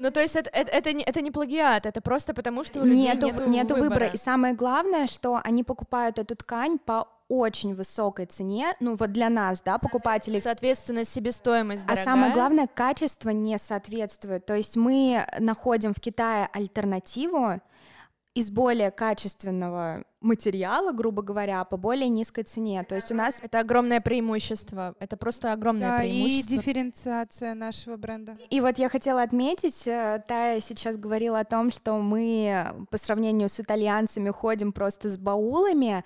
ну, 0.00 0.10
то 0.10 0.20
есть 0.20 0.34
это, 0.34 0.50
это, 0.50 0.70
это, 0.72 0.92
не, 0.94 1.04
это 1.04 1.20
не 1.20 1.30
плагиат, 1.30 1.84
это 1.84 2.00
просто 2.00 2.32
потому, 2.32 2.64
что 2.64 2.80
у 2.80 2.84
людей 2.84 3.02
нету, 3.02 3.26
нету, 3.26 3.48
нету 3.48 3.74
выбора. 3.74 3.88
выбора. 3.88 4.06
И 4.08 4.16
самое 4.16 4.54
главное, 4.54 5.06
что 5.06 5.40
они 5.44 5.62
покупают 5.62 6.18
эту 6.18 6.36
ткань 6.36 6.78
по 6.78 7.06
очень 7.28 7.74
высокой 7.74 8.26
цене, 8.26 8.74
ну 8.80 8.96
вот 8.96 9.12
для 9.12 9.28
нас, 9.28 9.60
да, 9.62 9.78
покупателей. 9.78 10.40
Соответственно, 10.40 11.04
себестоимость 11.04 11.84
дорогая. 11.84 12.02
А 12.02 12.04
самое 12.04 12.32
главное, 12.32 12.66
качество 12.66 13.30
не 13.30 13.56
соответствует. 13.58 14.44
То 14.46 14.54
есть 14.54 14.76
мы 14.76 15.24
находим 15.38 15.94
в 15.94 16.00
Китае 16.00 16.48
альтернативу, 16.52 17.60
из 18.34 18.50
более 18.50 18.90
качественного 18.90 20.04
материала, 20.20 20.92
грубо 20.92 21.22
говоря, 21.22 21.64
по 21.64 21.76
более 21.76 22.08
низкой 22.08 22.44
цене. 22.44 22.84
То 22.84 22.94
есть 22.94 23.10
у 23.10 23.14
нас... 23.14 23.40
Это 23.42 23.60
огромное 23.60 24.00
преимущество. 24.00 24.94
Это 25.00 25.16
просто 25.16 25.52
огромное 25.52 25.88
Да, 25.88 26.04
и 26.04 26.10
преимущество. 26.10 26.56
дифференциация 26.56 27.54
нашего 27.54 27.96
бренда. 27.96 28.38
И 28.50 28.60
вот 28.60 28.78
я 28.78 28.88
хотела 28.88 29.22
отметить, 29.22 29.86
э, 29.86 30.22
Тая 30.28 30.60
сейчас 30.60 30.96
говорила 30.96 31.40
о 31.40 31.44
том, 31.44 31.70
что 31.72 31.98
мы 31.98 32.86
по 32.90 32.98
сравнению 32.98 33.48
с 33.48 33.58
итальянцами 33.58 34.30
ходим 34.30 34.72
просто 34.72 35.10
с 35.10 35.18
баулами, 35.18 36.04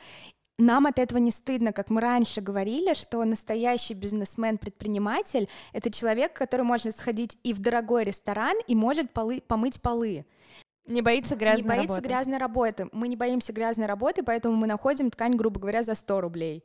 нам 0.57 0.87
от 0.87 1.01
этого 1.01 1.19
не 1.19 1.33
стыдно, 1.33 1.73
как 1.73 1.91
мы 1.91 2.01
раньше 2.01 2.41
говорили, 2.41 2.95
что 2.95 3.25
настоящий 3.25 3.95
бизнесмен-предприниматель— 3.95 5.49
это 5.73 5.91
человек, 5.91 6.33
который 6.33 6.63
может 6.63 6.97
сходить 6.97 7.37
и 7.43 7.53
в 7.53 7.59
дорогой 7.59 8.05
ресторан, 8.05 8.57
и 8.69 8.77
может 8.77 9.11
полы, 9.11 9.43
помыть 9.45 9.83
полы. 9.83 10.25
Не 10.87 11.01
боится 11.01 11.35
грязной 11.35 11.63
не 11.63 11.69
боится 11.69 11.95
работы. 11.95 12.09
грязной 12.09 12.39
работы. 12.39 12.89
Мы 12.93 13.09
не 13.09 13.17
боимся 13.17 13.53
грязной 13.53 13.87
работы, 13.87 14.23
поэтому 14.23 14.55
мы 14.57 14.67
находим 14.67 15.11
ткань, 15.11 15.35
грубо 15.35 15.61
говоря, 15.61 15.83
за 15.83 15.95
100 15.95 16.21
рублей. 16.21 16.65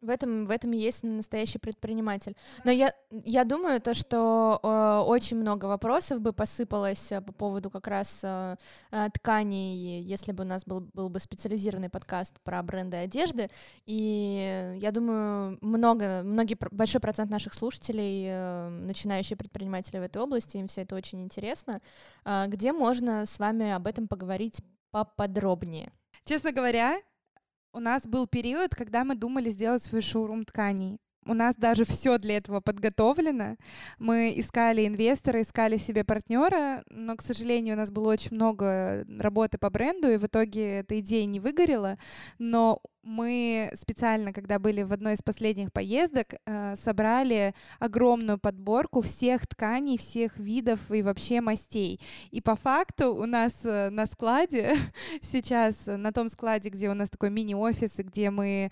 В 0.00 0.08
этом, 0.08 0.46
в 0.46 0.50
этом 0.50 0.70
есть 0.70 1.02
настоящий 1.02 1.58
предприниматель. 1.58 2.34
Но 2.64 2.70
я, 2.70 2.94
я 3.10 3.44
думаю, 3.44 3.82
то, 3.82 3.92
что 3.92 4.58
э, 4.62 5.04
очень 5.06 5.36
много 5.36 5.66
вопросов 5.66 6.22
бы 6.22 6.32
посыпалось 6.32 7.12
э, 7.12 7.20
по 7.20 7.32
поводу 7.34 7.68
как 7.68 7.86
раз 7.86 8.20
э, 8.22 8.56
э, 8.92 9.08
тканей, 9.12 10.00
если 10.00 10.32
бы 10.32 10.44
у 10.44 10.46
нас 10.46 10.64
был, 10.64 10.80
был 10.94 11.10
бы 11.10 11.20
специализированный 11.20 11.90
подкаст 11.90 12.40
про 12.40 12.62
бренды 12.62 12.96
одежды. 12.96 13.50
И 13.84 14.78
я 14.80 14.90
думаю, 14.90 15.58
много, 15.60 16.22
многие, 16.24 16.56
большой 16.70 17.02
процент 17.02 17.30
наших 17.30 17.52
слушателей, 17.52 18.24
э, 18.26 18.68
начинающие 18.68 19.36
предприниматели 19.36 19.98
в 19.98 20.02
этой 20.02 20.22
области, 20.22 20.56
им 20.56 20.68
все 20.68 20.82
это 20.82 20.94
очень 20.96 21.22
интересно. 21.22 21.82
Э, 22.24 22.46
где 22.48 22.72
можно 22.72 23.26
с 23.26 23.38
вами 23.38 23.70
об 23.70 23.86
этом 23.86 24.08
поговорить 24.08 24.62
поподробнее? 24.92 25.92
Честно 26.24 26.52
говоря, 26.52 27.00
у 27.72 27.80
нас 27.80 28.06
был 28.06 28.26
период, 28.26 28.74
когда 28.74 29.04
мы 29.04 29.14
думали 29.14 29.50
сделать 29.50 29.82
свой 29.82 30.02
шоурум 30.02 30.44
тканей. 30.44 30.98
У 31.26 31.34
нас 31.34 31.54
даже 31.54 31.84
все 31.84 32.18
для 32.18 32.38
этого 32.38 32.60
подготовлено. 32.60 33.56
Мы 33.98 34.32
искали 34.36 34.86
инвестора, 34.86 35.42
искали 35.42 35.76
себе 35.76 36.02
партнера, 36.02 36.82
но, 36.88 37.14
к 37.14 37.22
сожалению, 37.22 37.74
у 37.74 37.78
нас 37.78 37.90
было 37.90 38.08
очень 38.08 38.34
много 38.34 39.04
работы 39.18 39.58
по 39.58 39.68
бренду, 39.68 40.08
и 40.08 40.16
в 40.16 40.24
итоге 40.24 40.78
эта 40.78 40.98
идея 41.00 41.26
не 41.26 41.38
выгорела. 41.38 41.98
Но 42.38 42.80
мы 43.02 43.70
специально, 43.74 44.32
когда 44.32 44.58
были 44.58 44.82
в 44.82 44.92
одной 44.92 45.14
из 45.14 45.22
последних 45.22 45.72
поездок, 45.72 46.34
э, 46.44 46.76
собрали 46.76 47.54
огромную 47.78 48.38
подборку 48.38 49.00
всех 49.00 49.46
тканей, 49.46 49.96
всех 49.96 50.36
видов 50.36 50.90
и 50.90 51.02
вообще 51.02 51.40
мастей. 51.40 52.00
И 52.30 52.40
по 52.40 52.56
факту 52.56 53.14
у 53.14 53.26
нас 53.26 53.52
э, 53.64 53.90
на 53.90 54.06
складе 54.06 54.76
сейчас, 55.22 55.88
э, 55.88 55.96
на 55.96 56.12
том 56.12 56.28
складе, 56.28 56.68
где 56.68 56.90
у 56.90 56.94
нас 56.94 57.08
такой 57.08 57.30
мини-офис, 57.30 57.96
где 57.98 58.30
мы 58.30 58.70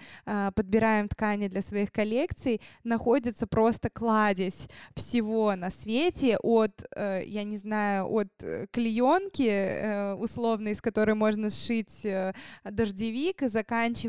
подбираем 0.54 1.08
ткани 1.08 1.48
для 1.48 1.62
своих 1.62 1.90
коллекций, 1.90 2.60
находится 2.84 3.46
просто 3.46 3.90
кладезь 3.90 4.68
всего 4.94 5.54
на 5.56 5.70
свете 5.70 6.38
от, 6.38 6.84
я 6.96 7.44
не 7.44 7.56
знаю, 7.56 8.06
от 8.06 8.28
клеенки 8.70 10.14
условной, 10.16 10.72
из 10.72 10.80
которой 10.80 11.14
можно 11.14 11.50
сшить 11.50 12.06
дождевик, 12.64 13.42
и 13.42 13.48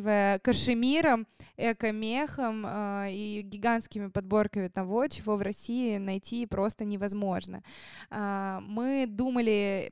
заканчивая 0.10 0.40
кашемиром, 0.40 1.28
эко-мехом 1.58 2.66
э, 2.66 3.12
и 3.12 3.42
гигантскими 3.44 4.08
подборками 4.08 4.68
того, 4.68 5.08
чего 5.08 5.36
в 5.38 5.42
России 5.42 5.98
найти 5.98 6.46
просто 6.46 6.86
невозможно. 6.86 7.64
А, 8.10 8.62
Мы 8.62 9.06
думали 9.08 9.92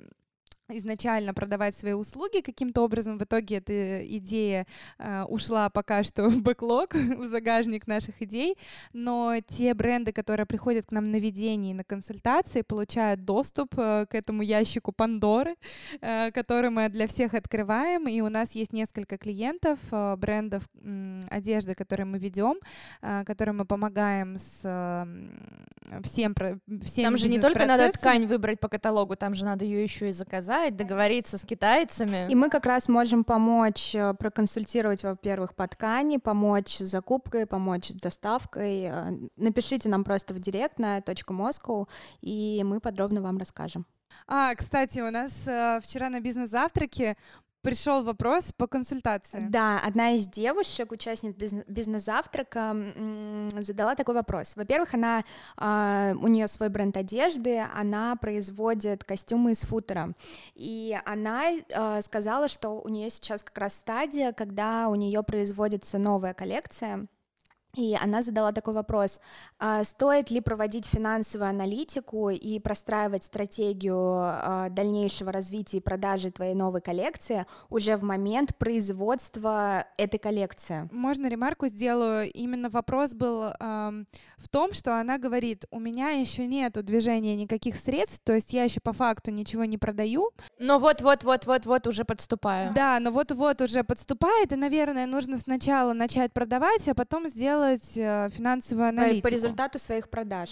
изначально 0.70 1.34
продавать 1.34 1.76
свои 1.76 1.94
услуги 1.94 2.42
каким-то 2.42 2.82
образом. 2.84 3.18
В 3.18 3.24
итоге 3.24 3.58
эта 3.58 4.06
идея 4.18 4.68
э, 5.00 5.24
ушла 5.24 5.70
пока 5.70 6.04
что 6.04 6.28
в 6.30 6.42
бэклог, 6.42 6.94
в 6.94 7.26
загажник 7.26 7.88
наших 7.88 8.22
идей, 8.22 8.58
но 8.94 9.36
те 9.48 9.74
бренды, 9.74 10.12
которые 10.12 10.46
приходят 10.46 10.86
к 10.86 10.92
нам 10.92 11.12
на 11.12 11.20
ведение 11.20 11.72
и 11.72 11.74
на 11.74 11.84
консультации, 11.84 12.62
получают 12.62 13.24
доступ 13.26 13.74
э, 13.78 14.06
к 14.10 14.16
этому 14.16 14.42
ящику 14.42 14.92
Пандоры, 14.92 15.56
э, 16.02 16.32
который 16.32 16.70
мы 16.70 16.90
для 16.90 17.08
всех 17.08 17.34
открываем, 17.34 18.08
и 18.08 18.22
у 18.22 18.30
нас 18.30 18.52
есть 18.52 18.74
несколько 18.74 19.18
клиентов, 19.18 19.80
э, 19.92 20.16
брендов 20.18 20.64
м, 20.84 21.22
одежды, 21.30 21.76
которые 21.76 22.06
мы 22.06 22.18
ведем, 22.20 22.56
э, 23.02 23.24
которым 23.26 23.58
мы 23.58 23.66
помогаем 23.66 24.38
с 24.38 24.62
э, 24.64 26.02
всем, 26.04 26.34
про- 26.34 26.60
всеми 26.84 27.06
Там 27.06 27.18
же 27.18 27.30
не 27.30 27.40
только 27.40 27.66
надо 27.66 27.92
ткань 27.92 28.26
выбрать 28.26 28.60
по 28.60 28.68
каталогу, 28.68 29.16
там 29.16 29.34
же 29.34 29.46
надо 29.46 29.64
ее 29.64 29.82
еще 29.84 30.10
и 30.10 30.12
заказать, 30.12 30.57
договориться 30.76 31.38
с 31.38 31.46
китайцами. 31.46 32.30
И 32.30 32.36
мы 32.36 32.50
как 32.50 32.66
раз 32.66 32.90
можем 32.90 33.24
помочь, 33.24 33.96
э, 33.96 34.14
проконсультировать, 34.14 35.04
во-первых, 35.04 35.56
по 35.56 35.68
ткани, 35.68 36.18
помочь 36.18 36.78
с 36.78 36.86
закупкой, 36.86 37.46
помочь 37.46 37.90
с 37.90 37.94
доставкой. 37.94 38.84
Э, 38.84 39.12
Напишите 39.36 39.90
нам 39.90 40.04
просто 40.04 40.34
в 40.34 40.40
директ 40.40 40.80
на 40.80 41.00
.moscow, 41.00 41.88
и 42.22 42.64
мы 42.64 42.80
подробно 42.80 43.22
вам 43.22 43.38
расскажем. 43.38 43.86
А, 44.28 44.56
кстати, 44.56 45.00
у 45.00 45.12
нас 45.12 45.48
э, 45.48 45.80
вчера 45.82 46.10
на 46.10 46.20
бизнес-завтраке 46.20 47.16
пришел 47.68 48.04
вопрос 48.04 48.54
по 48.54 48.68
консультации. 48.68 49.40
Да, 49.50 49.80
одна 49.80 50.12
из 50.12 50.28
девушек, 50.28 50.92
участниц 50.92 51.36
бизнес- 51.36 51.66
бизнес-завтрака, 51.68 52.76
задала 53.60 53.96
такой 53.96 54.16
вопрос. 54.16 54.56
Во-первых, 54.56 54.94
она, 54.94 55.24
а, 55.58 56.14
у 56.22 56.28
нее 56.28 56.48
свой 56.48 56.70
бренд 56.70 56.96
одежды, 56.96 57.60
она 57.74 58.16
производит 58.16 59.04
костюмы 59.04 59.52
из 59.52 59.62
футера, 59.62 60.14
и 60.56 60.98
она 61.06 61.44
а, 61.74 62.02
сказала, 62.02 62.48
что 62.48 62.82
у 62.82 62.88
нее 62.90 63.10
сейчас 63.10 63.44
как 63.44 63.58
раз 63.58 63.76
стадия, 63.76 64.32
когда 64.32 64.88
у 64.88 64.96
нее 64.96 65.22
производится 65.24 65.98
новая 65.98 66.34
коллекция. 66.34 67.08
И 67.78 67.96
она 67.96 68.24
задала 68.24 68.52
такой 68.52 68.74
вопрос, 68.74 69.20
а 69.60 69.84
стоит 69.84 70.32
ли 70.32 70.42
проводить 70.42 70.88
финансовую 70.88 71.48
аналитику 71.48 72.32
и 72.32 72.60
простраивать 72.60 73.24
стратегию 73.24 73.96
а, 74.00 74.70
дальнейшего 74.72 75.32
развития 75.32 75.78
и 75.78 75.80
продажи 75.80 76.32
твоей 76.32 76.56
новой 76.56 76.82
коллекции 76.82 77.46
уже 77.70 77.96
в 77.96 78.02
момент 78.02 78.58
производства 78.58 79.86
этой 79.98 80.18
коллекции? 80.18 80.90
Можно 80.92 81.28
ремарку 81.28 81.68
сделаю? 81.68 82.32
Именно 82.32 82.72
вопрос 82.72 83.14
был 83.14 83.52
ам, 83.60 84.08
в 84.38 84.50
том, 84.50 84.74
что 84.74 85.00
она 85.00 85.20
говорит, 85.20 85.66
у 85.70 85.80
меня 85.80 86.10
еще 86.10 86.48
нету 86.48 86.82
движения 86.82 87.36
никаких 87.36 87.76
средств, 87.76 88.22
то 88.24 88.34
есть 88.34 88.54
я 88.54 88.64
еще 88.64 88.80
по 88.80 88.94
факту 88.94 89.30
ничего 89.30 89.66
не 89.66 89.78
продаю. 89.78 90.32
Но 90.58 90.80
вот-вот-вот-вот-вот 90.80 91.86
уже 91.86 92.06
подступаю. 92.06 92.74
Да, 92.74 93.00
но 93.00 93.12
вот-вот 93.12 93.62
уже 93.62 93.84
подступает, 93.84 94.52
и, 94.52 94.56
наверное, 94.56 95.06
нужно 95.06 95.38
сначала 95.38 95.94
начать 95.94 96.34
продавать, 96.34 96.88
а 96.88 96.96
потом 96.96 97.28
сделать 97.28 97.67
э, 97.76 98.30
финансовую 98.32 98.86
По, 98.86 98.90
аналитику. 98.90 99.28
по 99.28 99.32
результату 99.32 99.80
своих 99.80 100.10
продаж. 100.10 100.52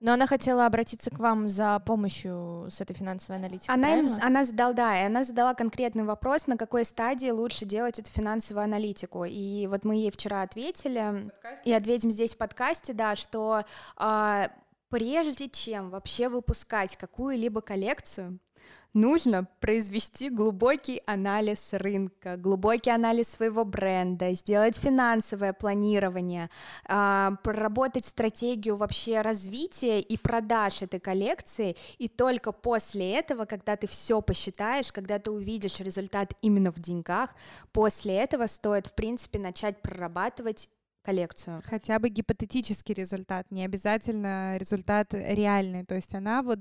Но 0.00 0.14
она 0.14 0.26
хотела 0.26 0.66
обратиться 0.66 1.10
к 1.10 1.20
вам 1.20 1.48
за 1.48 1.78
помощью 1.86 2.66
с 2.70 2.80
этой 2.80 2.92
финансовой 2.94 3.38
аналитикой. 3.38 3.72
Она, 3.72 3.98
им, 3.98 4.10
она 4.20 4.44
задала, 4.44 4.72
да, 4.72 5.00
и 5.00 5.06
она 5.06 5.22
задала 5.22 5.54
конкретный 5.54 6.02
вопрос, 6.02 6.48
на 6.48 6.56
какой 6.56 6.84
стадии 6.84 7.30
лучше 7.30 7.66
делать 7.66 8.00
эту 8.00 8.10
финансовую 8.10 8.64
аналитику. 8.64 9.24
И 9.24 9.68
вот 9.68 9.84
мы 9.84 9.94
ей 9.94 10.10
вчера 10.10 10.42
ответили, 10.42 11.30
и 11.64 11.72
ответим 11.72 12.10
здесь 12.10 12.34
в 12.34 12.36
подкасте, 12.36 12.94
да, 12.94 13.14
что 13.14 13.62
а, 13.96 14.50
прежде 14.88 15.48
чем 15.48 15.90
вообще 15.90 16.28
выпускать 16.28 16.96
какую-либо 16.96 17.60
коллекцию, 17.60 18.40
нужно 18.94 19.48
произвести 19.60 20.28
глубокий 20.28 21.02
анализ 21.06 21.72
рынка, 21.72 22.36
глубокий 22.36 22.90
анализ 22.90 23.28
своего 23.28 23.64
бренда, 23.64 24.34
сделать 24.34 24.76
финансовое 24.76 25.52
планирование, 25.52 26.50
а, 26.86 27.32
проработать 27.42 28.04
стратегию 28.04 28.76
вообще 28.76 29.20
развития 29.20 30.00
и 30.00 30.16
продаж 30.16 30.82
этой 30.82 31.00
коллекции, 31.00 31.76
и 31.98 32.08
только 32.08 32.52
после 32.52 33.12
этого, 33.12 33.44
когда 33.44 33.76
ты 33.76 33.86
все 33.86 34.20
посчитаешь, 34.20 34.92
когда 34.92 35.18
ты 35.18 35.30
увидишь 35.30 35.80
результат 35.80 36.34
именно 36.42 36.70
в 36.70 36.78
деньгах, 36.78 37.34
после 37.72 38.16
этого 38.16 38.46
стоит, 38.46 38.86
в 38.86 38.94
принципе, 38.94 39.38
начать 39.38 39.80
прорабатывать 39.80 40.68
коллекцию. 41.02 41.62
Хотя 41.66 41.98
бы 41.98 42.08
гипотетический 42.08 42.94
результат, 42.94 43.50
не 43.50 43.64
обязательно 43.64 44.56
результат 44.56 45.12
реальный. 45.12 45.84
То 45.84 45.94
есть 45.94 46.14
она 46.14 46.42
вот 46.42 46.60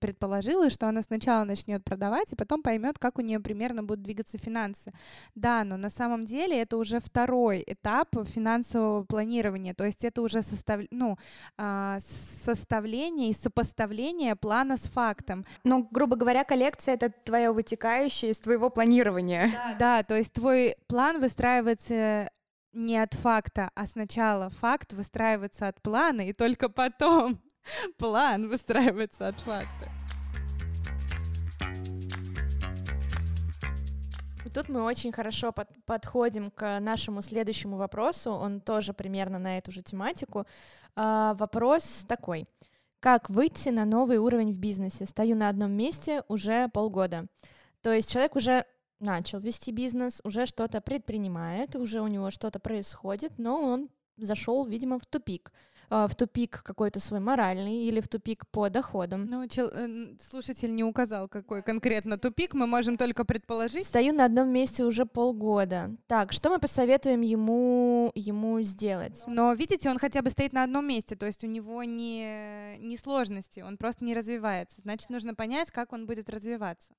предположила, 0.00 0.70
что 0.70 0.88
она 0.88 1.02
сначала 1.02 1.44
начнет 1.44 1.84
продавать, 1.84 2.32
и 2.32 2.36
потом 2.36 2.62
поймет, 2.62 2.98
как 2.98 3.18
у 3.18 3.22
нее 3.22 3.40
примерно 3.40 3.82
будут 3.82 4.02
двигаться 4.02 4.38
финансы. 4.38 4.92
Да, 5.34 5.64
но 5.64 5.76
на 5.76 5.90
самом 5.90 6.24
деле 6.24 6.60
это 6.60 6.76
уже 6.76 7.00
второй 7.00 7.62
этап 7.66 8.14
финансового 8.26 9.04
планирования. 9.04 9.74
То 9.74 9.84
есть 9.84 10.04
это 10.04 10.22
уже 10.22 10.42
состав... 10.42 10.80
ну, 10.90 11.18
а, 11.58 11.98
составление 12.00 13.30
и 13.30 13.34
сопоставление 13.34 14.36
плана 14.36 14.76
с 14.76 14.82
фактом. 14.82 15.44
Ну, 15.64 15.88
грубо 15.90 16.16
говоря, 16.16 16.44
коллекция— 16.44 16.94
это 16.96 17.10
твое 17.10 17.52
вытекающее 17.52 18.30
из 18.30 18.38
твоего 18.38 18.70
планирования. 18.70 19.50
Да, 19.78 20.02
то 20.02 20.16
есть 20.16 20.32
твой 20.32 20.76
план 20.86 21.20
выстраивается 21.20 22.30
не 22.72 22.98
от 22.98 23.14
факта, 23.14 23.70
а 23.74 23.86
сначала 23.86 24.50
факт 24.50 24.92
выстраивается 24.92 25.68
от 25.68 25.80
плана, 25.82 26.22
и 26.22 26.32
только 26.32 26.68
потом 26.68 27.40
план 27.98 28.48
выстраивается 28.48 29.28
от 29.28 29.38
факта. 29.40 29.90
Тут 34.52 34.68
мы 34.68 34.82
очень 34.82 35.12
хорошо 35.12 35.50
под, 35.50 35.68
подходим 35.86 36.50
к 36.50 36.78
нашему 36.80 37.22
следующему 37.22 37.78
вопросу. 37.78 38.32
Он 38.32 38.60
тоже 38.60 38.92
примерно 38.92 39.38
на 39.38 39.56
эту 39.56 39.72
же 39.72 39.82
тематику. 39.82 40.46
А, 40.94 41.32
вопрос 41.34 42.04
такой. 42.06 42.46
Как 43.00 43.30
выйти 43.30 43.70
на 43.70 43.86
новый 43.86 44.18
уровень 44.18 44.52
в 44.52 44.58
бизнесе? 44.58 45.06
Стою 45.06 45.36
на 45.36 45.48
одном 45.48 45.72
месте 45.72 46.22
уже 46.28 46.68
полгода. 46.68 47.26
То 47.80 47.92
есть 47.92 48.12
человек 48.12 48.36
уже 48.36 48.66
начал 49.02 49.40
вести 49.40 49.72
бизнес, 49.72 50.20
уже 50.24 50.46
что-то 50.46 50.80
предпринимает, 50.80 51.76
уже 51.76 52.00
у 52.00 52.06
него 52.06 52.30
что-то 52.30 52.58
происходит, 52.58 53.38
но 53.38 53.60
он 53.60 53.90
зашел, 54.16 54.66
видимо, 54.66 54.98
в 54.98 55.06
тупик. 55.06 55.52
А, 55.94 56.08
в 56.08 56.14
тупик 56.14 56.62
какой-то 56.62 57.00
свой 57.00 57.20
моральный 57.20 57.84
или 57.84 58.00
в 58.00 58.08
тупик 58.08 58.46
по 58.46 58.70
доходам. 58.70 59.26
Ну, 59.26 59.46
чел, 59.46 59.68
э, 59.70 60.14
слушатель 60.26 60.74
не 60.74 60.82
указал, 60.84 61.28
какой 61.28 61.62
конкретно 61.62 62.16
тупик, 62.16 62.54
мы 62.54 62.66
можем 62.66 62.96
только 62.96 63.26
предположить. 63.26 63.84
Стою 63.84 64.14
на 64.14 64.24
одном 64.24 64.48
месте 64.48 64.84
уже 64.84 65.04
полгода. 65.04 65.94
Так, 66.06 66.32
что 66.32 66.48
мы 66.48 66.58
посоветуем 66.58 67.20
ему, 67.20 68.10
ему 68.14 68.62
сделать? 68.62 69.22
Но, 69.26 69.52
видите, 69.52 69.90
он 69.90 69.98
хотя 69.98 70.22
бы 70.22 70.30
стоит 70.30 70.54
на 70.54 70.62
одном 70.62 70.88
месте, 70.88 71.14
то 71.14 71.26
есть 71.26 71.44
у 71.44 71.46
него 71.46 71.84
не, 71.84 72.78
не 72.78 72.96
сложности, 72.96 73.60
он 73.60 73.76
просто 73.76 74.02
не 74.02 74.14
развивается. 74.14 74.80
Значит, 74.80 75.10
нужно 75.10 75.34
понять, 75.34 75.70
как 75.70 75.92
он 75.92 76.06
будет 76.06 76.30
развиваться. 76.30 76.94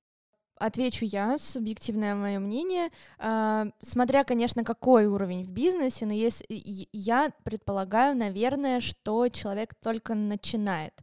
Отвечу 0.56 1.04
я, 1.04 1.36
субъективное 1.38 2.14
мое 2.14 2.38
мнение. 2.38 2.90
Э, 3.18 3.66
смотря, 3.82 4.24
конечно, 4.24 4.64
какой 4.64 5.06
уровень 5.06 5.44
в 5.44 5.52
бизнесе, 5.52 6.06
но 6.06 6.12
если 6.12 6.46
я 6.92 7.30
предполагаю, 7.42 8.16
наверное, 8.16 8.80
что 8.80 9.28
человек 9.28 9.74
только 9.74 10.14
начинает. 10.14 10.94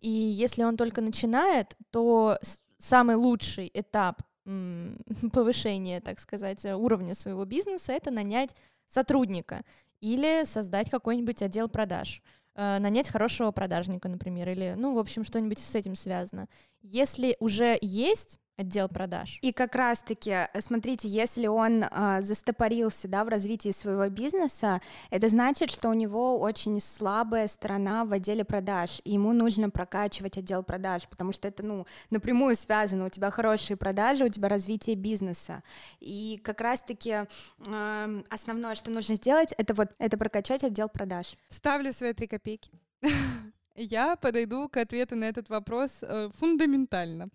И 0.00 0.10
если 0.10 0.64
он 0.64 0.76
только 0.76 1.00
начинает, 1.00 1.76
то 1.90 2.38
самый 2.78 3.16
лучший 3.16 3.70
этап 3.74 4.22
повышения, 5.32 6.00
так 6.00 6.18
сказать, 6.18 6.64
уровня 6.64 7.14
своего 7.14 7.44
бизнеса 7.44 7.92
это 7.92 8.10
нанять 8.10 8.50
сотрудника 8.88 9.62
или 10.00 10.44
создать 10.44 10.90
какой-нибудь 10.90 11.42
отдел 11.42 11.68
продаж 11.68 12.22
э, 12.54 12.78
нанять 12.78 13.08
хорошего 13.08 13.50
продажника, 13.52 14.08
например, 14.08 14.48
или, 14.48 14.74
ну, 14.76 14.94
в 14.94 14.98
общем, 14.98 15.24
что-нибудь 15.24 15.58
с 15.58 15.74
этим 15.74 15.94
связано. 15.94 16.48
Если 16.82 17.36
уже 17.40 17.78
есть 17.80 18.38
отдел 18.56 18.88
продаж. 18.88 19.38
И 19.42 19.52
как 19.52 19.74
раз-таки, 19.74 20.30
э, 20.30 20.60
смотрите, 20.60 21.08
если 21.08 21.46
он 21.46 21.84
э, 21.84 22.20
застопорился 22.22 23.08
да, 23.08 23.24
в 23.24 23.28
развитии 23.28 23.70
своего 23.70 24.08
бизнеса, 24.08 24.80
это 25.10 25.28
значит, 25.28 25.70
что 25.70 25.88
у 25.88 25.94
него 25.94 26.38
очень 26.38 26.80
слабая 26.80 27.48
сторона 27.48 28.04
в 28.04 28.12
отделе 28.12 28.44
продаж, 28.44 29.00
и 29.04 29.12
ему 29.12 29.32
нужно 29.32 29.70
прокачивать 29.70 30.38
отдел 30.38 30.62
продаж, 30.62 31.08
потому 31.08 31.32
что 31.32 31.48
это 31.48 31.62
ну, 31.62 31.86
напрямую 32.10 32.56
связано. 32.56 33.06
У 33.06 33.10
тебя 33.10 33.30
хорошие 33.30 33.76
продажи, 33.76 34.24
у 34.24 34.28
тебя 34.28 34.48
развитие 34.48 34.96
бизнеса. 34.96 35.62
И 36.00 36.40
как 36.44 36.60
раз-таки 36.60 37.26
э, 37.66 38.22
основное, 38.28 38.74
что 38.74 38.90
нужно 38.90 39.14
сделать, 39.14 39.52
это 39.56 39.74
вот 39.74 39.88
это 39.98 40.16
прокачать 40.18 40.62
отдел 40.62 40.88
продаж. 40.88 41.36
Ставлю 41.48 41.92
свои 41.92 42.12
три 42.12 42.26
копейки. 42.26 42.70
Я 43.74 44.16
подойду 44.16 44.68
к 44.68 44.76
ответу 44.76 45.16
на 45.16 45.24
этот 45.24 45.48
вопрос 45.48 45.98
э, 46.02 46.28
фундаментально. 46.34 47.28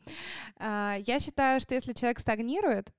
Э, 0.60 0.96
я 1.06 1.20
считаю, 1.20 1.60
что 1.60 1.76
если 1.76 1.94
человек 1.94 2.20
стагнирует, 2.20 2.92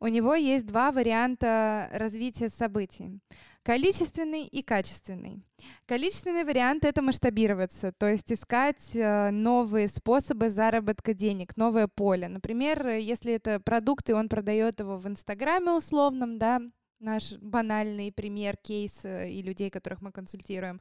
у 0.00 0.08
него 0.08 0.34
есть 0.34 0.66
два 0.66 0.90
варианта 0.90 1.88
развития 1.92 2.48
событий. 2.48 3.20
Количественный 3.62 4.44
и 4.44 4.60
качественный. 4.60 5.40
Количественный 5.86 6.42
вариант— 6.42 6.84
это 6.86 7.00
масштабироваться, 7.00 7.92
то 7.92 8.06
есть 8.08 8.32
искать 8.32 8.90
э, 8.96 9.30
новые 9.30 9.86
способы 9.86 10.50
заработка 10.50 11.14
денег, 11.14 11.56
новое 11.56 11.86
поле. 11.86 12.26
Например, 12.26 12.88
если 12.88 13.34
это 13.34 13.60
продукты, 13.60 14.16
он 14.16 14.28
продает 14.28 14.80
его 14.80 14.98
в 14.98 15.06
Инстаграме 15.06 15.70
условном, 15.70 16.40
да, 16.40 16.60
наш 17.02 17.34
банальный 17.38 18.12
пример, 18.12 18.56
кейс 18.56 19.04
э, 19.04 19.30
и 19.30 19.42
людей, 19.42 19.70
которых 19.70 20.02
мы 20.02 20.10
консультируем 20.10 20.80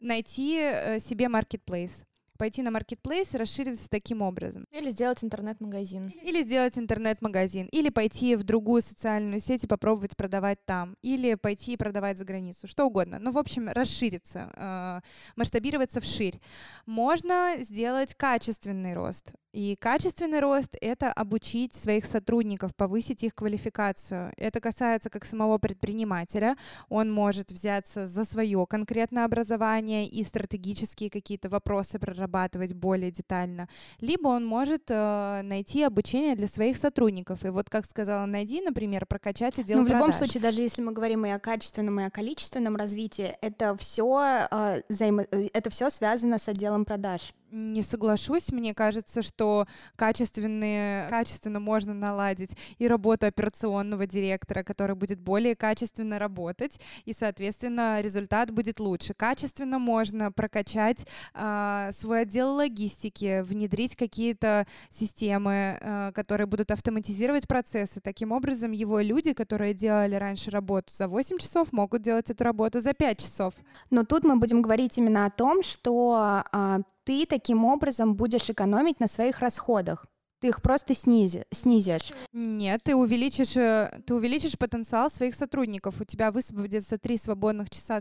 найти 0.00 0.58
э, 0.60 1.00
себе 1.00 1.28
маркетплейс 1.28 2.04
пойти 2.38 2.62
на 2.62 2.70
маркетплейс 2.70 3.34
и 3.34 3.38
расшириться 3.38 3.90
таким 3.90 4.22
образом. 4.22 4.64
Или 4.70 4.90
сделать 4.90 5.22
интернет-магазин. 5.22 6.08
Или 6.22 6.42
сделать 6.42 6.78
интернет-магазин. 6.78 7.66
Или 7.66 7.90
пойти 7.90 8.36
в 8.36 8.44
другую 8.44 8.80
социальную 8.80 9.40
сеть 9.40 9.64
и 9.64 9.66
попробовать 9.66 10.16
продавать 10.16 10.64
там. 10.64 10.96
Или 11.02 11.34
пойти 11.34 11.74
и 11.74 11.76
продавать 11.76 12.16
за 12.16 12.24
границу. 12.24 12.66
Что 12.66 12.86
угодно. 12.86 13.18
Ну, 13.18 13.32
в 13.32 13.38
общем, 13.38 13.68
расшириться, 13.68 14.52
э, 14.56 15.00
масштабироваться 15.36 16.00
вширь. 16.00 16.40
Можно 16.86 17.56
сделать 17.58 18.14
качественный 18.14 18.94
рост. 18.94 19.34
И 19.58 19.74
качественный 19.74 20.38
рост— 20.38 20.76
это 20.80 21.12
обучить 21.12 21.74
своих 21.74 22.04
сотрудников, 22.04 22.76
повысить 22.76 23.24
их 23.24 23.34
квалификацию. 23.34 24.32
Это 24.36 24.60
касается 24.60 25.10
как 25.10 25.24
самого 25.24 25.58
предпринимателя. 25.58 26.56
Он 26.88 27.10
может 27.10 27.50
взяться 27.50 28.06
за 28.06 28.24
свое 28.24 28.64
конкретное 28.68 29.24
образование 29.24 30.06
и 30.06 30.22
стратегические 30.22 31.10
какие-то 31.10 31.48
вопросы 31.48 31.98
прорабатывать 31.98 32.72
более 32.72 33.10
детально. 33.10 33.68
Либо 34.00 34.28
он 34.28 34.46
может 34.46 34.84
э, 34.90 35.40
найти 35.42 35.82
обучение 35.82 36.36
для 36.36 36.46
своих 36.46 36.76
сотрудников. 36.76 37.44
И 37.44 37.48
вот, 37.48 37.68
как 37.68 37.84
сказала 37.84 38.26
Найди, 38.26 38.60
например, 38.60 39.06
прокачать 39.06 39.58
отдел 39.58 39.78
Ну, 39.78 39.82
в 39.82 39.88
продаж. 39.88 40.06
любом 40.06 40.16
случае, 40.16 40.40
даже 40.40 40.62
если 40.62 40.82
мы 40.82 40.92
говорим 40.92 41.26
и 41.26 41.30
о 41.30 41.40
качественном, 41.40 41.98
и 41.98 42.04
о 42.04 42.10
количественном 42.10 42.76
развитии, 42.76 43.36
это 43.40 43.76
все, 43.76 44.46
э, 44.48 44.82
взаимо... 44.88 45.24
Э, 45.32 45.48
это 45.52 45.68
все 45.68 45.90
связано 45.90 46.38
с 46.38 46.46
отделом 46.46 46.84
продаж 46.84 47.34
не 47.50 47.82
соглашусь. 47.82 48.50
Мне 48.50 48.74
кажется, 48.74 49.22
что 49.22 49.66
качественные, 49.96 51.08
качественно 51.08 51.60
можно 51.60 51.94
наладить 51.94 52.50
и 52.78 52.88
работу 52.88 53.26
операционного 53.26 54.06
директора, 54.06 54.62
который 54.62 54.96
будет 54.96 55.20
более 55.20 55.56
качественно 55.56 56.18
работать, 56.18 56.78
и, 57.04 57.12
соответственно, 57.12 58.00
результат 58.00 58.50
будет 58.50 58.80
лучше. 58.80 59.14
Качественно 59.14 59.78
можно 59.78 60.32
прокачать 60.32 61.06
э, 61.34 61.90
свой 61.92 62.22
отдел 62.22 62.54
логистики, 62.54 63.42
внедрить 63.42 63.96
какие-то 63.96 64.66
системы, 64.90 65.78
э, 65.80 66.12
которые 66.14 66.46
будут 66.46 66.70
автоматизировать 66.70 67.48
процессы. 67.48 68.00
Таким 68.00 68.32
образом, 68.32 68.72
его 68.72 69.00
люди, 69.00 69.32
которые 69.32 69.74
делали 69.74 70.14
раньше 70.14 70.50
работу 70.50 70.94
за 70.94 71.08
8 71.08 71.38
часов, 71.38 71.72
могут 71.72 72.02
делать 72.02 72.30
эту 72.30 72.44
работу 72.44 72.80
за 72.80 72.94
5 72.94 73.20
часов. 73.20 73.54
Но 73.90 74.04
тут 74.04 74.24
мы 74.24 74.36
будем 74.36 74.62
говорить 74.62 74.98
именно 74.98 75.26
о 75.26 75.30
том, 75.30 75.62
что 75.62 76.44
э, 76.52 76.78
ты 77.08 77.24
таким 77.24 77.64
образом 77.64 78.14
будешь 78.14 78.50
экономить 78.50 79.00
на 79.00 79.08
своих 79.08 79.38
расходах. 79.38 80.04
Ты 80.40 80.48
их 80.48 80.60
просто 80.60 80.94
снизи, 80.94 81.46
снизишь. 81.50 82.12
Нет, 82.34 82.82
ты 82.84 82.94
увеличишь, 82.94 83.56
э, 83.56 84.02
ты 84.06 84.12
увеличишь 84.14 84.58
потенциал 84.58 85.10
своих 85.10 85.34
сотрудников. 85.34 86.02
У 86.02 86.04
тебя 86.04 86.30
высвободится 86.30 86.98
три 86.98 87.16
свободных 87.16 87.70
часа 87.70 88.00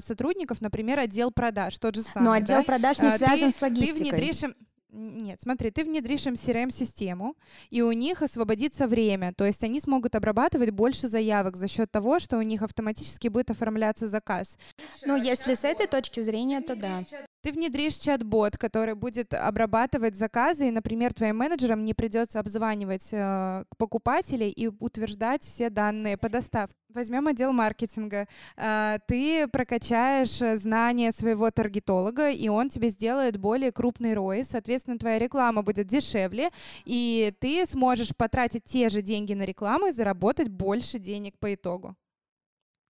сотрудников, 0.00 0.60
например, 0.60 1.00
отдел 1.00 1.32
продаж, 1.32 1.76
тот 1.78 1.96
же 1.96 2.02
самый. 2.02 2.24
Но 2.24 2.32
отдел 2.32 2.58
да? 2.58 2.62
продаж 2.62 3.00
не 3.00 3.08
а, 3.08 3.18
связан 3.18 3.50
ты, 3.50 3.58
с 3.58 3.60
логистикой. 3.60 3.98
Ты 3.98 4.02
внедришь 4.04 4.54
нет, 4.92 5.40
смотри, 5.40 5.70
ты 5.70 5.84
внедришь 5.84 6.26
им 6.26 6.34
CRM-систему, 6.34 7.34
и 7.70 7.80
у 7.80 7.92
них 7.92 8.20
освободится 8.20 8.86
время, 8.86 9.32
то 9.32 9.46
есть 9.46 9.64
они 9.64 9.80
смогут 9.80 10.14
обрабатывать 10.14 10.70
больше 10.70 11.08
заявок 11.08 11.56
за 11.56 11.66
счет 11.66 11.90
того, 11.90 12.20
что 12.20 12.36
у 12.36 12.42
них 12.42 12.60
автоматически 12.60 13.28
будет 13.28 13.50
оформляться 13.50 14.06
заказ. 14.06 14.58
Ну, 15.06 15.16
если 15.16 15.54
с 15.54 15.64
этой 15.64 15.86
точки 15.86 16.20
зрения, 16.20 16.60
то 16.60 16.76
да. 16.76 17.00
Ты 17.42 17.50
внедришь 17.50 17.96
чат-бот, 17.96 18.56
который 18.56 18.94
будет 18.94 19.34
обрабатывать 19.34 20.14
заказы, 20.14 20.68
и, 20.68 20.70
например, 20.70 21.12
твоим 21.12 21.38
менеджерам 21.38 21.84
не 21.84 21.92
придется 21.92 22.38
обзванивать 22.38 23.08
э, 23.10 23.64
покупателей 23.78 24.48
и 24.48 24.68
утверждать 24.68 25.42
все 25.42 25.68
данные 25.68 26.16
по 26.16 26.28
доставке. 26.28 26.76
Возьмем 26.94 27.26
отдел 27.26 27.52
маркетинга. 27.52 28.28
Э, 28.56 28.98
ты 29.08 29.48
прокачаешь 29.48 30.38
знания 30.60 31.10
своего 31.10 31.50
таргетолога, 31.50 32.30
и 32.30 32.48
он 32.48 32.68
тебе 32.68 32.90
сделает 32.90 33.38
более 33.38 33.72
крупный 33.72 34.12
ROI, 34.12 34.44
соответственно, 34.44 34.96
твоя 34.96 35.18
реклама 35.18 35.62
будет 35.62 35.88
дешевле, 35.88 36.50
и 36.84 37.34
ты 37.40 37.66
сможешь 37.66 38.14
потратить 38.16 38.62
те 38.62 38.88
же 38.88 39.02
деньги 39.02 39.34
на 39.34 39.42
рекламу 39.42 39.88
и 39.88 39.90
заработать 39.90 40.48
больше 40.48 41.00
денег 41.00 41.36
по 41.40 41.52
итогу. 41.52 41.96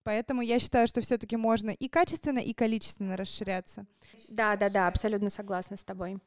Поэтому 0.04 0.42
я 0.42 0.58
считаю, 0.58 0.88
что 0.88 1.00
все-таки 1.00 1.36
можно 1.36 1.70
и 1.70 1.88
качественно, 1.88 2.38
и 2.38 2.52
количественно 2.52 3.16
расширяться. 3.16 3.86
Да, 4.28 4.56
да, 4.56 4.68
да, 4.68 4.88
абсолютно 4.88 5.30
согласна 5.30 5.76
с 5.76 5.84
тобой. 5.84 6.18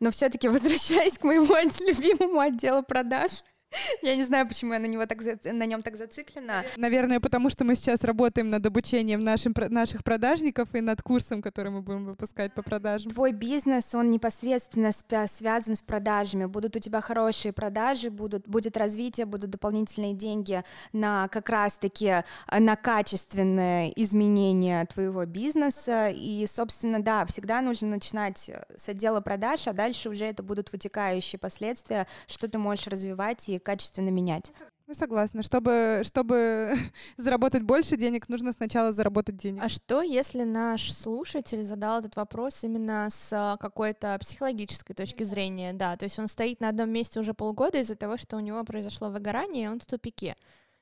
Но 0.00 0.10
все-таки 0.10 0.48
возвращаясь 0.48 1.18
к 1.18 1.24
моему 1.24 1.54
любимому 1.80 2.40
отделу 2.40 2.82
продаж, 2.82 3.42
Я 4.02 4.16
не 4.16 4.22
знаю, 4.22 4.46
почему 4.46 4.72
я 4.72 4.78
на, 4.78 4.86
него 4.86 5.06
так, 5.06 5.18
на 5.44 5.66
нем 5.66 5.82
так 5.82 5.96
зациклена. 5.96 6.64
Наверное, 6.76 7.20
потому 7.20 7.50
что 7.50 7.64
мы 7.64 7.74
сейчас 7.74 8.04
работаем 8.04 8.50
над 8.50 8.64
обучением 8.66 9.24
нашим, 9.24 9.54
наших 9.70 10.04
продажников 10.04 10.74
и 10.74 10.80
над 10.80 11.02
курсом, 11.02 11.42
который 11.42 11.70
мы 11.70 11.82
будем 11.82 12.06
выпускать 12.06 12.54
по 12.54 12.62
продажам. 12.62 13.10
Твой 13.10 13.32
бизнес, 13.32 13.94
он 13.94 14.10
непосредственно 14.10 14.90
связан 15.26 15.76
с 15.76 15.82
продажами. 15.82 16.44
Будут 16.46 16.76
у 16.76 16.78
тебя 16.78 17.00
хорошие 17.00 17.52
продажи, 17.52 18.10
будут, 18.10 18.46
будет 18.48 18.76
развитие, 18.76 19.26
будут 19.26 19.50
дополнительные 19.50 20.14
деньги 20.14 20.62
на 20.92 21.28
как 21.28 21.48
раз-таки 21.48 22.06
э, 22.06 22.58
на 22.58 22.76
качественное 22.76 23.88
изменение 23.96 24.84
твоего 24.86 25.24
бизнеса. 25.24 26.08
И, 26.08 26.44
собственно, 26.46 27.02
да, 27.02 27.24
всегда 27.26 27.60
нужно 27.60 27.88
начинать 27.88 28.50
с 28.76 28.88
отдела 28.88 29.20
продаж, 29.20 29.66
а 29.66 29.72
дальше 29.72 30.08
уже 30.08 30.24
это 30.24 30.42
будут 30.42 30.72
вытекающие 30.72 31.38
последствия, 31.38 32.06
что 32.26 32.48
ты 32.48 32.58
можешь 32.58 32.86
развивать 32.86 33.48
и 33.48 33.58
качественно 33.62 34.10
менять. 34.10 34.52
Ну, 34.86 34.94
согласна. 34.94 35.42
Чтобы, 35.42 36.02
чтобы 36.04 36.74
заработать 37.16 37.62
больше 37.62 37.96
денег, 37.96 38.28
нужно 38.28 38.52
сначала 38.52 38.92
заработать 38.92 39.36
денег. 39.38 39.62
А 39.64 39.68
что, 39.68 40.02
если 40.02 40.42
наш 40.42 40.92
слушатель 40.92 41.62
задал 41.62 42.00
этот 42.00 42.16
вопрос 42.16 42.62
именно 42.64 43.08
с 43.10 43.56
какой-то 43.60 44.18
психологической 44.20 44.94
точки 44.94 45.22
зрения? 45.22 45.72
Да, 45.72 45.96
то 45.96 46.04
есть 46.04 46.18
он 46.18 46.28
стоит 46.28 46.60
на 46.60 46.68
одном 46.68 46.90
месте 46.90 47.20
уже 47.20 47.32
полгода 47.32 47.78
из-за 47.78 47.94
того, 47.94 48.18
что 48.18 48.36
у 48.36 48.40
него 48.40 48.62
произошло 48.64 49.08
выгорание, 49.08 49.64
и 49.64 49.68
он 49.68 49.80
в 49.80 49.86
тупике. 49.86 50.36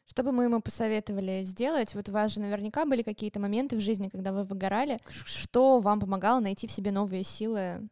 Что 0.07 0.25
бы 0.25 0.33
мы 0.33 0.43
ему 0.43 0.61
посоветовали 0.61 1.45
сделать? 1.45 1.95
Вот 1.95 2.09
у 2.09 2.13
вас 2.13 2.33
же 2.33 2.41
наверняка 2.41 2.85
были 2.85 3.03
какие-то 3.03 3.39
моменты 3.39 3.77
в 3.77 3.81
жизни, 3.81 4.09
когда 4.09 4.33
вы 4.33 4.43
выгорали. 4.43 4.99
Что 5.09 5.79
вам 5.79 6.01
помогало 6.01 6.41
найти 6.41 6.67
в 6.67 6.73
себе 6.73 6.91
новые 6.91 7.23
силы? 7.23 7.89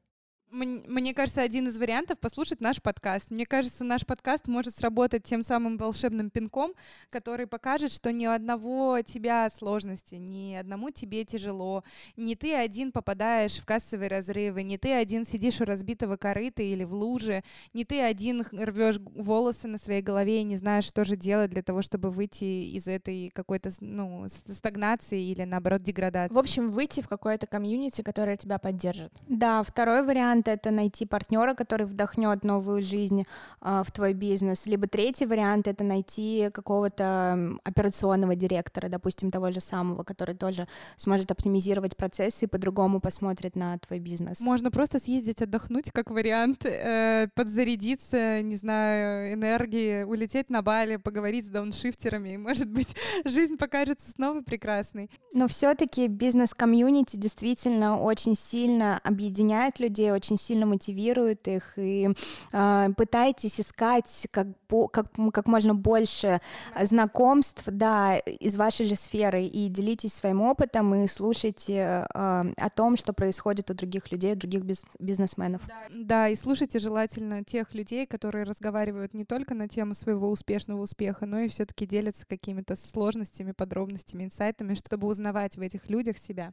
Мне 0.50 1.12
кажется, 1.12 1.42
один 1.42 1.68
из 1.68 1.78
вариантов 1.78 2.18
послушать 2.18 2.60
наш 2.60 2.80
подкаст. 2.80 3.30
Мне 3.30 3.44
кажется, 3.44 3.84
наш 3.84 4.06
подкаст 4.06 4.48
может 4.48 4.74
сработать 4.74 5.24
тем 5.24 5.42
самым 5.42 5.76
волшебным 5.76 6.30
пинком, 6.30 6.72
который 7.10 7.46
покажет, 7.46 7.92
что 7.92 8.12
ни 8.12 8.26
у 8.26 8.30
одного 8.30 9.00
тебя 9.02 9.50
сложности, 9.50 10.14
ни 10.14 10.54
одному 10.54 10.90
тебе 10.90 11.24
тяжело, 11.24 11.84
не 12.16 12.34
ты 12.34 12.54
один 12.54 12.92
попадаешь 12.92 13.56
в 13.56 13.66
кассовые 13.66 14.08
разрывы, 14.08 14.62
не 14.62 14.78
ты 14.78 14.92
один 14.92 15.26
сидишь 15.26 15.60
у 15.60 15.64
разбитого 15.64 16.16
корыта 16.16 16.62
или 16.62 16.84
в 16.84 16.94
луже, 16.94 17.44
не 17.74 17.84
ты 17.84 18.00
один 18.00 18.42
рвешь 18.50 19.00
волосы 19.14 19.68
на 19.68 19.76
своей 19.76 20.00
голове 20.00 20.40
и 20.40 20.44
не 20.44 20.56
знаешь, 20.56 20.84
что 20.84 21.04
же 21.04 21.16
делать 21.16 21.50
для 21.50 21.62
того, 21.62 21.82
чтобы 21.82 22.10
выйти 22.10 22.44
из 22.44 22.88
этой 22.88 23.30
какой-то 23.34 23.70
ну, 23.80 24.26
стагнации 24.28 25.22
или, 25.22 25.44
наоборот, 25.44 25.82
деградации. 25.82 26.34
В 26.34 26.38
общем, 26.38 26.70
выйти 26.70 27.02
в 27.02 27.08
какое-то 27.08 27.46
комьюнити, 27.46 28.00
которое 28.00 28.38
тебя 28.38 28.58
поддержит. 28.58 29.12
Да, 29.28 29.62
второй 29.62 30.02
вариант 30.02 30.37
вариант— 30.38 30.48
это 30.48 30.70
найти 30.70 31.06
партнера, 31.06 31.54
который 31.54 31.86
вдохнет 31.86 32.44
новую 32.44 32.82
жизнь 32.82 33.24
э, 33.60 33.82
в 33.84 33.90
твой 33.92 34.14
бизнес. 34.14 34.66
Либо 34.66 34.86
третий 34.86 35.26
вариант— 35.26 35.66
это 35.68 35.84
найти 35.84 36.50
какого-то 36.52 37.58
операционного 37.64 38.36
директора, 38.36 38.88
допустим, 38.88 39.30
того 39.30 39.50
же 39.50 39.60
самого, 39.60 40.04
который 40.04 40.34
тоже 40.34 40.66
сможет 40.96 41.30
оптимизировать 41.30 41.96
процессы 41.96 42.44
и 42.44 42.48
по-другому 42.48 43.00
посмотрит 43.00 43.56
на 43.56 43.78
твой 43.78 43.98
бизнес. 43.98 44.40
Можно 44.40 44.70
просто 44.70 45.00
съездить 45.00 45.42
отдохнуть, 45.42 45.90
как 45.92 46.10
вариант, 46.10 46.64
э, 46.64 47.28
подзарядиться, 47.34 48.42
не 48.42 48.56
знаю, 48.56 49.32
энергии, 49.32 50.04
улететь 50.04 50.50
на 50.50 50.62
Бали, 50.62 50.96
поговорить 50.96 51.46
с 51.46 51.48
дауншифтерами, 51.48 52.30
и, 52.34 52.36
может 52.36 52.68
быть, 52.68 52.88
жизнь 53.24 53.56
покажется 53.56 54.10
снова 54.10 54.42
прекрасной. 54.42 55.10
Но 55.32 55.48
все-таки 55.48 56.08
бизнес-комьюнити 56.08 57.16
действительно 57.16 58.00
очень 58.00 58.36
сильно 58.36 59.00
объединяет 59.04 59.80
людей, 59.80 60.12
очень 60.12 60.27
очень 60.28 60.38
сильно 60.38 60.66
мотивирует 60.66 61.48
их, 61.48 61.72
и 61.76 62.10
э, 62.52 62.88
пытайтесь 62.96 63.60
искать 63.60 64.28
как, 64.30 64.48
как, 64.92 65.06
как 65.32 65.46
можно 65.46 65.74
больше 65.74 66.40
знакомств, 66.82 67.62
да, 67.66 68.18
из 68.18 68.56
вашей 68.56 68.86
же 68.86 68.94
сферы, 68.94 69.44
и 69.44 69.68
делитесь 69.68 70.12
своим 70.12 70.42
опытом, 70.42 70.94
и 70.94 71.08
слушайте 71.08 71.74
э, 71.74 72.06
о 72.12 72.70
том, 72.74 72.96
что 72.96 73.12
происходит 73.12 73.70
у 73.70 73.74
других 73.74 74.12
людей, 74.12 74.34
у 74.34 74.36
других 74.36 74.64
биз 74.64 74.84
бизнесменов. 74.98 75.62
Да, 75.90 76.28
и 76.28 76.36
слушайте 76.36 76.78
желательно 76.78 77.42
тех 77.42 77.74
людей, 77.74 78.06
которые 78.06 78.44
разговаривают 78.44 79.14
не 79.14 79.24
только 79.24 79.54
на 79.54 79.68
тему 79.68 79.94
своего 79.94 80.30
успешного 80.30 80.82
успеха, 80.82 81.24
но 81.24 81.40
и 81.40 81.48
все-таки 81.48 81.86
делятся 81.86 82.26
какими-то 82.26 82.76
сложностями, 82.76 83.52
подробностями, 83.52 84.24
инсайтами, 84.24 84.74
чтобы 84.74 85.06
узнавать 85.06 85.56
в 85.56 85.62
этих 85.62 85.88
людях 85.88 86.18
себя. 86.18 86.52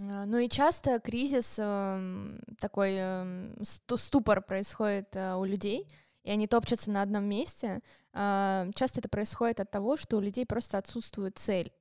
А, 0.00 0.26
ну 0.26 0.38
и 0.38 0.48
часто 0.48 1.00
кризис, 1.00 1.56
эм, 1.58 2.40
такой 2.58 2.94
эм, 2.94 3.54
ступор 3.62 4.42
происходит 4.42 5.14
э, 5.14 5.34
у 5.34 5.44
людей, 5.44 5.88
и 6.24 6.30
они 6.30 6.46
топчутся 6.46 6.90
на 6.90 7.02
одном 7.02 7.24
месте. 7.24 7.80
А, 8.12 8.68
часто 8.74 9.00
это 9.00 9.08
происходит 9.08 9.60
от 9.60 9.70
того, 9.70 9.96
что 9.96 10.16
у 10.16 10.20
людей 10.20 10.44
просто 10.46 10.78
отсутствует 10.78 11.38
цель. 11.38 11.72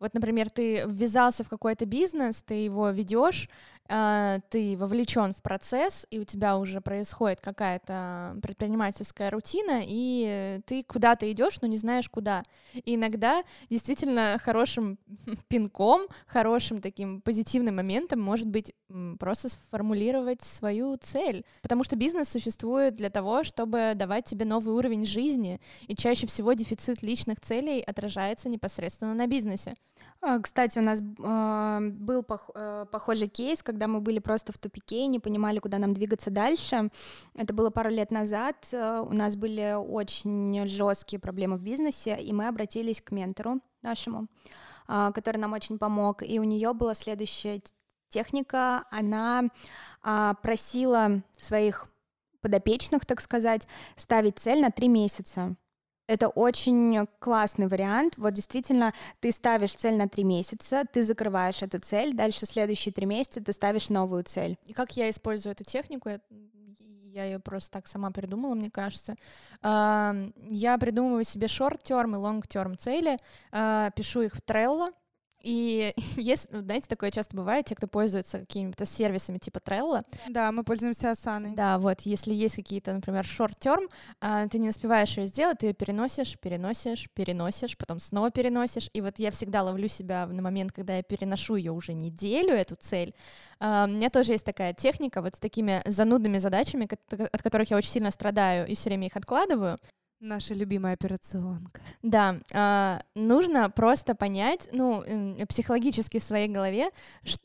Вот, 0.00 0.14
например, 0.14 0.50
ты 0.50 0.84
ввязался 0.86 1.44
в 1.44 1.48
какой-то 1.48 1.86
бизнес, 1.86 2.42
ты 2.42 2.54
его 2.54 2.90
ведешь, 2.90 3.48
ты 3.86 4.76
вовлечен 4.78 5.34
в 5.34 5.42
процесс, 5.42 6.06
и 6.10 6.18
у 6.18 6.24
тебя 6.24 6.56
уже 6.56 6.80
происходит 6.80 7.40
какая-то 7.40 8.38
предпринимательская 8.42 9.30
рутина, 9.30 9.82
и 9.84 10.60
ты 10.66 10.82
куда-то 10.84 11.30
идешь, 11.30 11.60
но 11.60 11.68
не 11.68 11.76
знаешь 11.76 12.08
куда. 12.08 12.42
И 12.72 12.94
иногда 12.94 13.42
действительно 13.68 14.38
хорошим 14.42 14.98
пинком, 15.48 16.06
хорошим 16.26 16.80
таким 16.80 17.20
позитивным 17.20 17.76
моментом 17.76 18.20
может 18.20 18.48
быть 18.48 18.74
просто 19.18 19.48
сформулировать 19.48 20.42
свою 20.42 20.96
цель. 20.96 21.44
Потому 21.62 21.84
что 21.84 21.96
бизнес 21.96 22.28
существует 22.28 22.96
для 22.96 23.10
того, 23.10 23.44
чтобы 23.44 23.92
давать 23.94 24.24
тебе 24.24 24.44
новый 24.44 24.74
уровень 24.74 25.06
жизни, 25.06 25.60
и 25.86 25.94
чаще 25.94 26.26
всего 26.26 26.52
дефицит 26.52 27.02
личных 27.02 27.40
целей 27.40 27.80
отражается 27.80 28.48
непосредственно 28.48 29.14
на 29.14 29.26
бизнесе. 29.26 29.74
А, 30.20 30.38
кстати, 30.38 30.78
у 30.78 30.82
нас 30.82 31.00
э, 31.00 31.78
был 31.92 32.24
э, 32.54 32.86
похожий 32.90 33.28
кейс, 33.28 33.62
когда 33.72 33.88
мы 33.88 34.00
были 34.00 34.18
просто 34.18 34.52
в 34.52 34.58
тупике 34.58 35.04
и 35.04 35.06
не 35.06 35.18
понимали, 35.18 35.58
куда 35.58 35.78
нам 35.78 35.94
двигаться 35.94 36.30
дальше. 36.30 36.90
Это 37.34 37.54
было 37.54 37.70
пару 37.70 37.88
лет 37.88 38.10
назад. 38.10 38.68
Э, 38.72 39.00
у 39.00 39.14
нас 39.14 39.34
были 39.34 39.74
очень 39.74 40.66
жесткие 40.68 41.18
проблемы 41.18 41.56
в 41.56 41.62
бизнесе, 41.62 42.18
и 42.20 42.34
мы 42.34 42.48
обратились 42.48 43.00
к 43.00 43.12
ментору 43.12 43.60
нашему, 43.80 44.26
э, 44.88 45.10
который 45.14 45.38
нам 45.38 45.54
очень 45.54 45.78
помог. 45.78 46.22
И 46.22 46.38
у 46.38 46.44
нее 46.44 46.74
была 46.74 46.94
следующая 46.94 47.62
техника. 48.10 48.84
Она 48.90 49.44
э, 50.04 50.34
просила 50.42 51.22
своих 51.36 51.86
подопечных, 52.42 53.06
так 53.06 53.22
сказать, 53.22 53.66
ставить 53.96 54.38
цель 54.38 54.60
на 54.60 54.70
три 54.70 54.88
месяца. 54.88 55.56
Это 56.06 56.28
очень 56.28 57.06
классный 57.20 57.68
вариант. 57.68 58.14
Вот 58.16 58.34
действительно, 58.34 58.92
ты 59.20 59.30
ставишь 59.32 59.74
цель 59.74 59.96
на 59.96 60.08
три 60.08 60.24
месяца, 60.24 60.84
ты 60.92 61.02
закрываешь 61.02 61.62
эту 61.62 61.78
цель, 61.78 62.14
дальше 62.14 62.44
следующие 62.44 62.92
три 62.92 63.06
месяца 63.06 63.42
ты 63.42 63.52
ставишь 63.52 63.88
новую 63.88 64.24
цель. 64.24 64.58
И 64.66 64.72
как 64.72 64.96
я 64.96 65.08
использую 65.10 65.52
эту 65.52 65.64
технику? 65.64 66.10
Я, 67.12 67.24
ее 67.24 67.38
просто 67.38 67.72
так 67.72 67.86
сама 67.86 68.10
придумала, 68.10 68.54
мне 68.54 68.70
кажется. 68.70 69.16
Я 69.62 70.78
придумываю 70.80 71.24
себе 71.24 71.46
шорт-терм 71.46 72.16
и 72.16 72.18
лонг-терм 72.18 72.78
цели, 72.78 73.18
а, 73.50 73.90
пишу 73.90 74.22
их 74.22 74.34
в 74.34 74.40
Trello, 74.40 74.92
и 75.42 75.92
если, 76.16 76.48
ну, 76.52 76.62
знаете, 76.62 76.88
такое 76.88 77.10
часто 77.10 77.36
бывает, 77.36 77.66
те, 77.66 77.74
кто 77.74 77.86
пользуется 77.86 78.40
какими-то 78.40 78.86
сервисами 78.86 79.38
типа 79.38 79.58
Trello. 79.58 80.04
Да, 80.28 80.52
мы 80.52 80.64
пользуемся 80.64 81.10
Asana. 81.12 81.54
Да, 81.54 81.78
вот, 81.78 82.02
если 82.02 82.32
есть 82.32 82.56
какие-то, 82.56 82.92
например, 82.92 83.24
short-term, 83.24 83.88
а, 84.20 84.46
ты 84.48 84.58
не 84.58 84.68
успеваешь 84.68 85.16
ее 85.16 85.26
сделать, 85.26 85.58
ты 85.58 85.66
ее 85.68 85.74
переносишь, 85.74 86.38
переносишь, 86.38 87.08
переносишь, 87.14 87.76
потом 87.76 88.00
снова 88.00 88.30
переносишь. 88.30 88.90
И 88.92 89.00
вот 89.00 89.18
я 89.18 89.30
всегда 89.30 89.62
ловлю 89.62 89.88
себя 89.88 90.26
на 90.26 90.42
момент, 90.42 90.72
когда 90.72 90.96
я 90.96 91.02
переношу 91.02 91.56
ее 91.56 91.72
уже 91.72 91.92
неделю, 91.92 92.54
эту 92.54 92.76
цель. 92.76 93.14
А, 93.60 93.84
у 93.84 93.88
меня 93.88 94.10
тоже 94.10 94.32
есть 94.32 94.44
такая 94.44 94.74
техника 94.74 95.22
вот 95.22 95.36
с 95.36 95.38
такими 95.38 95.82
занудными 95.86 96.38
задачами, 96.38 96.88
от 97.10 97.42
которых 97.42 97.70
я 97.70 97.76
очень 97.76 97.90
сильно 97.90 98.10
страдаю 98.10 98.66
и 98.66 98.74
все 98.74 98.90
время 98.90 99.06
их 99.06 99.16
откладываю. 99.16 99.78
Наша 100.24 100.54
любимая 100.54 100.94
операционка. 100.94 101.80
Да, 102.00 102.36
э, 102.52 103.00
нужно 103.16 103.68
просто 103.70 104.14
понять, 104.14 104.68
ну, 104.70 105.02
психологически 105.48 106.20
в 106.20 106.22
своей 106.22 106.46
голове, 106.46 106.90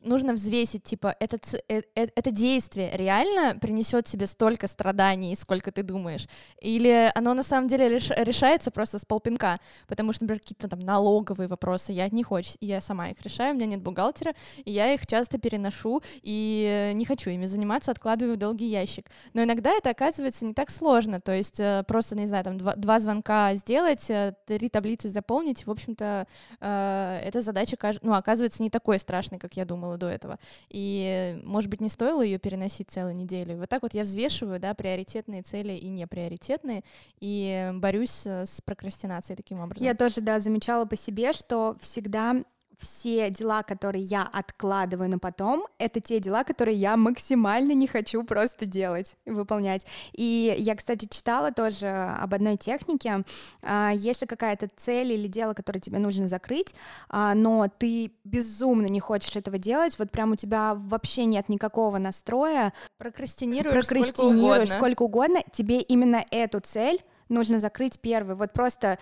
нужно 0.01 0.33
взвесить, 0.33 0.83
типа, 0.83 1.15
это, 1.19 1.39
э, 1.69 1.81
э, 1.95 2.07
это 2.15 2.29
действие 2.29 2.91
реально 2.93 3.57
принесет 3.59 4.05
тебе 4.05 4.27
столько 4.27 4.67
страданий, 4.67 5.35
сколько 5.35 5.71
ты 5.71 5.81
думаешь, 5.81 6.27
или 6.61 7.11
оно 7.15 7.33
на 7.33 7.41
самом 7.41 7.67
деле 7.67 7.89
реш, 7.89 8.11
решается 8.11 8.69
просто 8.69 8.99
с 8.99 9.05
полпинка, 9.05 9.59
потому 9.87 10.13
что, 10.13 10.25
например, 10.25 10.41
какие-то 10.41 10.67
там 10.67 10.79
налоговые 10.81 11.47
вопросы, 11.47 11.93
я 11.93 12.07
них 12.09 12.31
очень, 12.31 12.57
я 12.61 12.79
сама 12.79 13.09
их 13.09 13.19
решаю, 13.23 13.53
у 13.53 13.55
меня 13.55 13.65
нет 13.65 13.81
бухгалтера, 13.81 14.33
и 14.65 14.71
я 14.71 14.93
их 14.93 15.07
часто 15.07 15.39
переношу, 15.39 16.03
и 16.21 16.91
не 16.93 17.05
хочу 17.05 17.31
ими 17.31 17.47
заниматься, 17.47 17.89
откладываю 17.89 18.35
в 18.35 18.39
долгий 18.39 18.69
ящик. 18.69 19.09
Но 19.33 19.41
иногда 19.41 19.71
это 19.71 19.89
оказывается 19.89 20.45
не 20.45 20.53
так 20.53 20.69
сложно, 20.69 21.19
то 21.19 21.31
есть 21.31 21.59
э, 21.59 21.83
просто, 21.87 22.15
не 22.15 22.27
знаю, 22.27 22.43
там, 22.43 22.66
два, 22.67 22.75
два 22.75 22.99
звонка 22.99 23.55
сделать, 23.55 24.09
э, 24.09 24.33
три 24.45 24.69
таблицы 24.69 25.09
заполнить, 25.09 25.65
в 25.65 25.71
общем-то, 25.71 26.27
э, 26.59 27.21
эта 27.23 27.41
задача, 27.41 27.77
ну, 28.01 28.13
оказывается, 28.13 28.61
не 28.63 28.69
такой 28.69 28.99
страшной, 28.99 29.39
как 29.39 29.55
я 29.55 29.65
думала 29.65 29.97
до 29.97 30.07
этого. 30.07 30.39
И, 30.69 31.39
может 31.43 31.69
быть, 31.69 31.81
не 31.81 31.89
стоило 31.89 32.21
ее 32.21 32.39
переносить 32.39 32.89
целую 32.89 33.15
неделю. 33.15 33.57
Вот 33.57 33.69
так 33.69 33.81
вот 33.83 33.93
я 33.93 34.03
взвешиваю, 34.03 34.59
да, 34.59 34.73
приоритетные 34.73 35.43
цели 35.43 35.73
и 35.73 35.87
неприоритетные, 35.89 36.83
и 37.19 37.71
борюсь 37.75 38.25
с 38.25 38.61
прокрастинацией 38.61 39.37
таким 39.37 39.59
образом. 39.59 39.85
Я 39.85 39.93
тоже, 39.93 40.21
да, 40.21 40.39
замечала 40.39 40.85
по 40.85 40.95
себе, 40.95 41.33
что 41.33 41.77
всегда 41.79 42.43
все 42.77 43.29
дела, 43.29 43.63
которые 43.63 44.03
я 44.03 44.23
откладываю 44.23 45.09
на 45.09 45.19
потом, 45.19 45.65
это 45.79 45.99
те 45.99 46.19
дела, 46.19 46.43
которые 46.43 46.77
я 46.77 46.95
максимально 46.95 47.71
не 47.71 47.87
хочу 47.87 48.23
просто 48.23 48.65
делать, 48.65 49.15
выполнять. 49.25 49.85
И 50.13 50.55
я, 50.57 50.75
кстати, 50.75 51.07
читала 51.09 51.51
тоже 51.51 51.87
об 51.87 52.33
одной 52.33 52.57
технике. 52.57 53.23
А, 53.61 53.91
если 53.93 54.25
какая-то 54.25 54.69
цель 54.75 55.13
или 55.13 55.27
дело, 55.27 55.53
которое 55.53 55.79
тебе 55.79 55.99
нужно 55.99 56.27
закрыть, 56.27 56.75
а, 57.09 57.33
но 57.33 57.67
ты 57.67 58.11
безумно 58.23 58.87
не 58.87 58.99
хочешь 58.99 59.35
этого 59.35 59.57
делать, 59.57 59.97
вот 59.97 60.11
прям 60.11 60.31
у 60.31 60.35
тебя 60.35 60.75
вообще 60.75 61.25
нет 61.25 61.49
никакого 61.49 61.97
настроя, 61.97 62.73
прокрастинируешь, 62.97 63.87
прокрастинируешь 63.87 64.13
сколько 64.13 64.21
угодно. 64.21 64.65
сколько 64.65 65.03
угодно, 65.03 65.43
тебе 65.51 65.81
именно 65.81 66.23
эту 66.31 66.59
цель 66.59 67.03
нужно 67.29 67.59
закрыть 67.59 67.99
первой. 67.99 68.35
Вот 68.35 68.53
просто 68.53 68.99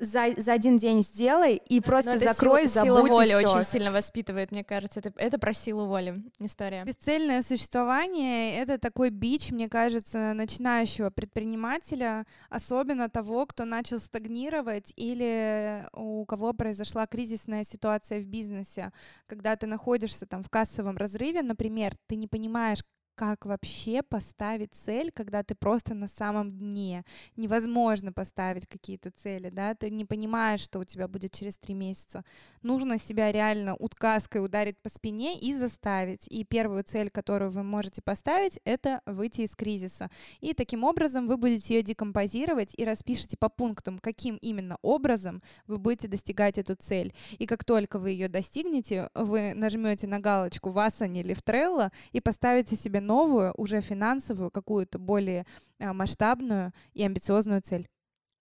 за, 0.00 0.34
за 0.36 0.52
один 0.52 0.78
день 0.78 1.02
сделай 1.02 1.56
и 1.56 1.80
просто 1.80 2.14
Но 2.14 2.18
закрой, 2.18 2.68
сила, 2.68 2.84
забудь 2.84 3.12
сила 3.12 3.18
воли 3.18 3.30
и 3.30 3.34
очень 3.34 3.64
сильно 3.64 3.92
воспитывает, 3.92 4.50
мне 4.52 4.64
кажется. 4.64 5.00
Это, 5.00 5.12
это 5.16 5.38
про 5.38 5.52
силу 5.52 5.86
воли 5.86 6.22
история. 6.40 6.84
Бесцельное 6.84 7.42
существование— 7.42 8.56
это 8.58 8.78
такой 8.78 9.10
бич, 9.10 9.50
мне 9.50 9.68
кажется, 9.68 10.32
начинающего 10.34 11.10
предпринимателя, 11.10 12.26
особенно 12.50 13.08
того, 13.08 13.46
кто 13.46 13.64
начал 13.64 13.98
стагнировать 14.00 14.92
или 14.96 15.86
у 15.92 16.24
кого 16.26 16.52
произошла 16.52 17.06
кризисная 17.06 17.64
ситуация 17.64 18.20
в 18.20 18.24
бизнесе. 18.24 18.92
Когда 19.26 19.56
ты 19.56 19.66
находишься 19.66 20.26
там 20.26 20.42
в 20.42 20.50
кассовом 20.50 20.96
разрыве, 20.96 21.42
например, 21.42 21.94
ты 22.06 22.16
не 22.16 22.26
понимаешь, 22.26 22.80
как 23.18 23.46
вообще 23.46 24.04
поставить 24.04 24.74
цель, 24.74 25.10
когда 25.10 25.42
ты 25.42 25.56
просто 25.56 25.92
на 25.92 26.06
самом 26.06 26.52
дне. 26.52 27.04
Невозможно 27.34 28.12
поставить 28.12 28.68
какие-то 28.68 29.10
цели, 29.10 29.50
да, 29.50 29.74
ты 29.74 29.90
не 29.90 30.04
понимаешь, 30.04 30.60
что 30.60 30.78
у 30.78 30.84
тебя 30.84 31.08
будет 31.08 31.32
через 31.32 31.58
три 31.58 31.74
месяца. 31.74 32.24
Нужно 32.62 32.96
себя 32.96 33.32
реально 33.32 33.74
уткаской 33.74 34.44
ударить 34.44 34.78
по 34.78 34.88
спине 34.88 35.36
и 35.36 35.52
заставить. 35.52 36.28
И 36.28 36.44
первую 36.44 36.84
цель, 36.84 37.10
которую 37.10 37.50
вы 37.50 37.64
можете 37.64 38.02
поставить, 38.02 38.60
это 38.64 39.02
выйти 39.04 39.40
из 39.40 39.56
кризиса. 39.56 40.10
И 40.38 40.54
таким 40.54 40.84
образом 40.84 41.26
вы 41.26 41.36
будете 41.36 41.74
ее 41.74 41.82
декомпозировать 41.82 42.72
и 42.76 42.84
распишите 42.84 43.36
по 43.36 43.48
пунктам, 43.48 43.98
каким 43.98 44.36
именно 44.36 44.78
образом 44.82 45.42
вы 45.66 45.78
будете 45.78 46.06
достигать 46.06 46.56
эту 46.56 46.76
цель. 46.76 47.12
И 47.38 47.46
как 47.46 47.64
только 47.64 47.98
вы 47.98 48.10
ее 48.10 48.28
достигнете, 48.28 49.10
вы 49.14 49.54
нажмете 49.54 50.06
на 50.06 50.20
галочку 50.20 50.70
в 50.70 50.78
Asana 50.78 51.18
или 51.18 51.34
в 51.34 51.42
Trello 51.42 51.90
и 52.12 52.20
поставите 52.20 52.76
себе 52.76 53.00
новую, 53.08 53.52
уже 53.56 53.80
финансовую, 53.80 54.50
какую-то 54.50 54.98
более 54.98 55.46
а, 55.80 55.92
масштабную 55.92 56.72
и 56.94 57.02
амбициозную 57.04 57.62
цель. 57.62 57.88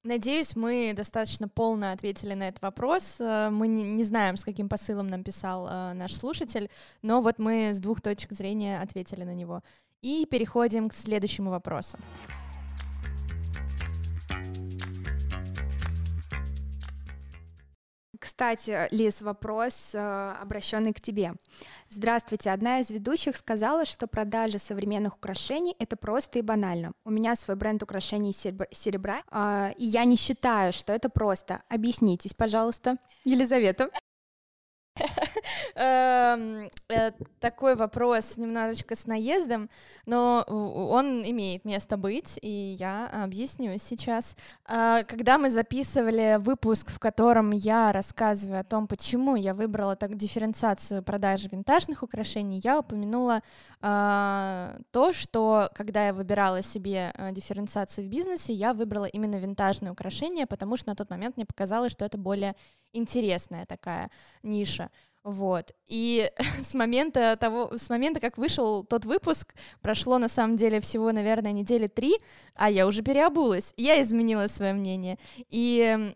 Надеюсь, 0.03 0.55
мы 0.55 0.93
достаточно 0.95 1.49
полно 1.49 1.91
ответили 1.91 2.33
на 2.33 2.47
этот 2.47 2.61
вопрос. 2.61 3.17
Э, 3.19 3.49
мы 3.49 3.67
не, 3.67 4.03
знаем, 4.03 4.37
с 4.37 4.45
каким 4.45 4.69
посылом 4.69 5.07
нам 5.09 5.23
писал 5.23 5.67
э, 5.67 5.93
наш 5.93 6.15
слушатель, 6.15 6.69
но 7.01 7.21
вот 7.21 7.39
мы 7.39 7.71
с 7.73 7.79
двух 7.79 7.99
точек 7.99 8.31
зрения 8.31 8.79
ответили 8.79 9.23
на 9.23 9.33
него. 9.33 9.63
И 10.01 10.25
переходим 10.25 10.87
к 10.87 10.93
следующему 10.93 11.49
вопросу. 11.49 11.97
Кстати, 18.19 18.87
Лиз, 18.91 19.21
вопрос, 19.21 19.91
э, 19.93 20.35
обращенный 20.41 20.93
к 20.93 21.01
тебе. 21.01 21.33
Здравствуйте. 21.89 22.51
Одна 22.51 22.79
из 22.79 22.89
ведущих 22.89 23.35
сказала, 23.35 23.85
что 23.85 24.07
продажа 24.07 24.59
современных 24.59 25.15
украшений— 25.15 25.75
это 25.79 25.95
просто 25.95 26.39
и 26.39 26.41
банально. 26.41 26.93
У 27.05 27.11
меня 27.11 27.35
свой 27.35 27.55
бренд 27.55 27.83
украшений 27.83 28.33
серебра, 28.33 29.23
а, 29.29 29.71
и 29.77 29.85
я 29.85 30.05
не 30.05 30.15
считаю, 30.15 30.73
что 30.73 30.93
это 30.93 31.09
просто. 31.09 31.61
Объяснитесь, 31.69 32.33
пожалуйста, 32.33 32.97
Елизавета. 33.25 33.89
Эм, 35.75 36.69
э, 36.89 37.11
такой 37.39 37.75
вопрос 37.75 38.37
немножечко 38.37 38.95
с 38.95 39.05
наездом, 39.05 39.69
но 40.05 40.43
он 40.47 41.23
имеет 41.23 41.65
место 41.65 41.97
быть, 41.97 42.39
и 42.41 42.75
я 42.79 43.07
объясню 43.23 43.77
сейчас. 43.77 44.35
Э, 44.67 45.03
когда 45.07 45.37
мы 45.37 45.49
записывали 45.49 46.37
выпуск, 46.39 46.89
в 46.89 46.99
котором 46.99 47.51
я 47.51 47.91
рассказываю 47.91 48.61
о 48.61 48.63
том, 48.63 48.87
почему 48.87 49.35
я 49.35 49.53
выбрала 49.53 49.95
так 49.95 50.15
дифференциацию 50.15 51.03
продажи 51.03 51.49
винтажных 51.51 52.03
украшений, 52.03 52.61
я 52.63 52.79
упомянула 52.79 53.41
э, 53.81 54.79
то, 54.91 55.13
что 55.13 55.69
когда 55.75 56.07
я 56.07 56.13
выбирала 56.13 56.61
себе 56.61 57.13
дифференциацию 57.31 58.07
в 58.07 58.09
бизнесе, 58.09 58.53
я 58.53 58.73
выбрала 58.73 59.05
именно 59.05 59.35
винтажные 59.35 59.91
украшения, 59.91 60.45
потому 60.45 60.77
что 60.77 60.89
на 60.89 60.95
тот 60.95 61.09
момент 61.09 61.37
мне 61.37 61.45
показалось, 61.45 61.91
что 61.91 62.05
это 62.05 62.17
более 62.17 62.55
интересная 62.93 63.65
такая 63.65 64.09
ниша. 64.43 64.89
Вот. 65.27 65.73
И 65.87 66.31
с 66.57 66.73
момента 66.73 67.35
того, 67.35 67.77
с 67.77 67.89
момента, 67.89 68.21
как 68.21 68.37
вышел 68.37 68.85
тот 68.85 69.03
выпуск, 69.03 69.53
прошло 69.81 70.19
на 70.19 70.29
самом 70.29 70.55
деле 70.55 70.79
всего, 70.79 71.11
наверное, 71.11 71.51
недели 71.51 71.87
три, 71.87 72.15
а 72.55 72.69
я 72.71 72.87
уже 72.87 73.01
переобулась. 73.01 73.73
Я 73.75 74.01
изменила 74.01 74.47
свое 74.47 74.71
мнение. 74.71 75.17
И 75.49 76.13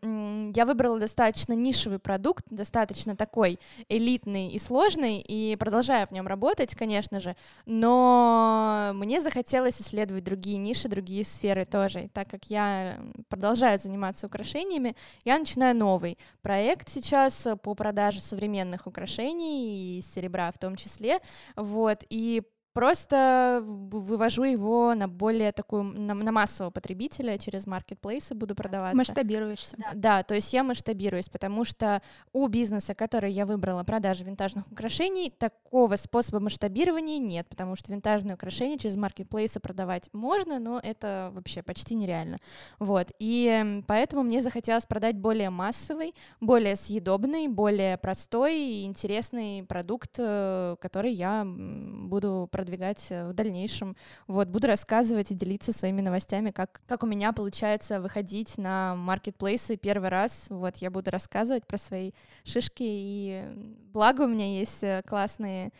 я 0.55 0.65
выбрала 0.65 0.97
достаточно 0.97 1.51
нишевый 1.51 1.99
продукт, 1.99 2.45
достаточно 2.49 3.17
такой 3.17 3.59
элитный 3.89 4.47
и 4.47 4.59
сложный, 4.59 5.19
и 5.19 5.57
продолжаю 5.57 6.07
в 6.07 6.11
нем 6.11 6.25
работать, 6.25 6.73
конечно 6.73 7.19
же, 7.19 7.35
но 7.65 8.91
мне 8.93 9.19
захотелось 9.19 9.81
исследовать 9.81 10.23
другие 10.23 10.55
ниши, 10.57 10.87
другие 10.87 11.25
сферы 11.25 11.65
тоже. 11.65 12.05
И 12.05 12.07
так 12.07 12.29
как 12.29 12.45
я 12.45 12.97
продолжаю 13.27 13.77
заниматься 13.77 14.27
украшениями, 14.27 14.95
я 15.25 15.37
начинаю 15.37 15.75
новый 15.75 16.17
проект 16.41 16.87
сейчас 16.87 17.45
по 17.61 17.75
продаже 17.75 18.21
современных 18.21 18.87
украшений 18.87 19.00
украшений, 19.01 19.97
и 19.97 20.01
серебра 20.01 20.51
в 20.51 20.57
том 20.57 20.75
числе, 20.75 21.19
вот, 21.55 22.03
и 22.09 22.43
Просто 22.73 23.61
вывожу 23.65 24.43
его 24.43 24.93
на 24.95 25.09
более 25.09 25.51
такую, 25.51 25.83
на, 25.83 26.13
на 26.13 26.31
массового 26.31 26.71
потребителя 26.71 27.37
через 27.37 27.67
маркетплейсы 27.67 28.33
буду 28.33 28.55
продаваться. 28.55 28.95
Масштабируешься. 28.95 29.75
Да, 29.77 29.91
да, 29.93 30.23
то 30.23 30.35
есть 30.35 30.53
я 30.53 30.63
масштабируюсь, 30.63 31.27
потому 31.27 31.65
что 31.65 32.01
у 32.31 32.47
бизнеса, 32.47 32.95
который 32.95 33.31
я 33.31 33.45
выбрала, 33.45 33.83
продажи 33.83 34.23
винтажных 34.23 34.71
украшений, 34.71 35.33
такого 35.37 35.97
способа 35.97 36.39
масштабирования 36.39 37.19
нет, 37.19 37.47
потому 37.49 37.75
что 37.75 37.91
винтажные 37.91 38.35
украшения 38.35 38.77
через 38.77 38.95
маркетплейсы 38.95 39.59
продавать 39.59 40.09
можно, 40.13 40.59
но 40.59 40.79
это 40.81 41.31
вообще 41.33 41.63
почти 41.63 41.95
нереально. 41.95 42.37
Вот, 42.79 43.11
и 43.19 43.83
поэтому 43.85 44.23
мне 44.23 44.41
захотелось 44.41 44.85
продать 44.85 45.17
более 45.17 45.49
массовый, 45.49 46.15
более 46.39 46.77
съедобный, 46.77 47.49
более 47.49 47.97
простой 47.97 48.57
и 48.57 48.85
интересный 48.85 49.63
продукт, 49.63 50.11
э, 50.17 50.77
который 50.79 51.11
я 51.11 51.45
буду 51.45 52.47
продавать 52.49 52.60
продвигать 52.61 53.07
э, 53.09 53.27
в 53.27 53.33
дальнейшем. 53.33 53.95
Вот, 54.27 54.47
буду 54.47 54.67
рассказывать 54.67 55.31
и 55.31 55.35
делиться 55.35 55.73
своими 55.73 56.01
новостями, 56.01 56.51
как, 56.51 56.81
как 56.87 57.01
у 57.01 57.07
меня 57.07 57.33
получается 57.33 57.99
выходить 57.99 58.59
на 58.59 58.95
маркетплейсы 58.95 59.77
первый 59.77 60.09
раз. 60.09 60.45
Вот, 60.49 60.77
я 60.77 60.91
буду 60.91 61.09
рассказывать 61.09 61.65
про 61.65 61.79
свои 61.79 62.11
шишки, 62.43 62.83
и 62.83 63.43
благо 63.91 64.21
у 64.21 64.27
меня 64.27 64.59
есть 64.59 64.83
э, 64.83 65.01
классные 65.07 65.71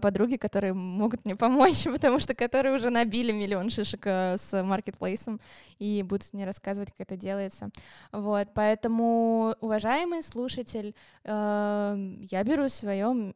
подруги, 0.00 0.36
которые 0.36 0.72
могут 0.74 1.24
мне 1.24 1.36
помочь, 1.36 1.84
потому 1.92 2.18
что 2.18 2.34
которые 2.34 2.74
уже 2.74 2.90
набили 2.90 3.32
миллион 3.32 3.70
шишек 3.70 4.06
э, 4.06 4.36
с 4.36 4.62
маркетплейсом 4.62 5.40
и 5.78 6.02
будут 6.02 6.32
мне 6.32 6.44
рассказывать, 6.44 6.90
как 6.90 7.00
это 7.08 7.16
делается. 7.16 7.70
Вот, 8.12 8.48
поэтому, 8.54 9.54
уважаемый 9.60 10.22
слушатель, 10.22 10.94
э, 11.24 12.14
я 12.30 12.44
беру 12.44 12.68
свое, 12.68 13.34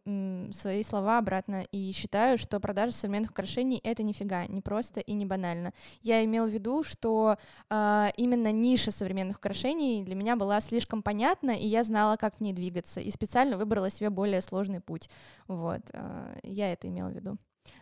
свои 0.53 0.83
слова 0.83 1.19
обратно 1.19 1.65
и 1.71 1.93
считаю, 1.93 2.39
что 2.39 2.59
продажа 2.59 2.93
современных 2.93 3.31
украшений— 3.31 3.81
это 3.85 4.03
нифига, 4.03 4.47
не 4.47 4.61
просто 4.61 5.01
и 5.01 5.13
не 5.13 5.27
банально. 5.27 5.73
Я 6.03 6.25
имел 6.25 6.47
в 6.47 6.51
виду, 6.51 6.83
что 6.83 7.37
именно 7.71 8.53
ниша 8.53 8.91
современных 8.91 9.39
украшений 9.39 10.03
для 10.03 10.15
меня 10.15 10.37
была 10.37 10.61
слишком 10.61 11.03
понятна, 11.03 11.53
и 11.53 11.67
я 11.67 11.85
знала, 11.85 12.17
как 12.17 12.37
в 12.37 12.41
ней 12.41 12.53
двигаться, 12.53 13.01
и 13.01 13.11
специально 13.11 13.57
выбрала 13.57 13.91
себе 13.91 14.11
более 14.11 14.43
сложный 14.43 14.81
путь. 14.81 15.09
Вот 15.47 15.83
я 16.43 16.73
это 16.73 16.89
имела 16.89 17.09
в 17.09 17.15
виду. 17.15 17.39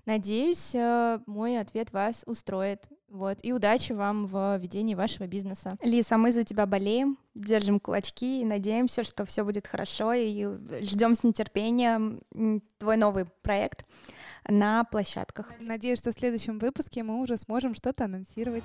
Надеюсь, 0.06 0.74
э, 0.74 1.20
мой 1.26 1.58
ответ 1.58 1.92
вас 1.92 2.24
устроит. 2.26 2.88
Вот. 3.08 3.38
И 3.42 3.52
удачи 3.52 3.92
вам 3.92 4.26
в 4.26 4.58
ведении 4.58 4.94
вашего 4.94 5.26
бизнеса. 5.26 5.76
Лиса, 5.82 6.18
мы 6.18 6.32
за 6.32 6.44
тебя 6.44 6.66
болеем, 6.66 7.18
держим 7.34 7.80
кулачки 7.80 8.40
и 8.40 8.44
надеемся, 8.44 9.02
что 9.02 9.24
все 9.24 9.44
будет 9.44 9.66
хорошо. 9.66 10.12
И 10.12 10.46
ждем 10.82 11.14
с 11.14 11.24
нетерпением 11.24 12.22
твой 12.78 12.96
новый 12.96 13.26
проект 13.42 13.86
на 14.46 14.84
площадках. 14.84 15.52
Надеюсь, 15.60 16.00
что 16.00 16.10
в 16.10 16.14
следующем 16.14 16.58
выпуске 16.58 17.02
мы 17.02 17.20
уже 17.20 17.36
сможем 17.36 17.74
что-то 17.74 18.04
анонсировать. 18.04 18.64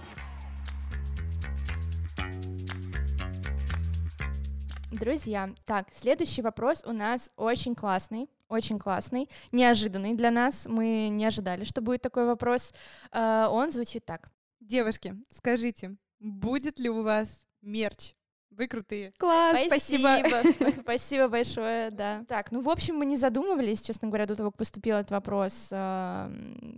Друзья, 4.91 5.49
так, 5.65 5.87
следующий 5.91 6.43
вопрос 6.43 6.83
у 6.85 6.91
нас 6.91 7.31
очень 7.35 7.73
классный 7.73 8.29
очень 8.53 8.79
классный, 8.79 9.29
неожиданный 9.51 10.13
для 10.13 10.31
нас. 10.31 10.65
Мы 10.67 11.09
не 11.09 11.25
ожидали, 11.25 11.63
что 11.63 11.81
будет 11.81 12.01
такой 12.01 12.25
вопрос. 12.25 12.73
Uh, 13.11 13.47
он 13.49 13.71
звучит 13.71 14.05
так. 14.05 14.29
Девушки, 14.59 15.15
скажите, 15.29 15.97
будет 16.19 16.79
ли 16.79 16.89
у 16.89 17.03
вас 17.03 17.41
мерч? 17.61 18.13
Вы 18.51 18.67
крутые. 18.67 19.13
Класс, 19.17 19.57
спасибо. 19.65 20.19
Спасибо, 20.27 20.71
спасибо 20.81 21.27
большое, 21.27 21.89
да. 21.89 22.23
Так, 22.27 22.51
ну, 22.51 22.61
в 22.61 22.69
общем, 22.69 22.95
мы 22.95 23.05
не 23.05 23.17
задумывались, 23.17 23.81
честно 23.81 24.09
говоря, 24.09 24.27
до 24.27 24.35
того, 24.35 24.51
как 24.51 24.59
поступил 24.59 24.97
этот 24.97 25.11
вопрос, 25.11 25.69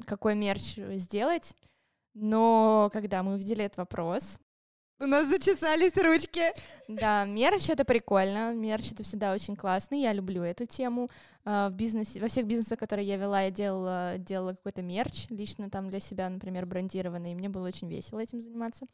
какой 0.05 0.36
мерч 0.36 0.78
сделать. 0.93 1.53
Но 2.13 2.89
когда 2.93 3.23
мы 3.23 3.34
увидели 3.34 3.65
этот 3.65 3.78
вопрос, 3.78 4.39
у 5.00 5.06
нас 5.06 5.28
зачесались 5.28 5.96
ручки. 6.02 6.43
Да, 6.88 7.26
мерч 7.26 7.70
это 7.70 7.86
прикольно. 7.86 8.54
Мерч 8.54 8.91
это 8.91 9.04
всегда 9.04 9.34
очень 9.34 9.56
классно. 9.56 9.96
Я 9.96 10.14
люблю 10.14 10.43
эту 10.43 10.66
тему. 10.66 11.10
А, 11.43 11.70
в 11.70 11.74
бизнесе, 11.74 12.20
во 12.20 12.28
всех 12.28 12.46
бизнесах, 12.46 12.80
которые 12.80 13.08
я 13.08 13.18
вела, 13.18 13.41
я 13.41 13.52
делала, 13.52 14.18
делала 14.18 14.54
какой-то 14.54 14.82
мерч, 14.82 15.28
лично 15.30 15.70
там 15.70 15.89
для 15.89 16.00
себя, 16.00 16.28
например, 16.28 16.66
брендированный, 16.66 17.34
и 17.34 17.36
мне 17.36 17.50
было 17.50 17.68
очень 17.68 17.88
весело 17.88 18.20
этим 18.20 18.41
заниматься. 18.41 18.88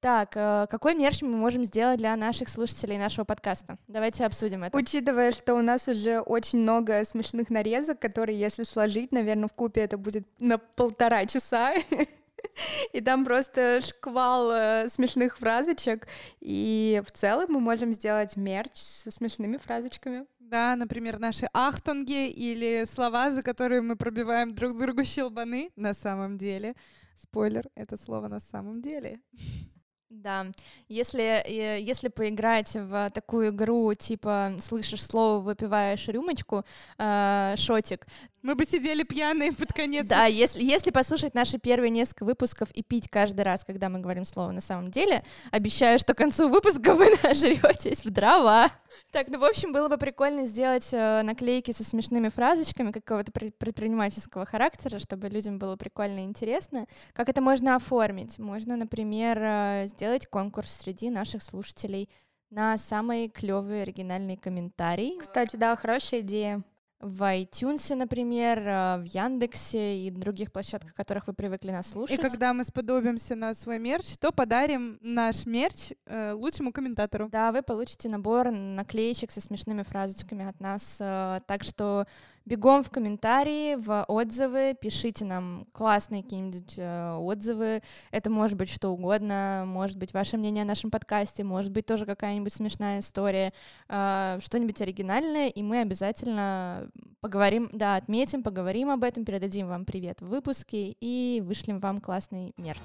Так, 0.00 0.36
э, 0.36 0.66
какой 0.70 0.94
мерч 0.94 1.22
мы 1.22 1.36
можем 1.36 1.64
сделать 1.64 1.98
для 1.98 2.14
наших 2.14 2.48
слушателей 2.48 2.98
нашего 2.98 3.24
подкаста? 3.24 3.78
Давайте 3.88 4.24
обсудим 4.26 4.62
это. 4.62 4.76
Учитывая, 4.76 5.32
что 5.32 5.54
у 5.54 5.62
нас 5.62 5.88
уже 5.88 6.20
очень 6.20 6.60
много 6.60 7.04
смешных 7.04 7.50
нарезок, 7.50 7.98
которые, 7.98 8.38
если 8.38 8.62
сложить, 8.62 9.10
наверное, 9.10 9.48
в 9.48 9.54
купе 9.54 9.80
это 9.80 9.98
будет 9.98 10.24
на 10.38 10.58
полтора 10.58 11.26
часа. 11.26 11.74
И 12.92 13.00
там 13.00 13.24
просто 13.24 13.80
шквал 13.80 14.50
э, 14.52 14.88
смешных 14.88 15.38
фразочек. 15.38 16.06
И 16.40 17.02
в 17.04 17.10
целом 17.12 17.46
мы 17.50 17.60
можем 17.60 17.92
сделать 17.92 18.36
мерч 18.36 18.76
со 18.76 19.10
смешными 19.10 19.56
фразочками. 19.56 20.26
Да, 20.38 20.76
например, 20.76 21.18
наши 21.18 21.46
ахтунги 21.52 22.28
или 22.28 22.84
слова, 22.86 23.30
за 23.30 23.42
которые 23.42 23.82
мы 23.82 23.96
пробиваем 23.96 24.54
друг 24.54 24.78
другу 24.78 25.04
щелбаны 25.04 25.70
на 25.76 25.94
самом 25.94 26.38
деле. 26.38 26.74
Спойлер, 27.16 27.68
это 27.74 27.96
слово 27.96 28.28
на 28.28 28.40
самом 28.40 28.80
деле. 28.80 29.20
Да, 30.10 30.46
если, 30.88 31.22
э, 31.22 31.80
если 31.82 32.08
поиграть 32.08 32.72
в 32.74 33.10
такую 33.10 33.50
игру, 33.50 33.92
типа 33.92 34.54
слышишь 34.58 35.04
слово, 35.04 35.40
выпиваешь 35.40 36.08
рюмочку, 36.08 36.64
э, 36.96 37.54
шотик. 37.58 38.06
Мы 38.40 38.54
бы 38.54 38.64
сидели 38.64 39.02
пьяные 39.02 39.52
под 39.52 39.70
конец. 39.74 40.08
Да, 40.08 40.24
если, 40.24 40.62
если 40.62 40.90
послушать 40.90 41.34
наши 41.34 41.58
первые 41.58 41.90
несколько 41.90 42.24
выпусков 42.24 42.70
и 42.70 42.82
пить 42.82 43.10
каждый 43.10 43.42
раз, 43.42 43.64
когда 43.66 43.90
мы 43.90 43.98
говорим 43.98 44.24
слово 44.24 44.50
на 44.50 44.62
самом 44.62 44.90
деле, 44.90 45.24
обещаю, 45.50 45.98
что 45.98 46.14
к 46.14 46.18
концу 46.18 46.48
выпуска 46.48 46.94
вы 46.94 47.10
нажретесь 47.22 48.02
в 48.02 48.10
дрова. 48.10 48.70
Так, 49.10 49.28
ну, 49.28 49.38
в 49.38 49.44
общем, 49.44 49.72
было 49.72 49.88
бы 49.88 49.96
прикольно 49.96 50.44
сделать 50.44 50.88
э, 50.92 51.22
наклейки 51.22 51.70
со 51.70 51.82
смешными 51.82 52.28
фразочками 52.28 52.92
какого-то 52.92 53.32
предпринимательского 53.32 54.44
характера, 54.44 54.98
чтобы 54.98 55.30
людям 55.30 55.58
было 55.58 55.76
прикольно 55.76 56.20
и 56.20 56.24
интересно. 56.24 56.86
Как 57.14 57.30
это 57.30 57.40
можно 57.40 57.74
оформить? 57.74 58.38
Можно, 58.38 58.76
например, 58.76 59.38
э, 59.40 59.86
сделать 59.86 60.26
конкурс 60.26 60.70
среди 60.72 61.08
наших 61.08 61.42
слушателей 61.42 62.10
на 62.50 62.76
самый 62.76 63.28
клевый 63.30 63.82
оригинальный 63.82 64.36
комментарий. 64.36 65.16
Кстати, 65.18 65.56
да, 65.56 65.74
хорошая 65.74 66.20
идея 66.20 66.62
в 67.00 67.22
iTunes, 67.22 67.94
например, 67.94 68.58
э, 68.58 68.96
в 68.98 69.04
Яндексе 69.04 69.98
и 70.06 70.10
других 70.10 70.50
площадках, 70.52 70.94
которых 70.94 71.28
вы 71.28 71.32
привыкли 71.32 71.70
нас 71.70 71.90
слушать. 71.90 72.18
И 72.18 72.20
когда 72.20 72.52
мы 72.52 72.64
сподобимся 72.64 73.36
на 73.36 73.54
свой 73.54 73.78
мерч, 73.78 74.16
то 74.18 74.32
подарим 74.32 74.98
наш 75.00 75.46
мерч 75.46 75.92
э, 76.06 76.32
лучшему 76.32 76.72
комментатору. 76.72 77.28
Да, 77.28 77.52
вы 77.52 77.62
получите 77.62 78.08
набор 78.08 78.50
наклеечек 78.50 79.30
со 79.30 79.40
смешными 79.40 79.82
фразочками 79.82 80.44
от 80.48 80.58
нас. 80.60 80.98
Э, 81.00 81.40
так 81.46 81.62
что 81.62 82.06
Бегом 82.48 82.82
в 82.82 82.88
комментарии, 82.88 83.74
в 83.74 84.06
отзывы, 84.08 84.74
пишите 84.80 85.26
нам 85.26 85.66
классные 85.72 86.22
какие-нибудь 86.22 86.78
э, 86.78 87.12
отзывы. 87.12 87.82
Это 88.10 88.30
может 88.30 88.56
быть 88.56 88.70
что 88.70 88.88
угодно, 88.88 89.64
может 89.66 89.98
быть 89.98 90.14
ваше 90.14 90.38
мнение 90.38 90.62
о 90.62 90.64
нашем 90.64 90.90
подкасте, 90.90 91.44
может 91.44 91.70
быть 91.70 91.84
тоже 91.84 92.06
какая-нибудь 92.06 92.50
смешная 92.50 93.00
история, 93.00 93.52
э, 93.90 94.38
что-нибудь 94.42 94.80
оригинальное, 94.80 95.48
и 95.48 95.62
мы 95.62 95.82
обязательно 95.82 96.88
поговорим, 97.20 97.68
да, 97.70 97.96
отметим, 97.96 98.42
поговорим 98.42 98.88
об 98.88 99.04
этом, 99.04 99.26
передадим 99.26 99.68
вам 99.68 99.84
привет 99.84 100.22
в 100.22 100.28
выпуске 100.28 100.96
и 101.00 101.42
вышлем 101.44 101.80
вам 101.80 102.00
классный 102.00 102.54
мерч. 102.56 102.80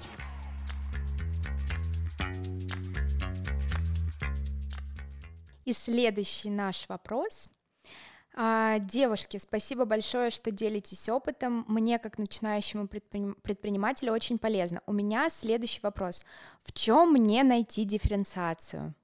И 5.64 5.72
следующий 5.72 6.50
наш 6.50 6.86
вопрос 6.90 7.48
девушки, 8.36 9.36
спасибо 9.36 9.84
большое, 9.84 10.30
что 10.30 10.50
делитесь 10.50 11.08
опытом. 11.08 11.64
Мне, 11.68 11.98
как 11.98 12.18
начинающему 12.18 12.86
предприним- 12.86 13.36
предпринимателю, 13.42 14.12
очень 14.12 14.38
полезно. 14.38 14.80
У 14.86 14.92
меня 14.92 15.30
следующий 15.30 15.80
вопрос. 15.82 16.24
В 16.64 16.72
чем 16.72 17.12
мне 17.12 17.44
найти 17.44 17.84
дифференциацию? 17.84 18.94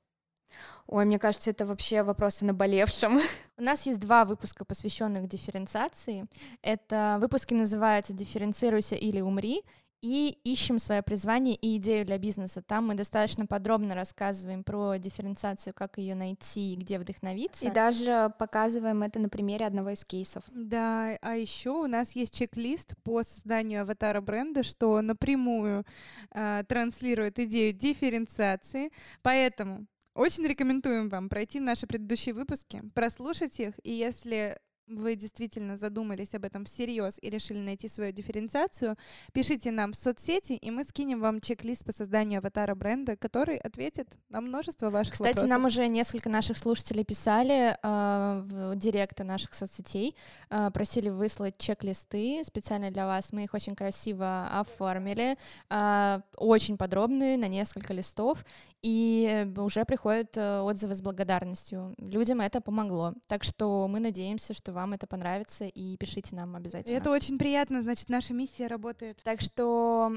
Ой, 0.86 1.04
мне 1.04 1.18
кажется, 1.18 1.50
это 1.50 1.64
вообще 1.64 2.02
вопрос 2.02 2.42
о 2.42 2.46
наболевшем. 2.46 3.20
У 3.56 3.62
нас 3.62 3.86
есть 3.86 4.00
два 4.00 4.24
выпуска, 4.24 4.64
посвященных 4.64 5.28
дифференциации. 5.28 6.26
Это 6.62 7.18
выпуски 7.20 7.54
называются 7.54 8.12
«Дифференцируйся 8.12 8.96
или 8.96 9.20
умри», 9.20 9.62
и 10.02 10.38
ищем 10.44 10.78
свое 10.78 11.02
призвание 11.02 11.54
и 11.54 11.76
идею 11.76 12.06
для 12.06 12.18
бизнеса. 12.18 12.62
Там 12.62 12.88
мы 12.88 12.94
достаточно 12.94 13.46
подробно 13.46 13.94
рассказываем 13.94 14.64
про 14.64 14.96
дифференциацию, 14.96 15.74
как 15.74 15.98
ее 15.98 16.14
найти, 16.14 16.76
где 16.76 16.98
вдохновиться. 16.98 17.66
И 17.66 17.70
даже 17.70 18.32
показываем 18.38 19.02
это 19.02 19.18
на 19.18 19.28
примере 19.28 19.66
одного 19.66 19.90
из 19.90 20.04
кейсов. 20.04 20.44
Да, 20.50 21.16
а 21.20 21.36
еще 21.36 21.70
у 21.70 21.86
нас 21.86 22.12
есть 22.16 22.34
чек-лист 22.34 22.94
по 23.02 23.22
созданию 23.22 23.82
аватара 23.82 24.20
бренда, 24.20 24.62
что 24.62 25.00
напрямую 25.02 25.84
э, 26.30 26.64
транслирует 26.66 27.38
идею 27.38 27.72
дифференциации. 27.72 28.90
Поэтому 29.22 29.86
очень 30.14 30.46
рекомендуем 30.46 31.08
вам 31.08 31.28
пройти 31.28 31.60
наши 31.60 31.86
предыдущие 31.86 32.34
выпуски, 32.34 32.82
прослушать 32.94 33.60
их, 33.60 33.74
и 33.82 33.94
если 33.94 34.58
вы 34.90 35.14
действительно 35.14 35.78
задумались 35.78 36.34
об 36.34 36.44
этом 36.44 36.64
всерьез 36.64 37.18
и 37.22 37.30
решили 37.30 37.58
найти 37.58 37.88
свою 37.88 38.12
дифференциацию, 38.12 38.96
пишите 39.32 39.70
нам 39.70 39.92
в 39.92 39.96
соцсети, 39.96 40.54
и 40.54 40.70
мы 40.70 40.84
скинем 40.84 41.20
вам 41.20 41.40
чек-лист 41.40 41.84
по 41.84 41.92
созданию 41.92 42.38
аватара 42.38 42.74
бренда, 42.74 43.16
который 43.16 43.56
ответит 43.56 44.08
на 44.28 44.40
множество 44.40 44.90
ваших 44.90 45.14
Кстати, 45.14 45.28
вопросов. 45.36 45.50
нам 45.50 45.64
уже 45.64 45.86
несколько 45.86 46.28
наших 46.28 46.58
слушателей 46.58 47.04
писали 47.04 47.76
э, 47.80 48.42
в 48.44 48.76
директы 48.76 49.24
наших 49.24 49.54
соцсетей, 49.54 50.16
э, 50.50 50.70
просили 50.72 51.08
выслать 51.08 51.56
чек-листы 51.58 52.42
специально 52.44 52.90
для 52.90 53.06
вас. 53.06 53.32
Мы 53.32 53.44
их 53.44 53.54
очень 53.54 53.76
красиво 53.76 54.48
оформили, 54.52 55.36
э, 55.70 56.20
очень 56.36 56.76
подробные, 56.76 57.36
на 57.36 57.48
несколько 57.48 57.92
листов, 57.92 58.44
и 58.82 59.46
уже 59.56 59.84
приходят 59.84 60.36
э, 60.36 60.60
отзывы 60.60 60.94
с 60.94 61.02
благодарностью. 61.02 61.94
Людям 61.98 62.40
это 62.40 62.60
помогло. 62.60 63.14
Так 63.26 63.44
что 63.44 63.86
мы 63.88 64.00
надеемся, 64.00 64.54
что 64.54 64.72
вам 64.72 64.79
это 64.92 65.06
понравится, 65.06 65.66
и 65.66 65.96
пишите 65.96 66.34
нам 66.34 66.56
обязательно. 66.56 66.96
Это 66.96 67.10
очень 67.10 67.38
приятно, 67.38 67.82
значит, 67.82 68.08
наша 68.08 68.34
миссия 68.34 68.66
работает. 68.66 69.20
Так 69.22 69.40
что 69.40 70.12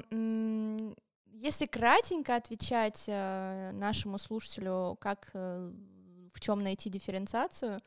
если 1.43 1.65
кратенько 1.65 2.35
отвечать 2.35 3.03
э, 3.07 3.71
нашему 3.73 4.17
слушателю, 4.17 4.97
как 4.99 5.29
э, 5.33 5.71
в 6.33 6.39
чем 6.39 6.63
найти 6.63 6.89
дифференциацию, 6.89 7.81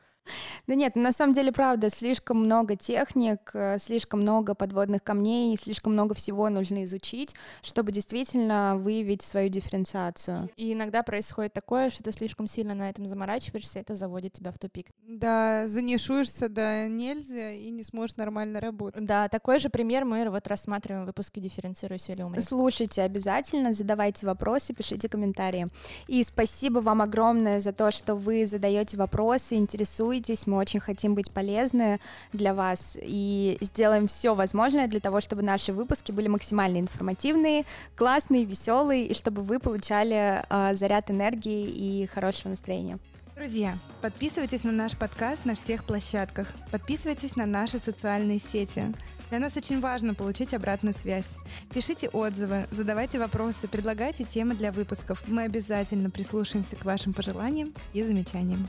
да 0.67 0.75
нет, 0.75 0.95
на 0.95 1.11
самом 1.11 1.33
деле, 1.33 1.51
правда, 1.51 1.89
слишком 1.89 2.43
много 2.43 2.75
техник, 2.75 3.51
э, 3.53 3.77
слишком 3.79 4.21
много 4.21 4.55
подводных 4.55 5.03
камней, 5.03 5.57
слишком 5.57 5.93
много 5.93 6.13
всего 6.15 6.49
нужно 6.49 6.85
изучить, 6.85 7.35
чтобы 7.61 7.91
действительно 7.91 8.75
выявить 8.77 9.21
свою 9.21 9.49
дифференциацию. 9.49 10.49
И 10.57 10.73
иногда 10.73 11.03
происходит 11.03 11.53
такое, 11.53 11.89
что 11.89 12.03
ты 12.03 12.11
слишком 12.11 12.47
сильно 12.47 12.73
на 12.73 12.89
этом 12.89 13.07
заморачиваешься, 13.07 13.79
это 13.79 13.95
заводит 13.95 14.33
тебя 14.33 14.51
в 14.51 14.59
тупик. 14.59 14.87
Да, 15.07 15.67
занишуешься, 15.67 16.49
да, 16.49 16.87
нельзя, 16.87 17.51
и 17.51 17.69
не 17.69 17.83
сможешь 17.83 18.17
нормально 18.17 18.59
работать. 18.59 19.05
Да, 19.05 19.29
такой 19.29 19.59
же 19.59 19.69
пример 19.69 20.05
мы 20.05 20.29
вот 20.29 20.47
рассматриваем 20.47 21.03
в 21.03 21.07
выпуске 21.07 21.41
«Дифференцируйся 21.41 22.11
или 22.11 22.21
умри». 22.21 22.41
Слушайте 22.41 23.01
обязательно, 23.01 23.73
задавайте 23.73 24.25
вопросы, 24.25 24.73
пишите 24.73 25.09
комментарии. 25.09 25.67
И 26.07 26.23
спасибо 26.23 26.79
вам 26.79 27.01
огромное 27.01 27.59
за 27.59 27.73
то, 27.73 27.91
что 27.91 28.15
вы 28.15 28.45
задаете 28.45 28.97
вопросы, 28.97 29.55
интересуетесь 29.55 30.16
интересуетесь, 30.17 30.47
мы 30.47 30.57
очень 30.57 30.79
хотим 30.79 31.15
быть 31.15 31.31
полезны 31.31 31.99
для 32.33 32.53
вас 32.53 32.97
и 33.01 33.57
сделаем 33.61 34.07
все 34.07 34.35
возможное 34.35 34.87
для 34.87 34.99
того, 34.99 35.21
чтобы 35.21 35.41
наши 35.41 35.73
выпуски 35.73 36.11
были 36.11 36.27
максимально 36.27 36.79
информативные, 36.79 37.65
классные, 37.95 38.45
веселые, 38.45 39.07
и 39.07 39.13
чтобы 39.13 39.41
вы 39.41 39.59
получали 39.59 40.43
э, 40.49 40.75
заряд 40.75 41.09
энергии 41.11 41.69
и 41.69 42.07
хорошего 42.07 42.49
настроения. 42.49 42.99
Друзья, 43.35 43.77
подписывайтесь 44.01 44.63
на 44.63 44.71
наш 44.71 44.97
подкаст 44.97 45.45
на 45.45 45.53
всех 45.53 45.83
площадках, 45.83 46.51
подписывайтесь 46.71 47.35
на 47.35 47.45
наши 47.45 47.77
социальные 47.77 48.39
сети. 48.39 48.85
Для 49.29 49.37
нас 49.39 49.55
очень 49.57 49.79
важно 49.79 50.15
получить 50.15 50.55
обратную 50.55 50.93
связь. 50.93 51.37
Пишите 51.71 52.09
отзывы, 52.09 52.65
задавайте 52.71 53.19
вопросы, 53.19 53.67
предлагайте 53.67 54.23
темы 54.23 54.55
для 54.55 54.71
выпусков. 54.71 55.23
Мы 55.27 55.43
обязательно 55.43 56.09
прислушаемся 56.09 56.77
к 56.77 56.85
вашим 56.85 57.13
пожеланиям 57.13 57.73
и 57.93 58.01
замечаниям. 58.01 58.67